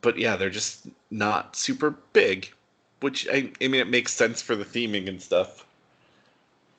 but 0.00 0.18
yeah, 0.18 0.34
they're 0.36 0.50
just 0.50 0.88
not 1.10 1.54
super 1.56 1.90
big, 2.12 2.52
which 3.00 3.28
I, 3.28 3.52
I 3.62 3.68
mean 3.68 3.80
it 3.80 3.88
makes 3.88 4.12
sense 4.12 4.42
for 4.42 4.56
the 4.56 4.64
theming 4.64 5.08
and 5.08 5.20
stuff. 5.22 5.64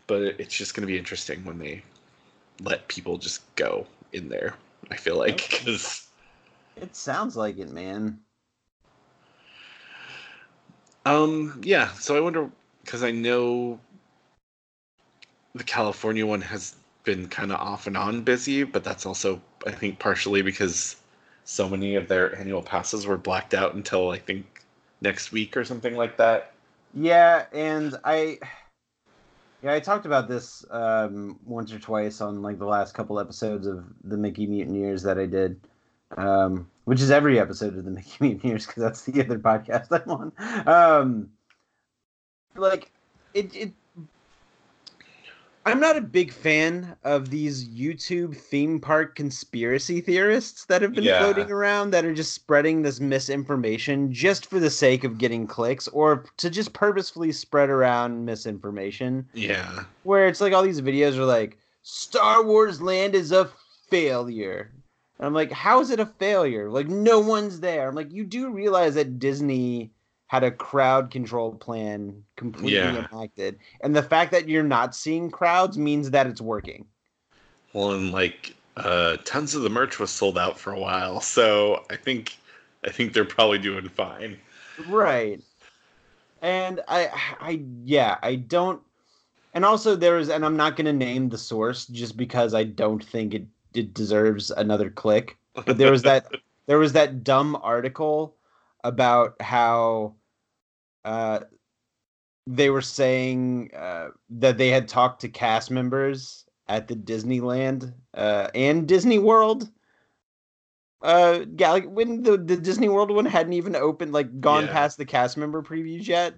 But 0.08 0.22
it's 0.40 0.56
just 0.56 0.76
going 0.76 0.82
to 0.82 0.88
be 0.88 0.98
interesting 0.98 1.44
when 1.46 1.60
they 1.60 1.84
let 2.64 2.88
people 2.88 3.18
just 3.18 3.42
go 3.56 3.88
in 4.14 4.30
there. 4.30 4.56
I 4.92 4.98
feel 4.98 5.18
like 5.18 5.48
because 5.50 6.08
It 6.76 6.98
sounds 6.98 7.38
like 7.38 7.58
it, 7.60 7.70
man. 7.72 8.26
um 11.06 11.60
yeah, 11.64 11.92
so 11.94 12.16
I 12.16 12.20
wonder 12.20 12.50
because 12.84 13.04
I 13.04 13.12
know 13.12 13.80
the 15.56 15.64
California 15.64 16.26
one 16.26 16.42
has 16.42 16.76
been 17.06 17.28
kind 17.30 17.52
of 17.54 17.60
off 17.60 17.88
and 17.88 17.96
on 17.98 18.22
busy, 18.22 18.64
but 18.64 18.84
that's 18.84 19.06
also 19.06 19.42
I 19.66 19.72
think 19.72 19.98
partially 20.00 20.42
because 20.42 20.98
so 21.46 21.70
many 21.70 21.96
of 21.96 22.08
their 22.08 22.36
annual 22.38 22.62
passes 22.62 23.06
were 23.08 23.18
blacked 23.18 23.54
out 23.54 23.74
until 23.74 24.12
I 24.12 24.18
think 24.20 24.64
next 25.02 25.32
week 25.32 25.56
or 25.58 25.64
something 25.66 25.96
like 25.96 26.18
that. 26.18 26.54
Yeah, 26.94 27.46
and 27.54 27.98
I 28.04 28.40
yeah, 29.62 29.74
I 29.74 29.80
talked 29.80 30.06
about 30.06 30.28
this 30.28 30.66
um, 30.72 31.40
once 31.46 31.72
or 31.72 31.80
twice 31.80 32.22
on 32.22 32.42
like 32.42 32.58
the 32.58 32.66
last 32.66 32.94
couple 32.94 33.20
episodes 33.20 33.68
of 33.68 33.86
the 34.04 34.18
Mickey 34.18 34.48
Mutineers 34.48 35.04
that 35.04 35.20
I 35.20 35.26
did, 35.26 35.60
um, 36.18 36.68
which 36.86 37.02
is 37.02 37.12
every 37.12 37.40
episode 37.40 37.78
of 37.78 37.86
the 37.86 37.92
Mickey 37.92 38.18
Mutineers 38.20 38.66
because 38.66 38.82
that's 38.82 39.04
the 39.04 39.24
other 39.24 39.40
podcast 39.40 39.88
I'm 39.92 40.10
on. 40.10 40.68
Um, 40.68 41.30
like 42.56 42.92
it, 43.34 43.56
it, 43.56 43.72
I'm 45.66 45.80
not 45.80 45.96
a 45.96 46.02
big 46.02 46.32
fan 46.34 46.96
of 47.04 47.30
these 47.30 47.68
YouTube 47.70 48.36
theme 48.36 48.80
park 48.80 49.16
conspiracy 49.16 50.02
theorists 50.02 50.66
that 50.66 50.82
have 50.82 50.94
been 50.94 51.04
Yeah. 51.04 51.20
floating 51.20 51.52
around 51.52 51.92
that 51.92 52.04
are 52.04 52.14
just 52.14 52.34
spreading 52.34 52.82
this 52.82 53.00
misinformation 53.00 54.12
just 54.12 54.48
for 54.48 54.60
the 54.60 54.72
sake 54.72 55.04
of 55.04 55.20
getting 55.20 55.46
clicks 55.46 55.88
or 55.90 56.26
to 56.38 56.50
just 56.50 56.74
purposefully 56.74 57.32
spread 57.32 57.70
around 57.70 58.26
misinformation. 58.26 59.28
Yeah. 59.34 59.84
Where 60.04 60.28
it's 60.28 60.42
like 60.42 60.52
all 60.54 60.64
these 60.64 60.82
videos 60.82 61.16
are 61.18 61.26
like, 61.26 61.58
Star 61.84 62.44
Wars 62.44 62.82
Land 62.82 63.14
is 63.14 63.32
a 63.32 63.50
failure. 63.90 64.72
And 65.20 65.28
I'm 65.28 65.34
like, 65.36 65.52
how 65.52 65.80
is 65.82 65.92
it 65.92 66.00
a 66.00 66.06
failure? 66.08 66.72
Like, 66.72 66.88
no 66.88 67.20
one's 67.20 67.60
there. 67.60 67.88
I'm 67.88 67.96
like, 67.96 68.12
you 68.12 68.24
do 68.24 68.50
realize 68.50 68.96
that 68.96 69.20
Disney 69.20 69.92
had 70.32 70.46
a 70.46 70.50
crowd 70.50 71.12
control 71.12 71.54
plan 71.54 72.24
completely 72.38 72.78
Yeah. 72.78 73.06
enacted. 73.12 73.60
And 73.82 73.94
the 73.94 74.02
fact 74.02 74.32
that 74.32 74.48
you're 74.48 74.64
not 74.64 74.96
seeing 74.96 75.30
crowds 75.30 75.78
means 75.78 76.10
that 76.12 76.26
it's 76.26 76.40
working. 76.40 76.86
Well, 77.74 77.92
and 77.92 78.14
like 78.14 78.56
uh, 78.78 79.18
tons 79.26 79.56
of 79.56 79.64
the 79.64 79.70
merch 79.70 80.00
was 80.00 80.10
sold 80.10 80.38
out 80.38 80.58
for 80.58 80.72
a 80.72 80.80
while, 80.80 81.20
so 81.36 81.84
I 81.90 81.98
think 81.98 82.38
I 82.86 82.92
think 82.92 83.12
they're 83.12 83.26
probably 83.26 83.60
doing 83.60 83.90
fine. 83.90 84.38
Right. 84.78 85.42
And 86.42 86.80
I 86.88 87.10
I 87.42 87.62
yeah, 87.84 88.18
I 88.24 88.36
don't 88.36 88.82
and 89.54 89.66
also 89.66 89.98
there 89.98 90.16
was 90.16 90.30
and 90.30 90.46
I'm 90.46 90.56
not 90.56 90.78
gonna 90.78 90.94
name 90.94 91.28
the 91.28 91.38
source 91.38 91.88
just 91.88 92.16
because 92.16 92.54
I 92.54 92.64
don't 92.64 93.04
think 93.04 93.34
it, 93.34 93.48
it 93.74 93.94
deserves 93.94 94.50
another 94.50 94.90
click. 94.90 95.36
But 95.66 95.78
there 95.78 95.92
was 95.92 96.04
that 96.04 96.26
there 96.68 96.80
was 96.80 96.94
that 96.94 97.26
dumb 97.26 97.58
article 97.62 98.38
about 98.84 99.42
how 99.42 100.16
uh 101.06 101.40
they 102.48 102.70
were 102.70 102.82
saying 102.82 103.70
uh, 103.76 104.10
that 104.30 104.58
they 104.58 104.70
had 104.70 104.88
talked 104.88 105.22
to 105.22 105.30
cast 105.30 105.70
members 105.72 106.46
at 106.68 106.88
the 106.88 106.96
Disneyland 106.96 107.94
uh, 108.16 108.48
and 108.56 108.88
Disney 108.88 109.20
World. 109.20 109.70
Uh, 111.02 111.46
yeah, 111.58 111.72
like 111.72 111.86
when 111.86 112.24
the, 112.24 112.38
the 112.38 112.58
Disney 112.58 112.90
World 112.90 113.12
one 113.12 113.26
hadn't 113.26 113.54
even 113.54 113.76
opened, 113.76 114.14
like 114.14 114.40
gone 114.40 114.66
Yeah. 114.66 114.72
past 114.74 114.98
the 114.98 115.06
cast 115.06 115.38
member 115.38 115.62
previews 115.62 116.08
yet. 116.08 116.36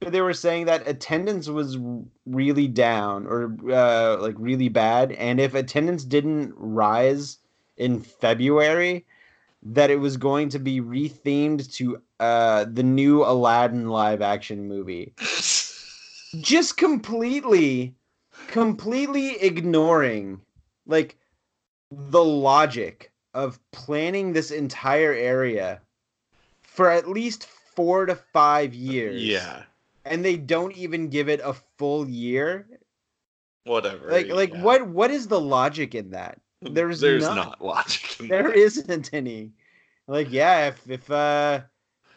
But 0.00 0.12
they 0.12 0.22
were 0.22 0.32
saying 0.32 0.64
that 0.64 0.88
attendance 0.88 1.46
was 1.48 1.76
really 2.24 2.66
down 2.66 3.26
or 3.26 3.54
uh, 3.70 4.16
like 4.20 4.34
really 4.38 4.70
bad, 4.70 5.12
and 5.12 5.38
if 5.38 5.54
attendance 5.54 6.04
didn't 6.04 6.54
rise 6.56 7.38
in 7.76 8.00
February, 8.00 9.04
that 9.62 9.90
it 9.90 10.00
was 10.00 10.16
going 10.16 10.48
to 10.48 10.58
be 10.58 10.80
rethemed 10.80 11.72
to 11.74 12.00
uh, 12.18 12.64
the 12.70 12.82
new 12.82 13.24
Aladdin 13.24 13.88
live 13.88 14.22
action 14.22 14.66
movie 14.66 15.12
just 16.40 16.76
completely 16.76 17.94
completely 18.48 19.40
ignoring 19.40 20.40
like 20.86 21.16
the 21.90 22.24
logic 22.24 23.12
of 23.34 23.60
planning 23.72 24.32
this 24.32 24.50
entire 24.50 25.12
area 25.12 25.80
for 26.62 26.90
at 26.90 27.08
least 27.08 27.46
four 27.46 28.06
to 28.06 28.14
five 28.14 28.74
years. 28.74 29.22
Yeah. 29.22 29.62
And 30.04 30.24
they 30.24 30.36
don't 30.36 30.76
even 30.76 31.08
give 31.08 31.28
it 31.28 31.40
a 31.44 31.54
full 31.78 32.08
year. 32.08 32.66
Whatever. 33.64 34.10
Like 34.10 34.28
like 34.28 34.52
yeah. 34.52 34.62
what 34.62 34.86
what 34.86 35.10
is 35.10 35.28
the 35.28 35.40
logic 35.40 35.94
in 35.94 36.10
that? 36.10 36.40
There's 36.62 37.00
there's 37.00 37.22
none. 37.22 37.36
not 37.36 37.64
logic 37.64 38.20
in 38.20 38.28
There 38.28 38.52
isn't 38.52 39.10
any. 39.12 39.52
Like 40.06 40.30
yeah, 40.30 40.68
if 40.68 40.90
if 40.90 41.10
uh 41.10 41.60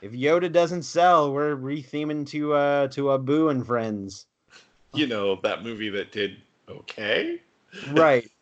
if 0.01 0.11
Yoda 0.11 0.51
doesn't 0.51 0.83
sell, 0.83 1.31
we're 1.31 1.55
retheming 1.55 2.27
to 2.29 2.53
uh 2.53 2.87
to 2.89 3.13
Abu 3.13 3.49
and 3.49 3.65
friends. 3.65 4.25
You 4.93 5.07
know, 5.07 5.39
that 5.43 5.63
movie 5.63 5.89
that 5.89 6.11
did 6.11 6.37
okay? 6.69 7.41
Right. 7.89 8.29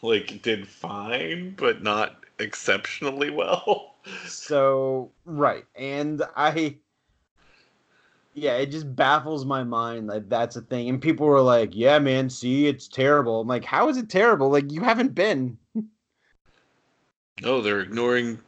Like 0.00 0.42
did 0.42 0.68
fine, 0.68 1.54
but 1.56 1.82
not 1.82 2.24
exceptionally 2.38 3.30
well. 3.30 3.96
So 4.26 5.10
right, 5.24 5.64
and 5.74 6.22
I, 6.36 6.76
yeah, 8.38 8.56
it 8.56 8.66
just 8.66 8.94
baffles 8.94 9.44
my 9.44 9.64
mind 9.64 10.08
that 10.10 10.30
that's 10.30 10.56
a 10.56 10.62
thing. 10.62 10.88
And 10.88 11.00
people 11.00 11.26
were 11.26 11.40
like, 11.40 11.70
"Yeah, 11.74 11.98
man, 11.98 12.30
see, 12.30 12.66
it's 12.66 12.88
terrible." 12.88 13.40
I'm 13.40 13.48
like, 13.48 13.64
"How 13.64 13.88
is 13.88 13.96
it 13.96 14.08
terrible? 14.08 14.50
Like 14.50 14.72
you 14.72 14.80
haven't 14.82 15.14
been." 15.14 15.58
No, 17.40 17.62
they're 17.62 17.82
ignoring 17.82 18.40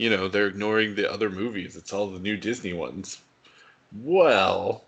you 0.00 0.08
know, 0.08 0.28
they're 0.28 0.46
ignoring 0.46 0.94
the 0.94 1.12
other 1.12 1.28
movies. 1.28 1.76
It's 1.76 1.92
all 1.92 2.06
the 2.06 2.18
new 2.18 2.38
Disney 2.38 2.72
ones. 2.72 3.18
Well, 4.02 4.82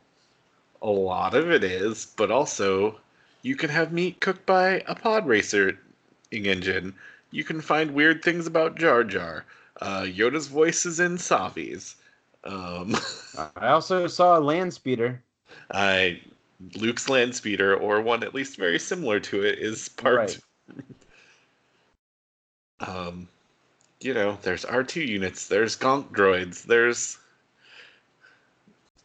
a 0.81 0.89
lot 0.89 1.35
of 1.35 1.51
it 1.51 1.63
is, 1.63 2.07
but 2.17 2.31
also 2.31 2.99
you 3.43 3.55
can 3.55 3.69
have 3.69 3.93
meat 3.93 4.21
cooked 4.21 4.47
by 4.47 4.83
a 4.87 4.95
pod 4.95 5.27
racer 5.27 5.79
engine. 6.31 6.95
You 7.31 7.45
can 7.45 7.61
find 7.61 7.91
weird 7.91 8.25
things 8.25 8.47
about 8.47 8.79
Jar 8.79 9.05
Jar. 9.05 9.45
Uh, 9.83 10.05
Yoda's 10.07 10.47
voice 10.47 10.87
is 10.87 10.99
in 10.99 11.19
Savi's. 11.19 11.97
Um, 12.45 12.97
I 13.57 13.69
also 13.69 14.07
saw 14.07 14.39
a 14.39 14.41
land 14.41 14.73
speeder. 14.73 15.23
I 15.71 16.21
Luke's 16.77 17.09
land 17.09 17.35
speeder, 17.35 17.77
or 17.77 18.01
one 18.01 18.23
at 18.23 18.35
least 18.35 18.57
very 18.57 18.79
similar 18.79 19.21
to 19.21 19.45
it, 19.45 19.59
is 19.59 19.89
parked. 19.89 20.41
Um, 22.81 23.29
you 24.01 24.13
know, 24.13 24.37
there's 24.43 24.65
R2 24.65 25.07
units, 25.07 25.47
there's 25.47 25.77
Gonk 25.77 26.09
droids, 26.09 26.65
there's 26.65 27.17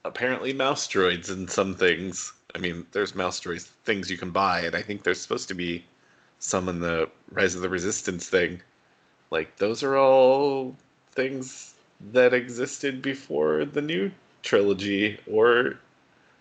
apparently 0.04 0.52
mouse 0.52 0.88
droids 0.88 1.30
and 1.30 1.48
some 1.48 1.76
things. 1.76 2.34
I 2.56 2.58
mean, 2.58 2.88
there's 2.92 3.14
mouse 3.14 3.40
droids 3.40 3.68
things 3.86 4.10
you 4.10 4.18
can 4.18 4.32
buy, 4.32 4.62
and 4.62 4.76
I 4.76 4.82
think 4.82 5.04
there's 5.04 5.22
supposed 5.22 5.48
to 5.50 5.54
be 5.54 5.86
some 6.40 6.70
in 6.70 6.80
the 6.80 7.08
Rise 7.32 7.54
of 7.54 7.62
the 7.62 7.70
Resistance 7.70 8.28
thing. 8.28 8.62
Like 9.30 9.56
those 9.58 9.84
are 9.84 9.96
all 9.96 10.76
things 11.12 11.76
that 12.12 12.34
existed 12.34 13.02
before 13.02 13.66
the 13.66 13.82
new 13.82 14.12
trilogy, 14.44 15.20
or 15.32 15.80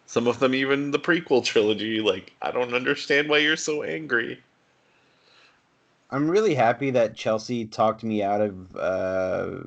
some 0.07 0.27
of 0.27 0.39
them 0.39 0.55
even 0.55 0.91
the 0.91 0.99
prequel 0.99 1.45
trilogy. 1.45 2.01
Like 2.01 2.33
I 2.43 2.51
don't 2.51 2.75
understand 2.75 3.29
why 3.29 3.39
you're 3.39 3.57
so 3.57 3.83
angry. 3.83 4.43
I'm 6.11 6.31
really 6.31 6.55
happy 6.55 6.91
that 6.93 7.17
Chelsea 7.17 7.67
talked 7.67 8.05
me 8.05 8.23
out 8.23 8.41
of 8.41 8.77
uh, 8.77 9.59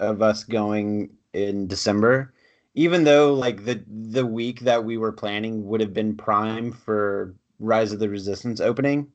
of 0.00 0.20
us 0.20 0.44
going 0.44 1.10
in 1.32 1.68
December, 1.68 2.32
even 2.74 3.04
though 3.04 3.34
like 3.34 3.64
the 3.64 3.82
the 3.86 4.26
week 4.26 4.60
that 4.60 4.84
we 4.84 4.96
were 4.98 5.12
planning 5.12 5.66
would 5.66 5.80
have 5.80 5.94
been 5.94 6.16
prime 6.16 6.72
for 6.72 7.34
Rise 7.60 7.92
of 7.92 8.00
the 8.00 8.08
Resistance 8.08 8.60
opening. 8.60 9.12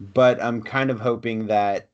But 0.00 0.42
I'm 0.42 0.62
kind 0.62 0.90
of 0.90 0.98
hoping 0.98 1.48
that 1.48 1.89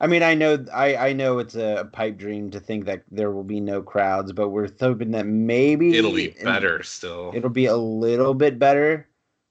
I 0.00 0.06
mean 0.06 0.22
I 0.22 0.34
know 0.34 0.64
I 0.72 0.96
I 0.96 1.12
know 1.12 1.38
it's 1.38 1.54
a 1.56 1.88
pipe 1.92 2.16
dream 2.18 2.50
to 2.50 2.60
think 2.60 2.84
that 2.84 3.02
there 3.10 3.30
will 3.30 3.44
be 3.44 3.60
no 3.60 3.82
crowds, 3.82 4.32
but 4.32 4.50
we're 4.50 4.68
hoping 4.78 5.10
that 5.12 5.26
maybe 5.26 5.96
It'll 5.96 6.12
be 6.12 6.34
better 6.42 6.82
still. 6.82 7.32
it'll 7.34 7.50
be 7.50 7.66
a 7.66 7.76
little 7.76 8.34
bit 8.34 8.58
better. 8.58 9.08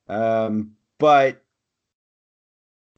Um, 0.08 0.76
but 1.00 1.42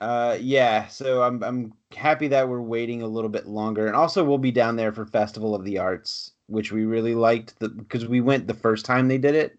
uh, 0.01 0.37
yeah, 0.39 0.87
so 0.87 1.23
I'm 1.23 1.41
I'm 1.43 1.73
happy 1.95 2.27
that 2.27 2.47
we're 2.49 2.61
waiting 2.61 3.01
a 3.01 3.07
little 3.07 3.29
bit 3.29 3.47
longer, 3.47 3.87
and 3.87 3.95
also 3.95 4.23
we'll 4.23 4.37
be 4.37 4.51
down 4.51 4.75
there 4.75 4.91
for 4.91 5.05
Festival 5.05 5.55
of 5.55 5.63
the 5.63 5.79
Arts, 5.79 6.33
which 6.47 6.71
we 6.71 6.85
really 6.85 7.15
liked 7.15 7.57
the, 7.59 7.69
because 7.69 8.05
we 8.07 8.21
went 8.21 8.45
the 8.45 8.53
first 8.53 8.85
time 8.85 9.07
they 9.07 9.17
did 9.17 9.33
it, 9.33 9.57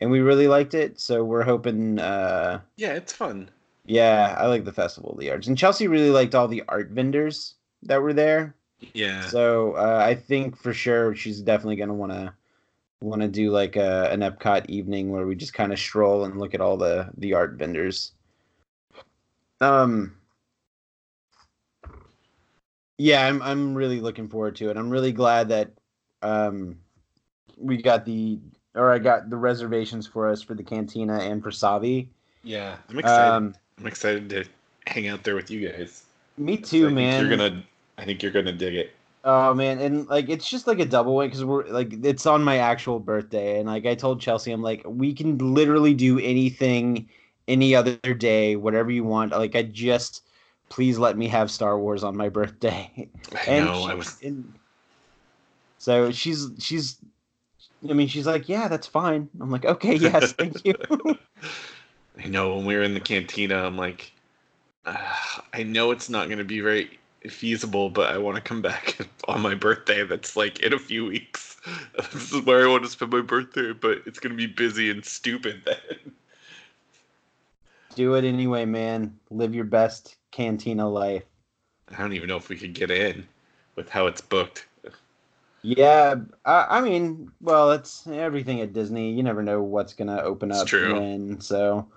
and 0.00 0.10
we 0.10 0.20
really 0.20 0.48
liked 0.48 0.72
it. 0.74 0.98
So 0.98 1.24
we're 1.24 1.42
hoping. 1.42 1.98
Uh, 1.98 2.60
Yeah, 2.76 2.92
it's 2.94 3.12
fun. 3.12 3.50
Yeah, 3.90 4.36
I 4.38 4.46
like 4.46 4.64
the 4.64 4.72
Festival 4.72 5.10
of 5.10 5.18
the 5.18 5.32
Arts, 5.32 5.48
and 5.48 5.58
Chelsea 5.58 5.88
really 5.88 6.10
liked 6.10 6.36
all 6.36 6.46
the 6.46 6.62
art 6.68 6.90
vendors 6.90 7.54
that 7.82 8.00
were 8.00 8.12
there. 8.12 8.54
Yeah. 8.94 9.26
So 9.26 9.72
uh, 9.72 10.00
I 10.00 10.14
think 10.14 10.56
for 10.56 10.72
sure 10.72 11.16
she's 11.16 11.40
definitely 11.40 11.74
gonna 11.74 11.94
want 11.94 12.12
to 12.12 12.32
want 13.00 13.22
to 13.22 13.26
do 13.26 13.50
like 13.50 13.74
a, 13.74 14.08
an 14.12 14.20
Epcot 14.20 14.68
evening 14.68 15.10
where 15.10 15.26
we 15.26 15.34
just 15.34 15.54
kind 15.54 15.72
of 15.72 15.78
stroll 15.80 16.24
and 16.24 16.38
look 16.38 16.54
at 16.54 16.60
all 16.60 16.76
the 16.76 17.10
the 17.16 17.34
art 17.34 17.54
vendors. 17.54 18.12
Um. 19.60 20.14
Yeah, 22.96 23.26
I'm 23.26 23.42
I'm 23.42 23.74
really 23.74 24.00
looking 24.00 24.28
forward 24.28 24.54
to 24.56 24.70
it. 24.70 24.76
I'm 24.76 24.90
really 24.90 25.12
glad 25.12 25.48
that 25.48 25.72
um 26.22 26.78
we 27.56 27.82
got 27.82 28.04
the 28.04 28.38
or 28.76 28.92
I 28.92 29.00
got 29.00 29.30
the 29.30 29.36
reservations 29.36 30.06
for 30.06 30.28
us 30.28 30.42
for 30.42 30.54
the 30.54 30.62
cantina 30.62 31.18
and 31.18 31.42
for 31.42 31.50
Savi. 31.50 32.06
yeah. 32.44 32.76
I'm 32.88 32.98
excited. 33.00 33.34
Um, 33.34 33.54
I'm 33.80 33.86
excited 33.86 34.28
to 34.30 34.44
hang 34.86 35.08
out 35.08 35.24
there 35.24 35.34
with 35.34 35.50
you 35.50 35.68
guys. 35.68 36.04
me 36.36 36.56
too, 36.58 36.90
man. 36.90 37.20
You're 37.26 37.36
gonna. 37.36 37.62
I 37.98 38.04
think 38.04 38.22
you're 38.22 38.32
gonna 38.32 38.52
dig 38.52 38.74
it. 38.74 38.92
Oh 39.24 39.52
man, 39.54 39.78
and 39.80 40.06
like 40.08 40.28
it's 40.28 40.48
just 40.48 40.66
like 40.66 40.78
a 40.78 40.84
double 40.86 41.16
win 41.16 41.28
because 41.28 41.44
we're 41.44 41.66
like 41.66 41.92
it's 42.04 42.26
on 42.26 42.42
my 42.42 42.58
actual 42.58 42.98
birthday, 42.98 43.58
and 43.58 43.66
like 43.68 43.86
I 43.86 43.94
told 43.94 44.20
Chelsea, 44.20 44.52
I'm 44.52 44.62
like 44.62 44.82
we 44.86 45.12
can 45.12 45.36
literally 45.54 45.94
do 45.94 46.18
anything 46.18 47.08
any 47.48 47.74
other 47.74 47.96
day, 48.14 48.56
whatever 48.56 48.90
you 48.90 49.04
want. 49.04 49.32
Like 49.32 49.54
I 49.56 49.62
just 49.62 50.24
please 50.70 50.98
let 50.98 51.18
me 51.18 51.28
have 51.28 51.50
Star 51.50 51.78
Wars 51.78 52.04
on 52.04 52.16
my 52.16 52.28
birthday. 52.28 53.08
I 53.46 53.60
know. 53.60 53.82
she- 53.84 53.90
I 53.90 53.94
was. 53.94 54.16
and- 54.22 54.54
so 55.78 56.10
she's 56.12 56.46
she's, 56.58 56.98
I 57.88 57.94
mean 57.94 58.06
she's 58.08 58.26
like 58.26 58.48
yeah 58.50 58.68
that's 58.68 58.86
fine. 58.86 59.28
I'm 59.40 59.50
like 59.50 59.64
okay 59.64 59.94
yes 59.96 60.32
thank 60.32 60.64
you. 60.64 60.74
I 62.22 62.28
know 62.28 62.54
when 62.56 62.66
we 62.66 62.76
were 62.76 62.82
in 62.82 62.94
the 62.94 63.00
cantina, 63.00 63.56
I'm 63.64 63.76
like, 63.76 64.12
"Ah, 64.86 65.44
I 65.54 65.62
know 65.64 65.90
it's 65.92 66.08
not 66.10 66.26
going 66.28 66.38
to 66.38 66.44
be 66.44 66.60
very 66.60 66.98
feasible, 67.28 67.90
but 67.90 68.12
I 68.14 68.18
want 68.18 68.36
to 68.36 68.42
come 68.42 68.62
back 68.62 68.98
on 69.28 69.40
my 69.42 69.54
birthday. 69.54 70.04
That's 70.04 70.36
like 70.36 70.60
in 70.60 70.72
a 70.74 70.78
few 70.78 71.06
weeks. 71.06 71.60
This 72.12 72.32
is 72.32 72.42
where 72.44 72.66
I 72.66 72.70
want 72.70 72.84
to 72.84 72.90
spend 72.90 73.12
my 73.12 73.20
birthday, 73.22 73.72
but 73.72 74.02
it's 74.06 74.18
going 74.20 74.32
to 74.32 74.36
be 74.36 74.46
busy 74.46 74.90
and 74.90 75.04
stupid 75.04 75.62
then. 75.66 76.12
do 77.94 78.14
it 78.14 78.24
anyway, 78.24 78.64
man. 78.64 79.20
Live 79.30 79.54
your 79.54 79.64
best 79.64 80.16
cantina 80.32 80.88
life. 80.88 81.24
I 81.88 81.98
don't 81.98 82.14
even 82.14 82.28
know 82.28 82.36
if 82.38 82.48
we 82.48 82.56
could 82.56 82.72
get 82.74 82.90
in 82.90 83.28
with 83.76 83.90
how 83.90 84.06
it's 84.06 84.20
booked. 84.22 84.66
Yeah, 85.62 86.16
I, 86.44 86.78
I 86.78 86.80
mean, 86.80 87.32
well, 87.40 87.72
it's 87.72 88.06
everything 88.06 88.60
at 88.62 88.72
Disney. 88.72 89.12
You 89.12 89.22
never 89.22 89.42
know 89.42 89.62
what's 89.62 89.92
gonna 89.94 90.20
open 90.22 90.50
It's 90.50 90.62
up 90.62 90.72
true. 90.72 90.80
when. 90.80 91.40
So, 91.40 91.90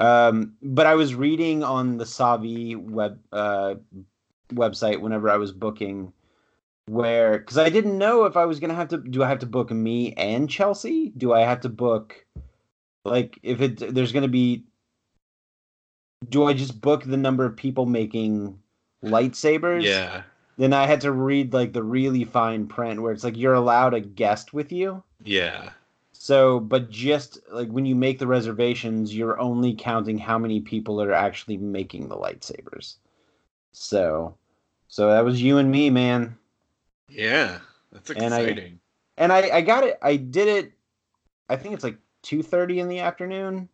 um, 0.00 0.54
but 0.62 0.86
I 0.86 0.94
was 0.94 1.14
reading 1.14 1.62
on 1.62 1.98
the 1.98 2.04
Savi 2.04 2.74
web 2.74 3.20
uh, 3.32 3.74
website 4.52 5.00
whenever 5.00 5.28
I 5.28 5.36
was 5.36 5.52
booking, 5.52 6.12
where 6.86 7.38
because 7.38 7.58
I 7.58 7.68
didn't 7.68 7.98
know 7.98 8.24
if 8.24 8.36
I 8.36 8.46
was 8.46 8.58
gonna 8.58 8.74
have 8.74 8.88
to. 8.88 8.98
Do 8.98 9.22
I 9.22 9.28
have 9.28 9.40
to 9.40 9.46
book 9.46 9.70
me 9.70 10.14
and 10.14 10.48
Chelsea? 10.48 11.12
Do 11.16 11.34
I 11.34 11.40
have 11.40 11.60
to 11.60 11.68
book 11.68 12.24
like 13.04 13.38
if 13.42 13.60
it 13.60 13.94
there's 13.94 14.12
gonna 14.12 14.26
be? 14.28 14.64
Do 16.28 16.44
I 16.44 16.54
just 16.54 16.80
book 16.80 17.04
the 17.04 17.16
number 17.18 17.44
of 17.44 17.54
people 17.54 17.84
making 17.84 18.58
lightsabers? 19.04 19.84
Yeah. 19.84 20.22
then 20.56 20.72
I 20.72 20.86
had 20.86 21.00
to 21.02 21.12
read 21.12 21.52
like 21.52 21.72
the 21.72 21.82
really 21.82 22.24
fine 22.24 22.66
print 22.66 23.00
where 23.02 23.12
it's 23.12 23.24
like 23.24 23.36
you're 23.36 23.54
allowed 23.54 23.94
a 23.94 24.00
guest 24.00 24.52
with 24.54 24.72
you. 24.72 25.02
Yeah. 25.24 25.70
So, 26.22 26.60
but 26.60 26.90
just 26.90 27.38
like 27.50 27.70
when 27.70 27.86
you 27.86 27.94
make 27.94 28.18
the 28.18 28.26
reservations, 28.26 29.16
you're 29.16 29.40
only 29.40 29.72
counting 29.74 30.18
how 30.18 30.38
many 30.38 30.60
people 30.60 31.00
are 31.00 31.14
actually 31.14 31.56
making 31.56 32.08
the 32.10 32.14
lightsabers. 32.14 32.96
So, 33.72 34.34
so 34.86 35.08
that 35.08 35.24
was 35.24 35.40
you 35.42 35.56
and 35.56 35.70
me, 35.72 35.88
man. 35.88 36.36
Yeah. 37.08 37.60
That's 37.90 38.10
And 38.10 38.34
I- 38.34 38.40
exciting. 38.42 38.80
And 39.16 39.32
I, 39.32 39.48
I 39.50 39.60
got 39.62 39.84
it. 39.84 39.98
I 40.02 40.16
did 40.16 40.46
it. 40.48 40.72
I 41.48 41.56
think 41.56 41.72
it's 41.74 41.84
like 41.84 41.96
two 42.20 42.42
thirty 42.42 42.80
in 42.80 42.88
the 42.88 42.98
afternoon. 43.00 43.70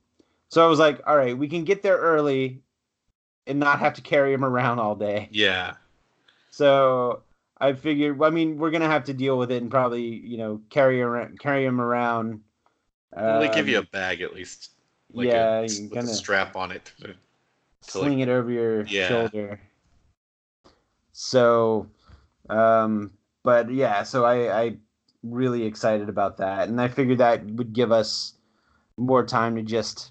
So 0.48 0.64
I 0.64 0.68
was 0.68 0.78
like, 0.78 1.00
all 1.04 1.16
right, 1.16 1.36
we 1.36 1.48
can 1.48 1.64
get 1.64 1.82
there 1.82 1.96
early, 1.96 2.60
and 3.48 3.58
not 3.58 3.80
have 3.80 3.94
to 3.94 4.02
carry 4.02 4.32
him 4.32 4.44
around 4.44 4.78
all 4.78 4.94
day. 4.94 5.28
yeah. 5.32 5.74
So 6.50 7.22
I 7.58 7.72
figured. 7.72 8.22
I 8.22 8.30
mean, 8.30 8.58
we're 8.58 8.70
gonna 8.70 8.88
have 8.88 9.04
to 9.04 9.14
deal 9.14 9.38
with 9.38 9.50
it 9.50 9.62
and 9.62 9.70
probably, 9.70 10.02
you 10.02 10.36
know, 10.36 10.60
carry 10.70 11.00
around, 11.00 11.38
carry 11.40 11.64
him 11.64 11.80
around. 11.80 12.40
Well, 13.12 13.40
they 13.40 13.48
give 13.48 13.66
you 13.68 13.76
a 13.78 13.80
Um, 13.80 13.88
bag 13.92 14.20
at 14.20 14.34
least. 14.34 14.72
Like 15.12 15.28
yeah, 15.28 15.60
a, 15.60 15.62
with 15.62 16.04
a 16.04 16.06
strap 16.08 16.56
on 16.56 16.70
it. 16.72 16.84
to- 16.98 17.02
to, 17.02 17.08
like- 17.08 17.16
sling 17.82 18.18
it 18.20 18.28
over 18.28 18.50
your 18.50 18.82
Yeah. 18.86 19.08
shoulder. 19.08 19.60
So, 21.12 21.86
um, 22.50 23.12
but 23.42 23.70
yeah, 23.70 24.02
so 24.02 24.24
I, 24.24 24.62
I 24.64 24.76
really 25.22 25.64
excited 25.64 26.08
about 26.08 26.36
that, 26.38 26.68
and 26.68 26.80
I 26.80 26.88
figured 26.88 27.18
that 27.18 27.44
would 27.44 27.72
give 27.72 27.92
us 27.92 28.34
more 28.96 29.24
time 29.24 29.56
to 29.56 29.62
just 29.62 30.10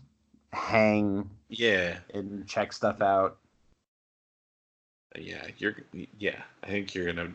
hang 0.51 1.29
Yeah, 1.49 1.99
and 2.13 2.47
check 2.47 2.73
stuff 2.73 3.01
out. 3.01 3.37
Yeah, 5.20 5.47
you're 5.57 5.76
yeah. 6.20 6.41
I 6.63 6.68
think 6.68 6.93
you're 6.93 7.05
gonna. 7.05 7.32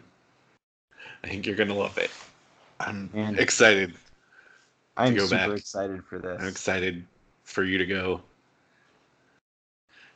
I 1.25 1.29
think 1.29 1.47
you're 1.47 1.57
gonna 1.57 1.75
love 1.75 1.99
it. 1.99 2.11
I'm 2.81 3.11
Man. 3.13 3.39
excited. 3.39 3.95
I'm 4.97 5.19
super 5.19 5.37
back. 5.37 5.59
excited 5.59 6.05
for 6.05 6.19
this. 6.19 6.41
I'm 6.41 6.49
excited 6.49 7.05
for 7.45 7.65
you 7.65 7.79
to 7.79 7.87
go. 7.87 8.21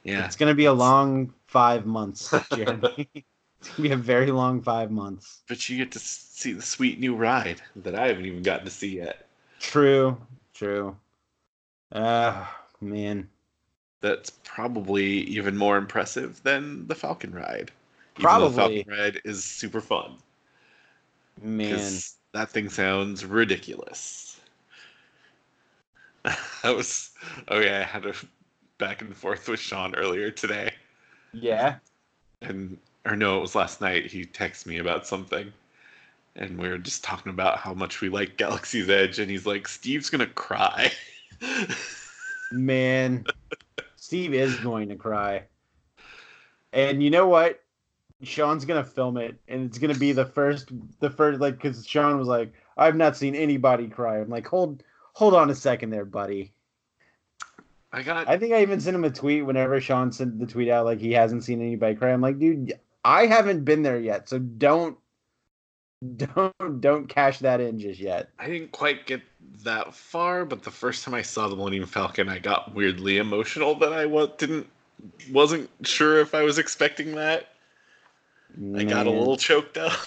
Yeah, 0.05 0.27
It's 0.27 0.37
gonna 0.37 0.55
be 0.55 0.67
a 0.67 0.73
long 0.73 1.33
five 1.47 1.87
months, 1.87 2.31
Jeremy. 2.51 3.09
it's 3.15 3.69
gonna 3.71 3.89
be 3.89 3.93
a 3.93 3.97
very 3.97 4.31
long 4.31 4.61
five 4.61 4.91
months. 4.91 5.41
but 5.49 5.69
you 5.69 5.79
get 5.79 5.93
to 5.93 5.99
see 5.99 6.53
the 6.53 6.63
sweet 6.63 7.01
new 7.01 7.15
ride 7.17 7.63
that 7.77 7.95
I 7.95 8.09
haven't 8.09 8.27
even 8.27 8.43
gotten 8.43 8.67
to 8.67 8.71
see 8.71 8.97
yet. 8.97 9.27
True, 9.61 10.19
true. 10.53 10.97
Ah, 11.93 12.61
man. 12.81 13.29
That's 14.05 14.29
probably 14.45 15.21
even 15.21 15.57
more 15.57 15.79
impressive 15.79 16.43
than 16.43 16.87
the 16.89 16.95
Falcon 16.95 17.33
ride. 17.33 17.71
Even 18.19 18.23
Probably. 18.23 18.49
the 18.51 18.85
Falcon 18.85 18.93
ride 18.93 19.21
is 19.25 19.43
super 19.43 19.81
fun. 19.81 20.17
Man. 21.41 21.81
that 22.35 22.51
thing 22.51 22.69
sounds 22.69 23.25
ridiculous. 23.25 24.39
I 26.27 26.71
was 26.71 27.13
oh 27.49 27.61
yeah, 27.61 27.81
I 27.81 27.85
had 27.85 28.05
a 28.05 28.13
back 28.77 29.01
and 29.01 29.17
forth 29.17 29.49
with 29.49 29.59
Sean 29.59 29.95
earlier 29.95 30.31
today, 30.31 30.75
Yeah. 31.33 31.77
and 32.43 32.77
or 33.07 33.17
no, 33.17 33.39
it 33.39 33.41
was 33.41 33.55
last 33.55 33.81
night. 33.81 34.05
He 34.11 34.27
texted 34.27 34.67
me 34.67 34.79
about 34.81 35.07
something, 35.07 35.51
and 36.37 36.59
we 36.59 36.69
were 36.69 36.77
just 36.77 37.03
talking 37.03 37.31
about 37.31 37.57
how 37.57 37.73
much 37.73 38.03
we 38.03 38.11
like 38.11 38.37
Galaxy's 38.37 38.91
Edge, 38.91 39.19
and 39.19 39.31
he's 39.31 39.47
like, 39.47 39.67
"Steve's 39.67 40.11
gonna 40.11 40.27
cry." 40.27 40.93
Man. 42.53 43.25
Steve 44.05 44.35
is 44.35 44.55
going 44.57 44.91
to 44.91 44.97
cry. 44.97 45.45
And 46.75 47.03
you 47.03 47.09
know 47.09 47.27
what? 47.27 47.61
Sean's 48.23 48.67
gonna 48.67 48.85
film 48.85 49.17
it, 49.17 49.41
and 49.49 49.65
it's 49.65 49.79
gonna 49.79 49.95
be 49.95 50.13
the 50.13 50.27
first, 50.27 50.71
the 51.01 51.09
first, 51.09 51.41
like, 51.41 51.55
because 51.55 51.87
Sean 51.87 52.19
was 52.19 52.29
like, 52.29 52.53
"I've 52.77 52.97
not 52.97 53.17
seen 53.17 53.35
anybody 53.35 53.89
cry." 53.89 54.21
I'm 54.21 54.29
like, 54.29 54.47
"Hold, 54.47 54.83
hold 55.15 55.33
on 55.35 55.49
a 55.49 55.55
second, 55.55 55.89
there, 55.89 56.05
buddy." 56.05 56.53
I 57.93 58.03
got 58.03 58.29
I 58.29 58.37
think 58.39 58.53
I 58.53 58.61
even 58.61 58.79
sent 58.79 58.95
him 58.95 59.05
a 59.05 59.11
tweet 59.11 59.47
whenever 59.47 59.81
Sean 59.81 60.13
sent 60.13 60.39
the 60.39 60.47
tweet 60.47 60.69
out, 60.69 60.85
like 60.85 61.01
he 61.01 61.13
hasn't 61.13 61.43
seen 61.43 61.63
anybody 61.63 61.95
cry. 61.95 62.13
I'm 62.13 62.21
like, 62.21 62.39
dude, 62.39 62.75
I 63.07 63.25
haven't 63.25 63.65
been 63.65 63.83
there 63.83 63.99
yet, 63.99 64.29
so 64.29 64.39
don't, 64.39 64.99
don't, 66.17 66.81
don't 66.81 67.09
cash 67.09 67.39
that 67.41 67.61
in 67.61 67.79
just 67.79 68.01
yet. 68.01 68.31
I 68.39 68.49
didn't 68.49 68.73
quite 68.73 69.07
get 69.07 69.23
that 69.65 69.95
far, 69.95 70.45
but 70.45 70.63
the 70.63 70.71
first 70.71 71.05
time 71.05 71.15
I 71.15 71.23
saw 71.23 71.49
the 71.49 71.57
Millennium 71.57 71.87
Falcon, 71.87 72.29
I 72.29 72.39
got 72.39 72.75
weirdly 72.75 73.19
emotional 73.19 73.75
that 73.77 73.93
I 73.93 74.07
wa- 74.07 74.27
didn't 74.27 74.69
wasn't 75.31 75.71
sure 75.83 76.21
if 76.21 76.35
I 76.35 76.43
was 76.43 76.59
expecting 76.59 77.15
that. 77.15 77.49
I 78.75 78.85
got 78.85 79.07
a 79.07 79.11
little 79.11 79.37
choked 79.37 79.79
up. 79.79 79.93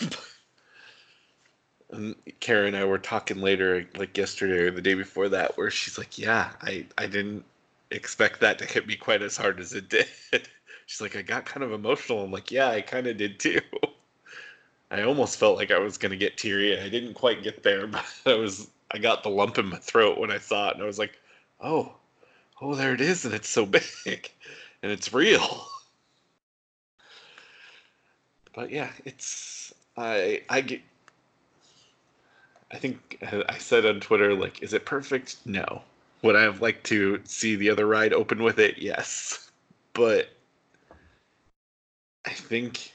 and 1.92 2.16
Karen 2.40 2.70
and 2.70 2.78
I 2.78 2.86
were 2.86 2.98
talking 2.98 3.42
later, 3.42 3.88
like 3.98 4.18
yesterday 4.18 4.60
or 4.60 4.72
the 4.72 4.82
day 4.82 4.94
before 4.94 5.30
that, 5.30 5.58
where 5.58 5.72
she's 5.72 5.98
like, 5.98 6.18
"Yeah, 6.18 6.52
I 6.62 6.86
I 6.98 7.08
didn't 7.08 7.46
expect 7.92 8.40
that 8.42 8.60
to 8.60 8.66
hit 8.66 8.88
me 8.88 8.96
quite 8.96 9.22
as 9.22 9.38
hard 9.38 9.60
as 9.60 9.74
it 9.74 9.90
did." 9.90 10.08
She's 10.86 11.02
like, 11.02 11.16
"I 11.18 11.22
got 11.22 11.46
kind 11.46 11.64
of 11.64 11.72
emotional." 11.72 12.24
I'm 12.24 12.32
like, 12.32 12.52
"Yeah, 12.52 12.70
I 12.70 12.82
kind 12.82 13.08
of 13.08 13.18
did 13.18 13.40
too." 13.40 13.60
I 14.90 15.04
almost 15.04 15.38
felt 15.40 15.58
like 15.58 15.72
I 15.72 15.80
was 15.80 15.98
gonna 15.98 16.16
get 16.16 16.38
teary, 16.38 16.80
I 16.80 16.90
didn't 16.90 17.14
quite 17.14 17.44
get 17.44 17.64
there, 17.64 17.88
but 17.88 18.06
I 18.26 18.36
was. 18.36 18.68
I 18.90 19.00
got 19.00 19.22
the 19.22 19.30
lump 19.30 19.58
in 19.58 19.66
my 19.66 19.78
throat 19.80 20.18
when 20.18 20.32
I 20.32 20.38
saw 20.38 20.70
it, 20.70 20.76
and 20.76 20.84
I 20.84 20.86
was 20.86 21.00
like, 21.00 21.20
"Oh, 21.60 21.94
oh, 22.62 22.76
there 22.76 22.94
it 22.94 23.02
is, 23.02 23.26
and 23.26 23.34
it's 23.34 23.50
so 23.50 23.66
big, 24.06 24.32
and 24.82 24.92
it's 24.92 25.14
real." 25.14 25.68
but 28.58 28.72
yeah, 28.72 28.90
it's 29.06 29.72
I 29.96 30.42
I 30.50 30.62
get. 30.62 30.82
I 32.72 32.78
think 32.78 33.20
uh, 33.32 33.44
I 33.48 33.60
said 33.60 33.86
on 33.86 34.00
Twitter 34.00 34.34
like, 34.34 34.62
is 34.64 34.74
it 34.74 34.84
perfect? 34.86 35.38
No. 35.46 35.84
Would 36.24 36.36
I 36.36 36.42
have 36.42 36.62
liked 36.62 36.84
to 36.88 37.22
see 37.24 37.56
the 37.56 37.70
other 37.70 37.86
ride 37.86 38.12
open 38.14 38.42
with 38.44 38.60
it? 38.60 38.80
Yes, 38.80 39.52
but 39.94 40.30
I 42.26 42.32
think, 42.32 42.92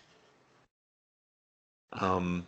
um, 1.94 2.46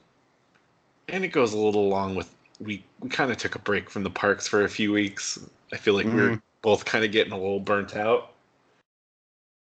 and 1.09 1.25
it 1.25 1.29
goes 1.29 1.53
a 1.53 1.59
little 1.59 1.87
along 1.87 2.15
with 2.15 2.35
we 2.61 2.85
we 3.01 3.09
kind 3.09 3.31
of 3.31 3.37
took 3.37 3.55
a 3.55 3.59
break 3.59 3.91
from 3.91 4.05
the 4.05 4.11
parks 4.11 4.47
for 4.47 4.65
a 4.65 4.69
few 4.69 4.93
weeks. 4.93 5.39
I 5.73 5.77
feel 5.77 5.95
like 5.95 6.07
we 6.07 6.13
we're 6.13 6.43
both 6.63 6.85
kind 6.85 7.05
of 7.05 7.13
getting 7.13 7.33
a 7.33 7.39
little 7.39 7.61
burnt 7.61 7.97
out 7.97 8.35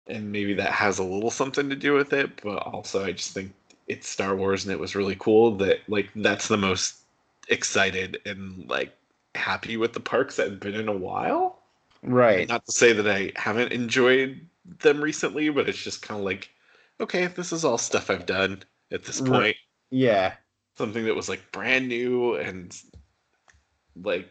and 0.06 0.30
maybe 0.30 0.54
that 0.54 0.70
has 0.70 0.98
a 0.98 1.04
little 1.04 1.30
something 1.30 1.68
to 1.68 1.76
do 1.76 1.92
with 1.92 2.12
it 2.12 2.40
but 2.42 2.58
also 2.58 3.04
i 3.04 3.12
just 3.12 3.32
think 3.32 3.52
it's 3.88 4.08
star 4.08 4.36
wars 4.36 4.64
and 4.64 4.72
it 4.72 4.78
was 4.78 4.94
really 4.94 5.16
cool 5.18 5.50
that 5.56 5.78
like 5.88 6.08
that's 6.16 6.48
the 6.48 6.56
most 6.56 6.98
excited 7.48 8.18
and 8.26 8.68
like 8.68 8.92
happy 9.34 9.76
with 9.76 9.92
the 9.92 10.00
parks 10.00 10.38
i've 10.38 10.60
been 10.60 10.74
in 10.74 10.88
a 10.88 10.96
while 10.96 11.58
right. 12.02 12.48
not 12.48 12.64
to 12.66 12.72
say 12.72 12.92
that 12.92 13.08
i 13.08 13.32
haven't 13.36 13.72
enjoyed 13.72 14.40
them 14.80 15.00
recently 15.00 15.48
but 15.48 15.68
it's 15.68 15.82
just 15.82 16.02
kind 16.02 16.18
of 16.18 16.24
like 16.24 16.50
okay 17.00 17.26
this 17.26 17.52
is 17.52 17.64
all 17.64 17.78
stuff 17.78 18.10
i've 18.10 18.26
done 18.26 18.62
at 18.93 19.05
this 19.05 19.20
point 19.20 19.57
Yeah. 19.91 20.34
something 20.78 21.05
that 21.05 21.14
was 21.14 21.28
like 21.28 21.53
brand 21.53 21.89
new 21.89 22.34
and 22.37 22.76
like 24.03 24.28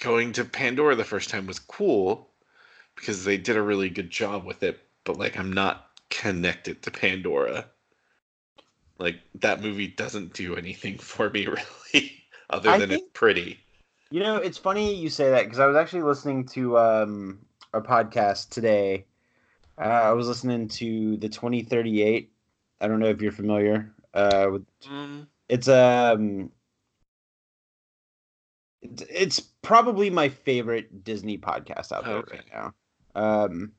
going 0.00 0.32
to 0.32 0.44
Pandora 0.44 0.94
the 0.94 1.04
first 1.04 1.30
time 1.30 1.46
was 1.46 1.58
cool 1.58 2.30
because 2.96 3.24
they 3.24 3.36
did 3.36 3.56
a 3.56 3.62
really 3.62 3.88
good 3.90 4.10
job 4.10 4.44
with 4.44 4.62
it, 4.62 4.80
but 5.04 5.18
like 5.18 5.38
I'm 5.38 5.52
not 5.52 5.90
connected 6.10 6.82
to 6.82 6.90
Pandora. 6.90 7.66
Like 8.98 9.16
that 9.36 9.62
movie 9.62 9.86
doesn't 9.88 10.34
do 10.34 10.56
anything 10.56 10.98
for 10.98 11.30
me 11.30 11.46
really 11.46 12.12
other 12.50 12.70
than 12.78 12.88
think- 12.90 13.02
it's 13.02 13.10
pretty. 13.14 13.60
You 14.12 14.20
know, 14.20 14.36
it's 14.38 14.58
funny 14.58 14.92
you 14.92 15.08
say 15.08 15.30
that 15.30 15.44
because 15.44 15.60
I 15.60 15.66
was 15.66 15.76
actually 15.76 16.02
listening 16.02 16.44
to 16.48 16.76
um, 16.78 17.38
a 17.72 17.80
podcast 17.80 18.48
today. 18.50 19.04
Uh, 19.78 19.82
I 19.84 20.10
was 20.12 20.26
listening 20.26 20.66
to 20.66 21.16
the 21.18 21.28
2038. 21.28 22.32
I 22.80 22.88
don't 22.88 23.00
know 23.00 23.06
if 23.06 23.20
you're 23.20 23.32
familiar. 23.32 23.92
Uh, 24.14 24.48
with, 24.52 24.66
Mm, 24.88 25.26
it's 25.48 25.68
um, 25.68 26.50
it's, 28.82 29.02
it's 29.10 29.40
probably 29.40 30.10
my 30.10 30.28
favorite 30.28 31.04
Disney 31.04 31.36
podcast 31.38 31.92
out 31.92 32.04
there 32.04 32.16
Okay. 32.16 32.36
right 32.36 32.50
now. 32.52 32.74
Um, 33.14 33.72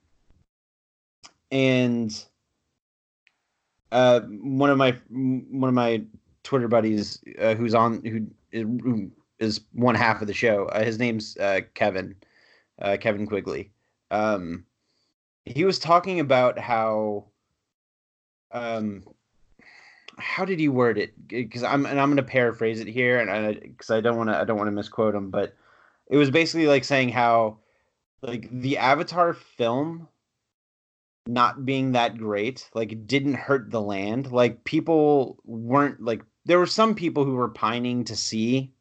and 1.51 2.25
uh, 3.91 4.21
one 4.21 4.69
of 4.69 4.77
my 4.77 4.95
one 5.09 5.67
of 5.69 5.73
my 5.75 6.03
Twitter 6.43 6.67
buddies 6.67 7.21
uh, 7.39 7.55
who's 7.55 7.75
on 7.75 8.03
who 8.05 8.27
is, 8.51 8.63
who 8.83 9.11
is 9.39 9.61
one 9.73 9.95
half 9.95 10.21
of 10.21 10.27
the 10.27 10.33
show. 10.33 10.65
Uh, 10.67 10.83
his 10.83 10.99
name's 10.99 11.35
uh, 11.37 11.61
Kevin, 11.73 12.15
uh, 12.81 12.97
Kevin 12.99 13.27
Quigley. 13.27 13.71
Um, 14.11 14.65
he 15.45 15.65
was 15.65 15.79
talking 15.79 16.19
about 16.19 16.59
how, 16.59 17.25
um, 18.53 19.03
how 20.17 20.45
did 20.45 20.59
he 20.59 20.69
word 20.69 20.97
it? 20.97 21.27
Because 21.27 21.63
I'm 21.63 21.85
and 21.85 21.99
I'm 21.99 22.09
going 22.09 22.17
to 22.17 22.23
paraphrase 22.23 22.79
it 22.79 22.87
here, 22.87 23.19
and 23.19 23.29
I 23.29 23.53
because 23.53 23.89
I 23.91 24.01
don't 24.01 24.17
want 24.17 24.29
to 24.29 24.37
I 24.37 24.43
don't 24.43 24.57
want 24.57 24.67
to 24.67 24.71
misquote 24.73 25.15
him, 25.15 25.29
but 25.29 25.55
it 26.09 26.17
was 26.17 26.29
basically 26.29 26.67
like 26.67 26.83
saying 26.83 27.09
how, 27.09 27.57
like 28.21 28.49
the 28.51 28.77
Avatar 28.77 29.33
film 29.33 30.07
not 31.27 31.65
being 31.65 31.91
that 31.91 32.17
great 32.17 32.67
like 32.73 33.05
didn't 33.05 33.35
hurt 33.35 33.69
the 33.69 33.79
land 33.81 34.31
like 34.31 34.63
people 34.63 35.37
weren't 35.45 36.01
like 36.01 36.23
there 36.45 36.57
were 36.57 36.65
some 36.65 36.95
people 36.95 37.23
who 37.23 37.35
were 37.35 37.47
pining 37.47 38.03
to 38.03 38.15
see 38.15 38.73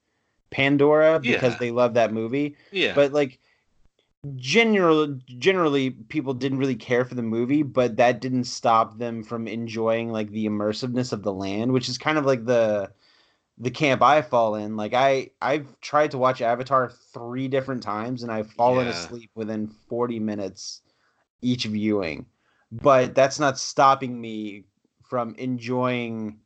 pandora 0.50 1.20
because 1.20 1.52
Yeah. 1.52 1.58
they 1.58 1.70
love 1.70 1.94
that 1.94 2.14
movie 2.14 2.56
yeah. 2.72 2.94
but 2.94 3.12
like 3.12 3.38
generally 4.36 5.18
generally 5.38 5.90
people 5.90 6.34
didn't 6.34 6.58
really 6.58 6.74
care 6.76 7.04
for 7.06 7.14
the 7.14 7.22
movie 7.22 7.62
but 7.62 7.96
that 7.96 8.20
didn't 8.20 8.44
stop 8.44 8.98
them 8.98 9.22
from 9.22 9.48
enjoying 9.48 10.12
like 10.12 10.30
the 10.30 10.46
immersiveness 10.46 11.12
of 11.12 11.22
the 11.22 11.32
land 11.32 11.72
which 11.72 11.88
is 11.88 11.96
kind 11.96 12.18
of 12.18 12.26
like 12.26 12.44
the 12.44 12.90
the 13.58 13.70
camp 13.70 14.02
i 14.02 14.20
fall 14.22 14.54
in. 14.56 14.76
Like 14.76 14.94
i 14.94 15.30
i've 15.40 15.80
tried 15.80 16.10
to 16.12 16.18
watch 16.18 16.42
avatar 16.42 16.90
three 17.12 17.48
different 17.48 17.82
times 17.82 18.22
and 18.22 18.30
i've 18.32 18.50
fallen 18.52 18.86
Yeah. 18.86 18.92
asleep 18.92 19.30
within 19.34 19.68
40 19.88 20.18
minutes 20.20 20.82
each 21.42 21.64
viewing. 21.64 22.26
But 22.72 23.14
that's 23.14 23.38
not 23.40 23.58
stopping 23.58 24.20
me 24.20 24.64
from 25.02 25.34
enjoying 25.36 26.38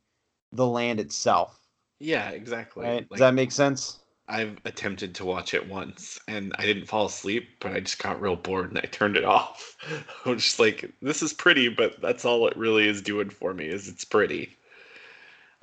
the 0.51 0.65
land 0.65 0.99
itself. 0.99 1.59
Yeah, 1.99 2.29
exactly. 2.29 2.85
right? 2.85 2.95
Like, 2.95 3.09
does 3.11 3.19
that 3.19 3.33
make 3.33 3.51
sense 3.51 3.99
I've 4.27 4.57
attempted 4.65 5.15
to 5.15 5.25
watch 5.25 5.53
it 5.53 5.67
once 5.67 6.19
and 6.27 6.53
I 6.57 6.65
didn't 6.65 6.85
fall 6.87 7.05
asleep, 7.07 7.49
but 7.59 7.73
I 7.73 7.79
just 7.79 8.01
got 8.01 8.21
real 8.21 8.35
bored 8.35 8.69
and 8.69 8.77
I 8.79 8.81
turned 8.87 9.17
it 9.17 9.23
off. 9.25 9.77
I 10.25 10.29
was 10.29 10.43
just 10.43 10.59
like, 10.59 10.91
this 11.01 11.21
is 11.21 11.33
pretty, 11.33 11.69
but 11.69 12.01
that's 12.01 12.25
all 12.25 12.47
it 12.47 12.57
really 12.57 12.87
is 12.87 13.01
doing 13.01 13.29
for 13.29 13.53
me 13.53 13.67
is 13.67 13.87
it's 13.87 14.05
pretty. 14.05 14.55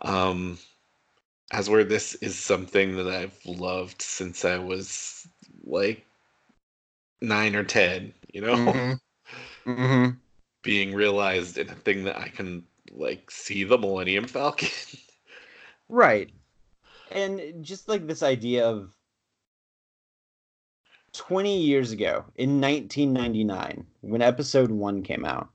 Um, 0.00 0.58
as 1.52 1.70
where 1.70 1.84
this 1.84 2.14
is 2.16 2.38
something 2.38 2.96
that 2.96 3.08
I've 3.08 3.38
loved 3.46 4.02
since 4.02 4.44
I 4.44 4.58
was 4.58 5.28
like 5.64 6.04
nine 7.20 7.54
or 7.56 7.64
ten, 7.64 8.12
you 8.32 8.40
know, 8.42 8.56
Mm-hmm. 8.56 9.70
Mm-hmm. 9.70 10.16
being 10.62 10.94
realized 10.94 11.58
in 11.58 11.68
a 11.70 11.74
thing 11.74 12.04
that 12.04 12.18
I 12.18 12.28
can 12.28 12.64
like 12.92 13.30
see 13.30 13.64
the 13.64 13.78
Millennium 13.78 14.26
Falcon. 14.26 14.68
Right. 15.88 16.32
And 17.14 17.64
just 17.64 17.88
like 17.88 18.06
this 18.06 18.22
idea 18.22 18.66
of 18.66 18.92
20 21.12 21.60
years 21.60 21.92
ago 21.92 22.24
in 22.36 22.60
1999 22.60 23.86
when 24.00 24.22
episode 24.22 24.70
1 24.70 25.02
came 25.02 25.24
out 25.26 25.50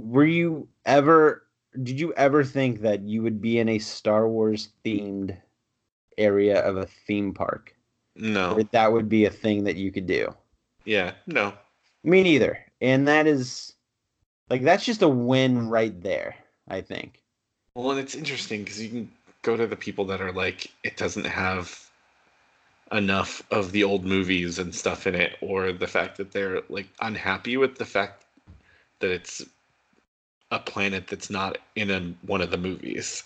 were 0.00 0.24
you 0.24 0.68
ever 0.86 1.44
did 1.82 2.00
you 2.00 2.12
ever 2.14 2.44
think 2.44 2.80
that 2.80 3.02
you 3.02 3.22
would 3.22 3.40
be 3.40 3.58
in 3.58 3.68
a 3.68 3.78
Star 3.78 4.28
Wars 4.28 4.70
themed 4.84 5.36
area 6.16 6.60
of 6.60 6.76
a 6.76 6.86
theme 7.06 7.34
park? 7.34 7.74
No, 8.16 8.54
or 8.56 8.62
that 8.64 8.92
would 8.92 9.08
be 9.08 9.26
a 9.26 9.30
thing 9.30 9.64
that 9.64 9.76
you 9.76 9.92
could 9.92 10.06
do? 10.06 10.34
Yeah, 10.84 11.12
no, 11.26 11.52
me 12.02 12.22
neither. 12.22 12.58
And 12.80 13.06
that 13.06 13.26
is 13.26 13.74
like 14.50 14.62
that's 14.62 14.84
just 14.84 15.02
a 15.02 15.08
win 15.08 15.68
right 15.68 16.00
there 16.02 16.36
i 16.68 16.80
think. 16.80 17.22
Well, 17.74 17.90
and 17.90 18.00
it's 18.00 18.14
interesting 18.14 18.64
because 18.64 18.80
you 18.80 18.88
can 18.88 19.12
go 19.42 19.56
to 19.56 19.66
the 19.66 19.76
people 19.76 20.04
that 20.06 20.20
are 20.20 20.32
like, 20.32 20.70
it 20.84 20.96
doesn't 20.96 21.26
have 21.26 21.88
enough 22.92 23.42
of 23.50 23.72
the 23.72 23.84
old 23.84 24.04
movies 24.04 24.58
and 24.58 24.74
stuff 24.74 25.06
in 25.06 25.14
it, 25.14 25.36
or 25.40 25.72
the 25.72 25.86
fact 25.86 26.16
that 26.16 26.32
they're 26.32 26.62
like 26.68 26.88
unhappy 27.00 27.56
with 27.56 27.76
the 27.76 27.84
fact 27.84 28.24
that 29.00 29.10
it's 29.10 29.44
a 30.50 30.58
planet 30.58 31.06
that's 31.06 31.30
not 31.30 31.58
in 31.76 31.90
a, 31.90 32.00
one 32.26 32.40
of 32.40 32.50
the 32.50 32.56
movies. 32.56 33.22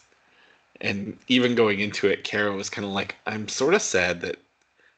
And 0.81 1.17
even 1.29 1.55
going 1.55 1.81
into 1.81 2.09
it, 2.09 2.25
Kara 2.25 2.53
was 2.53 2.69
kind 2.69 2.85
of 2.85 2.93
like, 2.93 3.15
I'm 3.27 3.47
sort 3.49 3.75
of 3.75 3.83
sad 3.83 4.21
that 4.23 4.37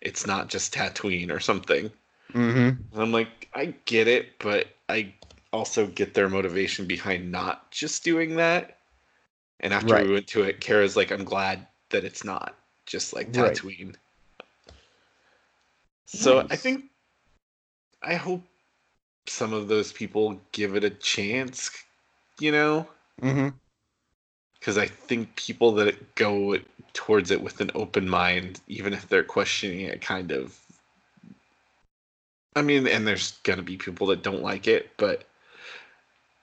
it's 0.00 0.26
not 0.26 0.48
just 0.48 0.72
Tatooine 0.74 1.30
or 1.30 1.40
something. 1.40 1.90
mm-hmm 2.32 2.68
And 2.92 3.02
I'm 3.02 3.12
like, 3.12 3.48
I 3.54 3.74
get 3.84 4.08
it, 4.08 4.38
but 4.38 4.68
I 4.88 5.12
also 5.52 5.86
get 5.86 6.14
their 6.14 6.28
motivation 6.28 6.86
behind 6.86 7.30
not 7.30 7.70
just 7.70 8.02
doing 8.02 8.36
that. 8.36 8.78
And 9.60 9.72
after 9.72 9.94
Right. 9.94 10.06
we 10.06 10.12
went 10.12 10.26
to 10.28 10.42
it, 10.42 10.60
Kara's 10.60 10.96
like, 10.96 11.10
I'm 11.10 11.24
glad 11.24 11.66
that 11.90 12.04
it's 12.04 12.24
not 12.24 12.54
just 12.86 13.14
like 13.14 13.32
Right. 13.32 13.56
Tatooine. 13.56 13.96
So 16.06 16.46
I 16.50 16.56
think, 16.56 16.84
I 18.02 18.14
hope 18.14 18.42
some 19.26 19.52
of 19.52 19.68
those 19.68 19.92
people 19.92 20.40
give 20.52 20.76
it 20.76 20.84
a 20.84 20.90
chance, 20.90 21.70
you 22.38 22.52
know? 22.52 22.86
mm-hmm 23.22 23.48
Because 24.58 24.78
I 24.78 24.86
think 24.86 25.36
people 25.36 25.72
that 25.72 26.14
go 26.14 26.58
towards 26.92 27.30
it 27.30 27.40
with 27.42 27.60
an 27.60 27.70
open 27.74 28.08
mind, 28.08 28.60
even 28.68 28.92
if 28.92 29.08
they're 29.08 29.24
questioning 29.24 29.80
it, 29.80 30.00
kind 30.00 30.32
of. 30.32 30.58
I 32.56 32.62
mean, 32.62 32.86
and 32.86 33.06
there's 33.06 33.32
gonna 33.42 33.62
be 33.62 33.76
people 33.76 34.06
that 34.08 34.22
don't 34.22 34.42
like 34.42 34.66
it, 34.68 34.90
but 34.96 35.24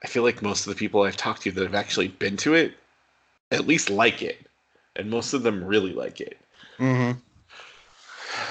I 0.04 0.08
feel 0.08 0.24
like 0.24 0.42
most 0.42 0.68
of 0.68 0.74
the 0.74 0.80
people 0.80 1.04
I've 1.04 1.18
talked 1.18 1.44
to 1.44 1.52
that 1.52 1.64
have 1.64 1.76
actually 1.76 2.10
been 2.10 2.38
to 2.38 2.54
it 2.56 2.76
at 3.52 3.68
least 3.68 3.90
like 3.90 4.22
it, 4.22 4.48
and 4.96 5.10
most 5.10 5.34
of 5.34 5.44
them 5.44 5.64
really 5.64 5.94
like 5.94 6.22
it. 6.22 6.38
mm-hmm 6.80 7.20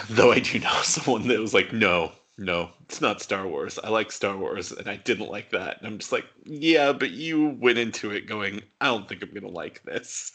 Though 0.09 0.33
I 0.33 0.41
do 0.41 0.59
know 0.59 0.73
someone 0.83 1.29
that 1.29 1.41
was 1.41 1.55
like, 1.55 1.73
no, 1.73 2.13
no, 2.39 2.71
it's 2.85 3.01
not 3.01 3.21
Star 3.21 3.47
Wars. 3.47 3.79
I 3.83 3.91
like 3.91 4.11
Star 4.11 4.37
Wars, 4.37 4.73
and 4.73 4.89
I 4.89 4.97
didn't 4.97 5.29
like 5.29 5.51
that. 5.51 5.79
And 5.79 5.87
I'm 5.87 5.99
just 5.99 6.13
like, 6.13 6.25
yeah, 6.45 6.93
but 6.93 7.11
you 7.11 7.57
went 7.61 7.79
into 7.79 8.11
it 8.11 8.27
going, 8.27 8.63
I 8.81 8.87
don't 8.87 9.09
think 9.09 9.23
I'm 9.23 9.33
gonna 9.33 9.49
like 9.49 9.83
this. 9.85 10.33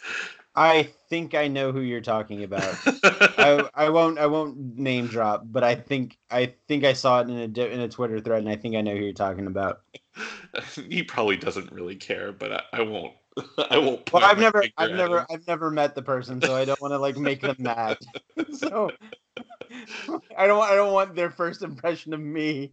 I 0.55 0.89
think 1.09 1.35
I 1.35 1.47
know 1.47 1.71
who 1.71 1.81
you're 1.81 2.01
talking 2.01 2.43
about. 2.43 2.77
I 3.03 3.67
I 3.73 3.89
won't 3.89 4.19
I 4.19 4.27
won't 4.27 4.77
name 4.77 5.07
drop, 5.07 5.43
but 5.45 5.63
I 5.63 5.75
think 5.75 6.17
I 6.29 6.53
think 6.67 6.83
I 6.83 6.93
saw 6.93 7.21
it 7.21 7.29
in 7.29 7.37
a 7.37 7.65
in 7.65 7.79
a 7.79 7.89
Twitter 7.89 8.19
thread, 8.19 8.39
and 8.39 8.49
I 8.49 8.55
think 8.55 8.75
I 8.75 8.81
know 8.81 8.95
who 8.95 9.03
you're 9.03 9.13
talking 9.13 9.47
about. 9.47 9.81
he 10.89 11.03
probably 11.03 11.37
doesn't 11.37 11.71
really 11.71 11.95
care, 11.95 12.31
but 12.31 12.51
I, 12.51 12.61
I 12.73 12.81
won't. 12.83 13.13
I 13.69 13.77
won't. 13.77 14.11
Well, 14.11 14.23
I've 14.23 14.39
never 14.39 14.63
I've 14.77 14.91
never 14.91 15.21
him. 15.21 15.25
I've 15.29 15.47
never 15.47 15.71
met 15.71 15.95
the 15.95 16.01
person, 16.01 16.41
so 16.41 16.55
I 16.55 16.65
don't 16.65 16.81
want 16.81 16.93
to 16.93 16.97
like 16.97 17.17
make 17.17 17.41
them 17.41 17.55
mad. 17.59 17.97
so 18.53 18.91
I 20.37 20.47
don't 20.47 20.61
I 20.61 20.75
don't 20.75 20.93
want 20.93 21.15
their 21.15 21.29
first 21.29 21.61
impression 21.61 22.13
of 22.13 22.19
me 22.19 22.71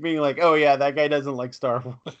being 0.00 0.20
like, 0.20 0.38
oh 0.40 0.54
yeah, 0.54 0.76
that 0.76 0.94
guy 0.94 1.08
doesn't 1.08 1.36
like 1.36 1.54
Star 1.54 1.80
Wars. 1.80 2.18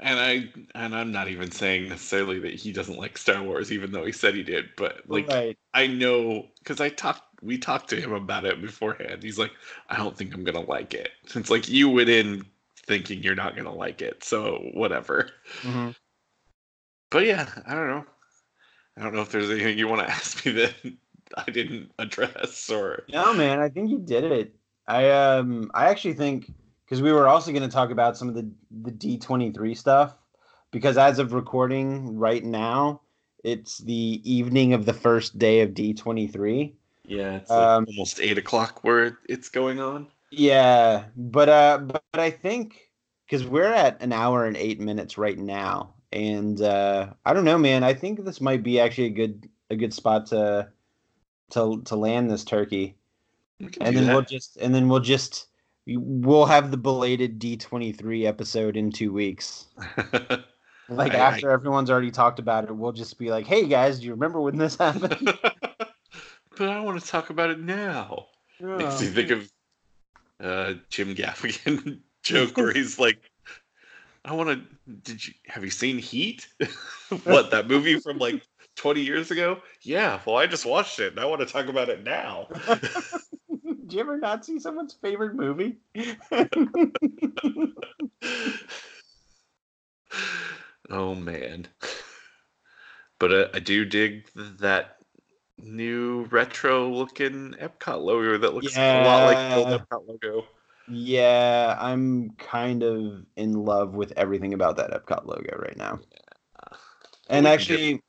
and 0.00 0.18
I 0.18 0.50
and 0.74 0.94
I'm 0.94 1.12
not 1.12 1.28
even 1.28 1.50
saying 1.50 1.88
necessarily 1.88 2.38
that 2.40 2.54
he 2.54 2.72
doesn't 2.72 2.98
like 2.98 3.16
Star 3.16 3.42
Wars, 3.42 3.72
even 3.72 3.90
though 3.90 4.04
he 4.04 4.12
said 4.12 4.34
he 4.34 4.42
did. 4.42 4.68
But 4.76 4.98
oh, 4.98 5.14
like 5.14 5.28
right. 5.28 5.58
I 5.72 5.86
know 5.86 6.46
because 6.58 6.80
I 6.80 6.90
talked 6.90 7.22
we 7.40 7.58
talked 7.58 7.88
to 7.90 8.00
him 8.00 8.12
about 8.12 8.44
it 8.44 8.60
beforehand. 8.60 9.22
He's 9.22 9.38
like, 9.38 9.52
I 9.88 9.96
don't 9.96 10.16
think 10.16 10.34
I'm 10.34 10.44
gonna 10.44 10.60
like 10.60 10.92
it. 10.92 11.10
It's 11.34 11.50
like 11.50 11.68
you 11.68 11.88
went 11.88 12.10
in 12.10 12.44
thinking 12.86 13.22
you're 13.22 13.34
not 13.34 13.56
gonna 13.56 13.74
like 13.74 14.02
it, 14.02 14.24
so 14.24 14.58
whatever. 14.74 15.30
hmm 15.62 15.90
But 17.10 17.26
yeah, 17.26 17.48
I 17.66 17.74
don't 17.74 17.88
know. 17.88 18.04
I 18.96 19.02
don't 19.02 19.14
know 19.14 19.22
if 19.22 19.30
there's 19.30 19.50
anything 19.50 19.78
you 19.78 19.88
want 19.88 20.06
to 20.06 20.10
ask 20.12 20.44
me 20.46 20.52
that 20.52 20.74
I 21.36 21.50
didn't 21.50 21.90
address 21.98 22.70
or 22.70 23.04
No, 23.08 23.32
man, 23.34 23.60
I 23.60 23.68
think 23.68 23.90
you 23.90 23.98
did 23.98 24.24
it. 24.24 24.54
I 24.86 25.10
um 25.10 25.70
I 25.74 25.88
actually 25.88 26.14
think 26.14 26.52
because 26.84 27.00
we 27.02 27.12
were 27.12 27.28
also 27.28 27.50
going 27.52 27.62
to 27.62 27.68
talk 27.68 27.90
about 27.90 28.16
some 28.16 28.28
of 28.28 28.34
the 28.34 28.50
the 28.82 28.92
D23 28.92 29.76
stuff 29.76 30.16
because 30.70 30.98
as 30.98 31.18
of 31.18 31.32
recording 31.32 32.16
right 32.16 32.44
now, 32.44 33.00
it's 33.42 33.78
the 33.78 34.20
evening 34.24 34.72
of 34.74 34.84
the 34.86 34.92
first 34.92 35.38
day 35.38 35.60
of 35.60 35.70
D23. 35.70 36.74
yeah, 37.06 37.36
it's 37.36 37.50
like 37.50 37.58
Um, 37.58 37.86
almost 37.88 38.20
eight 38.20 38.38
o'clock 38.38 38.84
where 38.84 39.18
it's 39.28 39.48
going 39.48 39.80
on. 39.80 40.08
Yeah, 40.36 41.06
but 41.16 41.48
uh 41.48 41.78
but, 41.78 42.02
I 42.14 42.30
think 42.30 42.90
cuz 43.28 43.44
we're 43.44 43.72
at 43.72 44.00
an 44.02 44.12
hour 44.12 44.44
and 44.46 44.56
8 44.56 44.80
minutes 44.80 45.16
right 45.18 45.38
now 45.38 45.94
and 46.12 46.60
uh 46.60 47.12
I 47.24 47.32
don't 47.32 47.44
know, 47.44 47.58
man. 47.58 47.82
I 47.84 47.94
think 47.94 48.24
this 48.24 48.40
might 48.40 48.62
be 48.62 48.80
actually 48.80 49.06
a 49.06 49.10
good 49.10 49.48
a 49.70 49.76
good 49.76 49.94
spot 49.94 50.26
to 50.26 50.68
to 51.50 51.82
to 51.82 51.96
land 51.96 52.30
this 52.30 52.44
turkey. 52.44 52.96
And 53.80 53.96
then 53.96 54.06
we'll 54.08 54.22
just 54.22 54.56
and 54.58 54.74
then 54.74 54.88
we'll 54.88 55.00
just 55.00 55.46
we'll 55.86 56.46
have 56.46 56.70
the 56.70 56.76
belated 56.76 57.38
D23 57.38 58.24
episode 58.24 58.76
in 58.76 58.90
2 58.90 59.12
weeks. 59.12 59.66
Like 60.88 61.12
I- 61.14 61.16
after 61.16 61.50
everyone's 61.50 61.90
already 61.90 62.10
talked 62.10 62.38
about 62.38 62.64
it, 62.64 62.72
we'll 62.76 62.92
just 62.92 63.18
be 63.18 63.30
like, 63.30 63.46
"Hey 63.46 63.66
guys, 63.66 64.00
do 64.00 64.04
you 64.04 64.10
remember 64.12 64.40
when 64.40 64.56
this 64.58 64.76
happened?" 64.78 65.32
but 66.58 66.68
I 66.68 66.80
want 66.80 67.00
to 67.00 67.06
talk 67.06 67.30
about 67.30 67.48
it 67.50 67.58
now. 67.58 68.26
Makes 68.60 69.00
me 69.00 69.06
think 69.06 69.30
of 69.30 69.50
uh, 70.40 70.74
Jim 70.90 71.14
Gaffigan 71.14 72.00
joke 72.22 72.56
where 72.56 72.72
he's 72.74 72.98
like, 72.98 73.18
"I 74.24 74.32
want 74.34 74.50
to." 74.50 74.60
Did 75.02 75.26
you 75.26 75.34
have 75.46 75.64
you 75.64 75.70
seen 75.70 75.98
Heat? 75.98 76.46
what 77.24 77.50
that 77.50 77.68
movie 77.68 77.98
from 78.00 78.18
like 78.18 78.42
20 78.76 79.00
years 79.00 79.30
ago? 79.30 79.58
Yeah. 79.82 80.20
Well, 80.26 80.36
I 80.36 80.46
just 80.46 80.66
watched 80.66 81.00
it, 81.00 81.12
and 81.12 81.20
I 81.20 81.26
want 81.26 81.40
to 81.40 81.46
talk 81.46 81.66
about 81.66 81.88
it 81.88 82.04
now. 82.04 82.48
do 83.48 83.96
you 83.96 84.00
ever 84.00 84.18
not 84.18 84.44
see 84.44 84.58
someone's 84.58 84.94
favorite 84.94 85.34
movie? 85.34 85.76
oh 90.90 91.14
man. 91.14 91.68
But 93.18 93.32
uh, 93.32 93.48
I 93.54 93.60
do 93.60 93.84
dig 93.84 94.28
that 94.34 94.96
new 95.64 96.24
retro 96.30 96.88
looking 96.88 97.54
Epcot 97.60 98.02
logo 98.02 98.38
that 98.38 98.54
looks 98.54 98.76
a 98.76 98.80
lot 98.80 99.24
like 99.24 99.38
the 99.48 99.54
old 99.56 99.68
Epcot 99.68 100.08
logo. 100.08 100.46
yeah, 100.88 101.76
I'm 101.80 102.30
kind 102.32 102.82
of 102.82 103.24
in 103.36 103.52
love 103.64 103.94
with 103.94 104.12
everything 104.16 104.52
about 104.54 104.76
that 104.76 104.90
Epcot 104.90 105.26
logo 105.26 105.56
right 105.58 105.76
now. 105.76 106.00
And 107.28 107.44
we 107.44 107.50
get- 107.50 107.60
actually, 107.60 108.02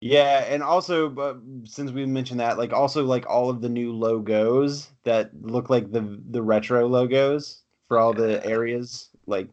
yeah, 0.00 0.44
and 0.48 0.62
also, 0.62 1.08
but 1.08 1.38
since 1.64 1.92
we 1.92 2.04
mentioned 2.06 2.40
that, 2.40 2.58
like 2.58 2.72
also 2.72 3.04
like 3.04 3.24
all 3.28 3.48
of 3.48 3.60
the 3.60 3.68
new 3.68 3.92
logos 3.92 4.90
that 5.04 5.30
look 5.42 5.70
like 5.70 5.92
the 5.92 6.20
the 6.30 6.42
retro 6.42 6.86
logos 6.88 7.62
for 7.88 7.98
all 7.98 8.12
the 8.12 8.44
areas, 8.44 9.08
like 9.26 9.48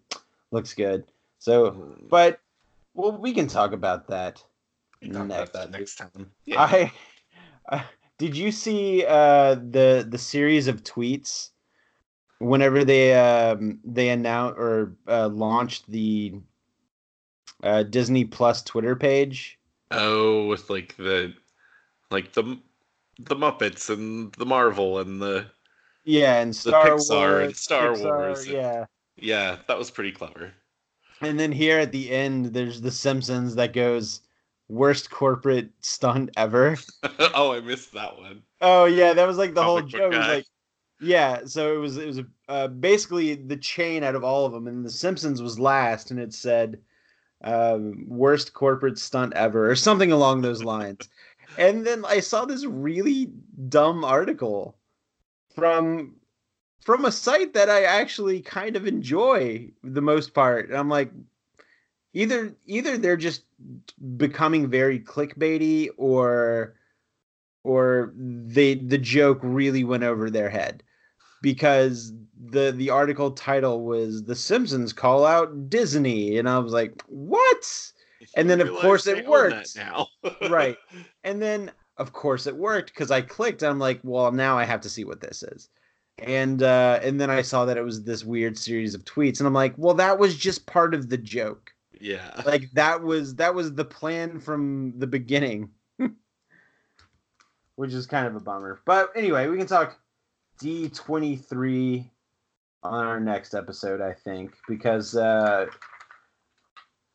looks 0.52 0.74
good. 0.74 1.06
So, 1.38 1.72
Mm, 1.72 2.10
but 2.10 2.40
well, 2.96 3.12
we 3.18 3.34
can 3.34 3.48
talk 3.48 3.72
about 3.74 4.08
that. 4.08 4.44
Talk 5.04 5.12
next 5.14 5.26
about 5.26 5.54
that 5.54 5.72
next 5.72 5.96
time. 5.96 6.32
Yeah. 6.46 6.62
I 6.62 6.92
uh, 7.72 7.84
did 8.18 8.36
you 8.36 8.52
see 8.52 9.06
uh 9.08 9.56
the 9.56 10.06
the 10.08 10.18
series 10.18 10.68
of 10.68 10.84
tweets 10.84 11.50
whenever 12.40 12.84
they 12.84 13.14
um 13.16 13.80
they 13.84 14.10
announced 14.10 14.58
or 14.60 14.96
uh, 15.08 15.28
launched 15.30 15.90
the 15.90 16.34
uh, 17.64 17.84
Disney 17.84 18.24
Plus 18.26 18.62
Twitter 18.64 18.96
page 18.96 19.60
Oh, 19.92 20.48
with 20.48 20.70
like 20.70 20.96
the 20.98 21.34
like 22.12 22.32
the 22.34 22.58
the 23.20 23.36
Muppets 23.36 23.90
and 23.90 24.32
the 24.34 24.46
Marvel 24.46 25.00
and 25.00 25.22
the 25.22 25.48
Yeah, 26.06 26.40
and 26.42 26.56
Star 26.56 26.92
Pixar 26.92 27.10
Wars, 27.10 27.46
and 27.48 27.56
Star 27.58 27.90
Pixar, 27.90 28.04
Wars 28.04 28.44
and- 28.46 28.54
Yeah. 28.54 28.86
yeah, 29.18 29.58
that 29.68 29.78
was 29.78 29.92
pretty 29.92 30.12
clever. 30.14 30.54
And 31.22 31.38
then 31.38 31.52
here 31.52 31.80
at 31.80 31.92
the 31.92 32.10
end, 32.12 32.46
there's 32.54 32.80
The 32.80 32.92
Simpsons 32.92 33.56
that 33.56 33.74
goes 33.74 34.22
worst 34.70 35.10
corporate 35.10 35.72
stunt 35.82 36.30
ever. 36.38 36.78
oh, 37.34 37.52
I 37.52 37.60
missed 37.60 37.92
that 37.94 38.18
one. 38.18 38.44
Oh 38.62 38.86
yeah, 38.86 39.14
that 39.14 39.28
was 39.28 39.38
like 39.38 39.54
the 39.54 39.64
whole 39.64 39.80
Comic 39.80 39.92
book 39.92 40.00
joke. 40.00 40.12
Was 40.14 40.28
like, 40.28 40.46
yeah. 41.02 41.42
So 41.46 41.74
it 41.76 41.78
was 41.78 41.98
it 41.98 42.08
was 42.08 42.20
uh, 42.48 42.68
basically 42.68 43.36
the 43.36 43.58
chain 43.58 44.04
out 44.04 44.16
of 44.16 44.24
all 44.24 44.46
of 44.46 44.54
them, 44.54 44.68
and 44.68 44.86
The 44.86 44.92
Simpsons 44.92 45.42
was 45.42 45.60
last, 45.60 46.12
and 46.12 46.20
it 46.20 46.34
said 46.34 46.80
um, 47.44 48.06
worst 48.08 48.54
corporate 48.54 48.98
stunt 48.98 49.34
ever 49.34 49.70
or 49.70 49.76
something 49.76 50.12
along 50.12 50.42
those 50.42 50.64
lines. 50.64 51.10
and 51.58 51.86
then 51.86 52.06
I 52.06 52.20
saw 52.20 52.46
this 52.46 52.66
really 52.66 53.32
dumb 53.68 54.06
article 54.06 54.78
from 55.56 56.16
from 56.82 57.06
a 57.06 57.12
site 57.12 57.54
that 57.54 57.70
I 57.70 57.84
actually 57.84 58.42
kind 58.42 58.76
of 58.76 58.88
enjoy 58.88 59.72
the 59.84 60.02
most 60.02 60.34
part, 60.34 60.70
and 60.70 60.78
I'm 60.78 60.90
like. 60.90 61.12
Either 62.12 62.56
either 62.66 62.98
they're 62.98 63.16
just 63.16 63.44
becoming 64.18 64.70
very 64.70 65.00
clickbaity 65.00 65.90
or 65.98 66.76
or 67.64 68.14
they 68.16 68.76
the 68.76 68.98
joke 68.98 69.40
really 69.42 69.84
went 69.84 70.04
over 70.04 70.30
their 70.30 70.50
head 70.50 70.82
because 71.42 72.14
the 72.52 72.72
the 72.72 72.90
article 72.90 73.32
title 73.32 73.82
was 73.84 74.24
the 74.24 74.36
simpsons 74.36 74.94
call 74.94 75.26
out 75.26 75.70
disney 75.70 76.38
and 76.38 76.48
i 76.50 76.58
was 76.58 76.74
like 76.74 77.02
what 77.08 77.92
And 78.36 78.50
then, 78.50 78.60
of 78.60 78.68
course, 78.76 79.08
it 79.08 79.26
worked. 79.26 79.78
now. 79.78 80.08
Right. 80.50 80.76
and 81.24 81.42
then 81.42 81.72
of 81.96 82.12
course 82.14 82.48
it 82.48 82.56
worked 82.56 82.94
because 82.94 83.12
i 83.12 83.22
clicked 83.22 83.62
i'm 83.62 83.78
like 83.80 84.00
well 84.04 84.32
now 84.32 84.58
i 84.58 84.64
have 84.64 84.82
to 84.82 84.90
see 84.90 85.04
what 85.04 85.20
this 85.22 85.44
is 85.44 85.70
and 86.20 86.64
uh 86.64 87.00
and 87.04 87.20
then 87.20 87.30
i 87.30 87.42
saw 87.42 87.66
that 87.66 87.78
it 87.78 87.84
was 87.84 88.04
this 88.04 88.24
weird 88.24 88.58
series 88.58 88.96
of 88.96 89.04
tweets 89.04 89.40
and 89.40 89.48
i'm 89.48 89.54
like 89.54 89.74
well 89.78 89.94
that 89.94 90.18
was 90.18 90.36
just 90.36 90.66
part 90.66 90.94
of 90.94 91.10
the 91.10 91.18
joke 91.18 91.72
Yeah. 92.00 92.42
like 92.46 92.72
that 92.74 93.02
was 93.04 93.36
that 93.36 93.54
was 93.54 93.74
the 93.74 93.86
plan 93.86 94.40
from 94.40 94.94
the 94.98 95.08
beginning. 95.08 95.70
Which 97.76 97.94
is 97.94 98.06
kind 98.06 98.28
of 98.28 98.36
a 98.36 98.40
bummer. 98.40 98.80
But 98.86 99.12
anyway 99.16 99.48
we 99.48 99.58
can 99.58 99.68
talk 99.68 100.00
d23 100.62 102.10
on 102.84 103.06
our 103.06 103.20
next 103.20 103.54
episode 103.54 104.02
i 104.02 104.12
think 104.12 104.54
because 104.68 105.16
uh 105.16 105.66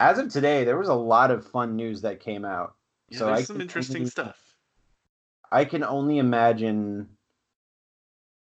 as 0.01 0.19
of 0.19 0.31
today 0.31 0.65
there 0.65 0.79
was 0.79 0.89
a 0.89 0.95
lot 0.95 1.31
of 1.31 1.47
fun 1.47 1.77
news 1.77 2.01
that 2.03 2.21
came 2.21 2.45
out. 2.45 2.75
Yeah, 3.11 3.19
so 3.19 3.27
there's 3.27 3.47
some 3.47 3.61
interesting 3.61 3.97
only- 3.99 4.11
stuff. 4.11 4.39
i 5.53 5.65
can 5.65 5.85
only 5.85 6.19
imagine 6.19 7.07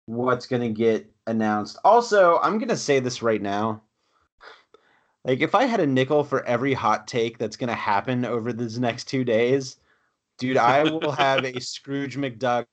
what's 0.05 0.45
going 0.45 0.61
to 0.61 0.69
get 0.69 1.11
announced. 1.27 1.77
Also 1.83 2.37
i'm 2.43 2.57
going 2.59 2.69
to 2.69 2.77
say 2.77 2.99
this 2.99 3.21
right 3.23 3.41
now 3.41 3.81
like 5.25 5.41
if 5.41 5.55
I 5.55 5.65
had 5.65 5.79
a 5.79 5.87
nickel 5.87 6.23
for 6.23 6.43
every 6.45 6.73
hot 6.73 7.07
take 7.07 7.37
that's 7.37 7.57
gonna 7.57 7.75
happen 7.75 8.25
over 8.25 8.53
these 8.53 8.79
next 8.79 9.07
two 9.07 9.23
days, 9.23 9.77
dude, 10.37 10.57
I 10.57 10.83
will 10.83 11.11
have 11.11 11.43
a 11.45 11.59
Scrooge 11.59 12.17
McDuck 12.17 12.65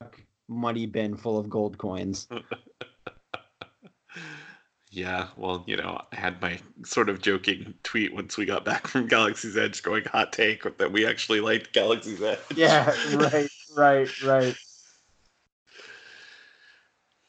money 0.48 0.86
bin 0.86 1.16
full 1.16 1.38
of 1.38 1.48
gold 1.50 1.78
coins. 1.78 2.28
Yeah, 4.90 5.28
well, 5.36 5.64
you 5.66 5.76
know, 5.76 6.00
I 6.12 6.16
had 6.16 6.40
my 6.40 6.58
sort 6.82 7.08
of 7.10 7.20
joking 7.20 7.74
tweet 7.82 8.14
once 8.14 8.36
we 8.38 8.46
got 8.46 8.64
back 8.64 8.86
from 8.86 9.06
Galaxy's 9.06 9.56
Edge 9.56 9.82
going 9.82 10.04
hot 10.06 10.32
take 10.32 10.62
that 10.78 10.90
we 10.90 11.06
actually 11.06 11.40
liked 11.40 11.72
Galaxy's 11.74 12.22
Edge. 12.22 12.38
Yeah, 12.56 12.94
right, 13.14 13.50
right, 13.76 14.22
right. 14.22 14.56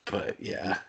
But 0.05 0.39
yeah, 0.39 0.79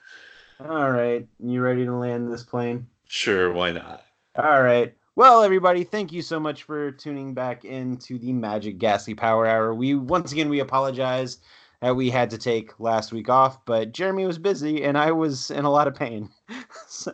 All 0.60 0.90
right, 0.90 1.26
you 1.38 1.60
ready 1.60 1.84
to 1.84 1.94
land 1.94 2.32
this 2.32 2.44
plane? 2.44 2.86
sure, 3.08 3.52
why 3.52 3.72
not? 3.72 4.04
All 4.36 4.62
right. 4.62 4.94
Well, 5.16 5.42
everybody, 5.42 5.82
thank 5.82 6.12
you 6.12 6.22
so 6.22 6.38
much 6.38 6.62
for 6.62 6.92
tuning 6.92 7.34
back 7.34 7.64
into 7.64 8.16
the 8.16 8.32
Magic 8.32 8.78
Ghastly 8.78 9.14
Power 9.14 9.44
Hour. 9.44 9.74
We 9.74 9.96
once 9.96 10.30
again 10.30 10.48
we 10.48 10.60
apologize 10.60 11.38
that 11.82 11.96
we 11.96 12.10
had 12.10 12.30
to 12.30 12.38
take 12.38 12.78
last 12.78 13.12
week 13.12 13.28
off, 13.28 13.64
but 13.64 13.90
Jeremy 13.90 14.26
was 14.26 14.38
busy 14.38 14.84
and 14.84 14.96
I 14.96 15.10
was 15.10 15.50
in 15.50 15.64
a 15.64 15.70
lot 15.70 15.88
of 15.88 15.96
pain. 15.96 16.30
so, 16.86 17.12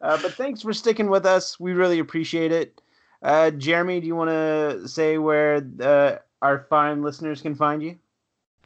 uh, 0.00 0.22
but 0.22 0.32
thanks 0.32 0.62
for 0.62 0.72
sticking 0.72 1.10
with 1.10 1.26
us. 1.26 1.60
We 1.60 1.74
really 1.74 1.98
appreciate 1.98 2.52
it. 2.52 2.80
Uh, 3.22 3.50
Jeremy, 3.50 4.00
do 4.00 4.06
you 4.06 4.16
want 4.16 4.30
to 4.30 4.88
say 4.88 5.18
where 5.18 5.62
uh, 5.80 6.16
our 6.40 6.66
fine 6.70 7.02
listeners 7.02 7.42
can 7.42 7.54
find 7.54 7.82
you? 7.82 7.98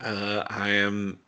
Uh, 0.01 0.45
I 0.49 0.69
am 0.71 1.19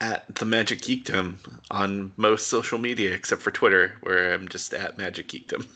at 0.00 0.32
the 0.34 0.44
Magic 0.44 0.80
Geekdom 0.80 1.36
on 1.70 2.12
most 2.16 2.46
social 2.46 2.78
media 2.78 3.12
except 3.12 3.42
for 3.42 3.50
Twitter, 3.50 3.96
where 4.02 4.32
I'm 4.32 4.48
just 4.48 4.72
at 4.74 4.98
Magic 4.98 5.28
Geekdom. 5.28 5.66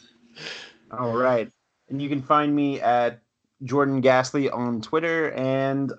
All 0.90 1.16
right. 1.16 1.50
And 1.88 2.00
you 2.00 2.08
can 2.08 2.22
find 2.22 2.54
me 2.54 2.80
at 2.80 3.20
Jordan 3.64 4.00
Ghastly 4.00 4.48
on 4.48 4.80
Twitter 4.80 5.32
and 5.32 5.92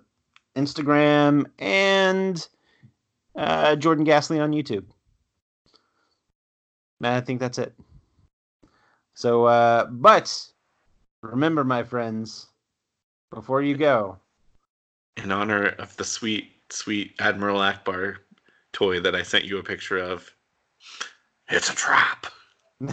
Instagram 0.56 1.46
and 1.60 2.48
uh, 3.36 3.76
Jordan 3.76 4.04
Ghastly 4.04 4.40
on 4.40 4.52
YouTube. 4.52 4.86
And 7.00 7.08
I 7.08 7.22
think 7.22 7.40
that's 7.40 7.58
it. 7.58 7.74
So, 9.14 9.46
uh, 9.46 9.86
but 9.86 10.52
remember, 11.22 11.64
my 11.64 11.84
friends, 11.84 12.48
before 13.32 13.62
you 13.62 13.76
go, 13.76 14.18
In 15.18 15.32
honor 15.32 15.68
of 15.68 15.96
the 15.98 16.04
sweet, 16.04 16.53
sweet 16.74 17.16
Admiral 17.20 17.60
Ackbar 17.60 18.18
toy 18.72 19.00
that 19.00 19.16
I 19.16 19.24
sent 19.24 19.46
you 19.46 19.58
a 19.58 19.64
picture 19.64 19.98
of, 19.98 20.30
it's 21.50 21.70
a 21.70 21.76
trap. 21.76 22.28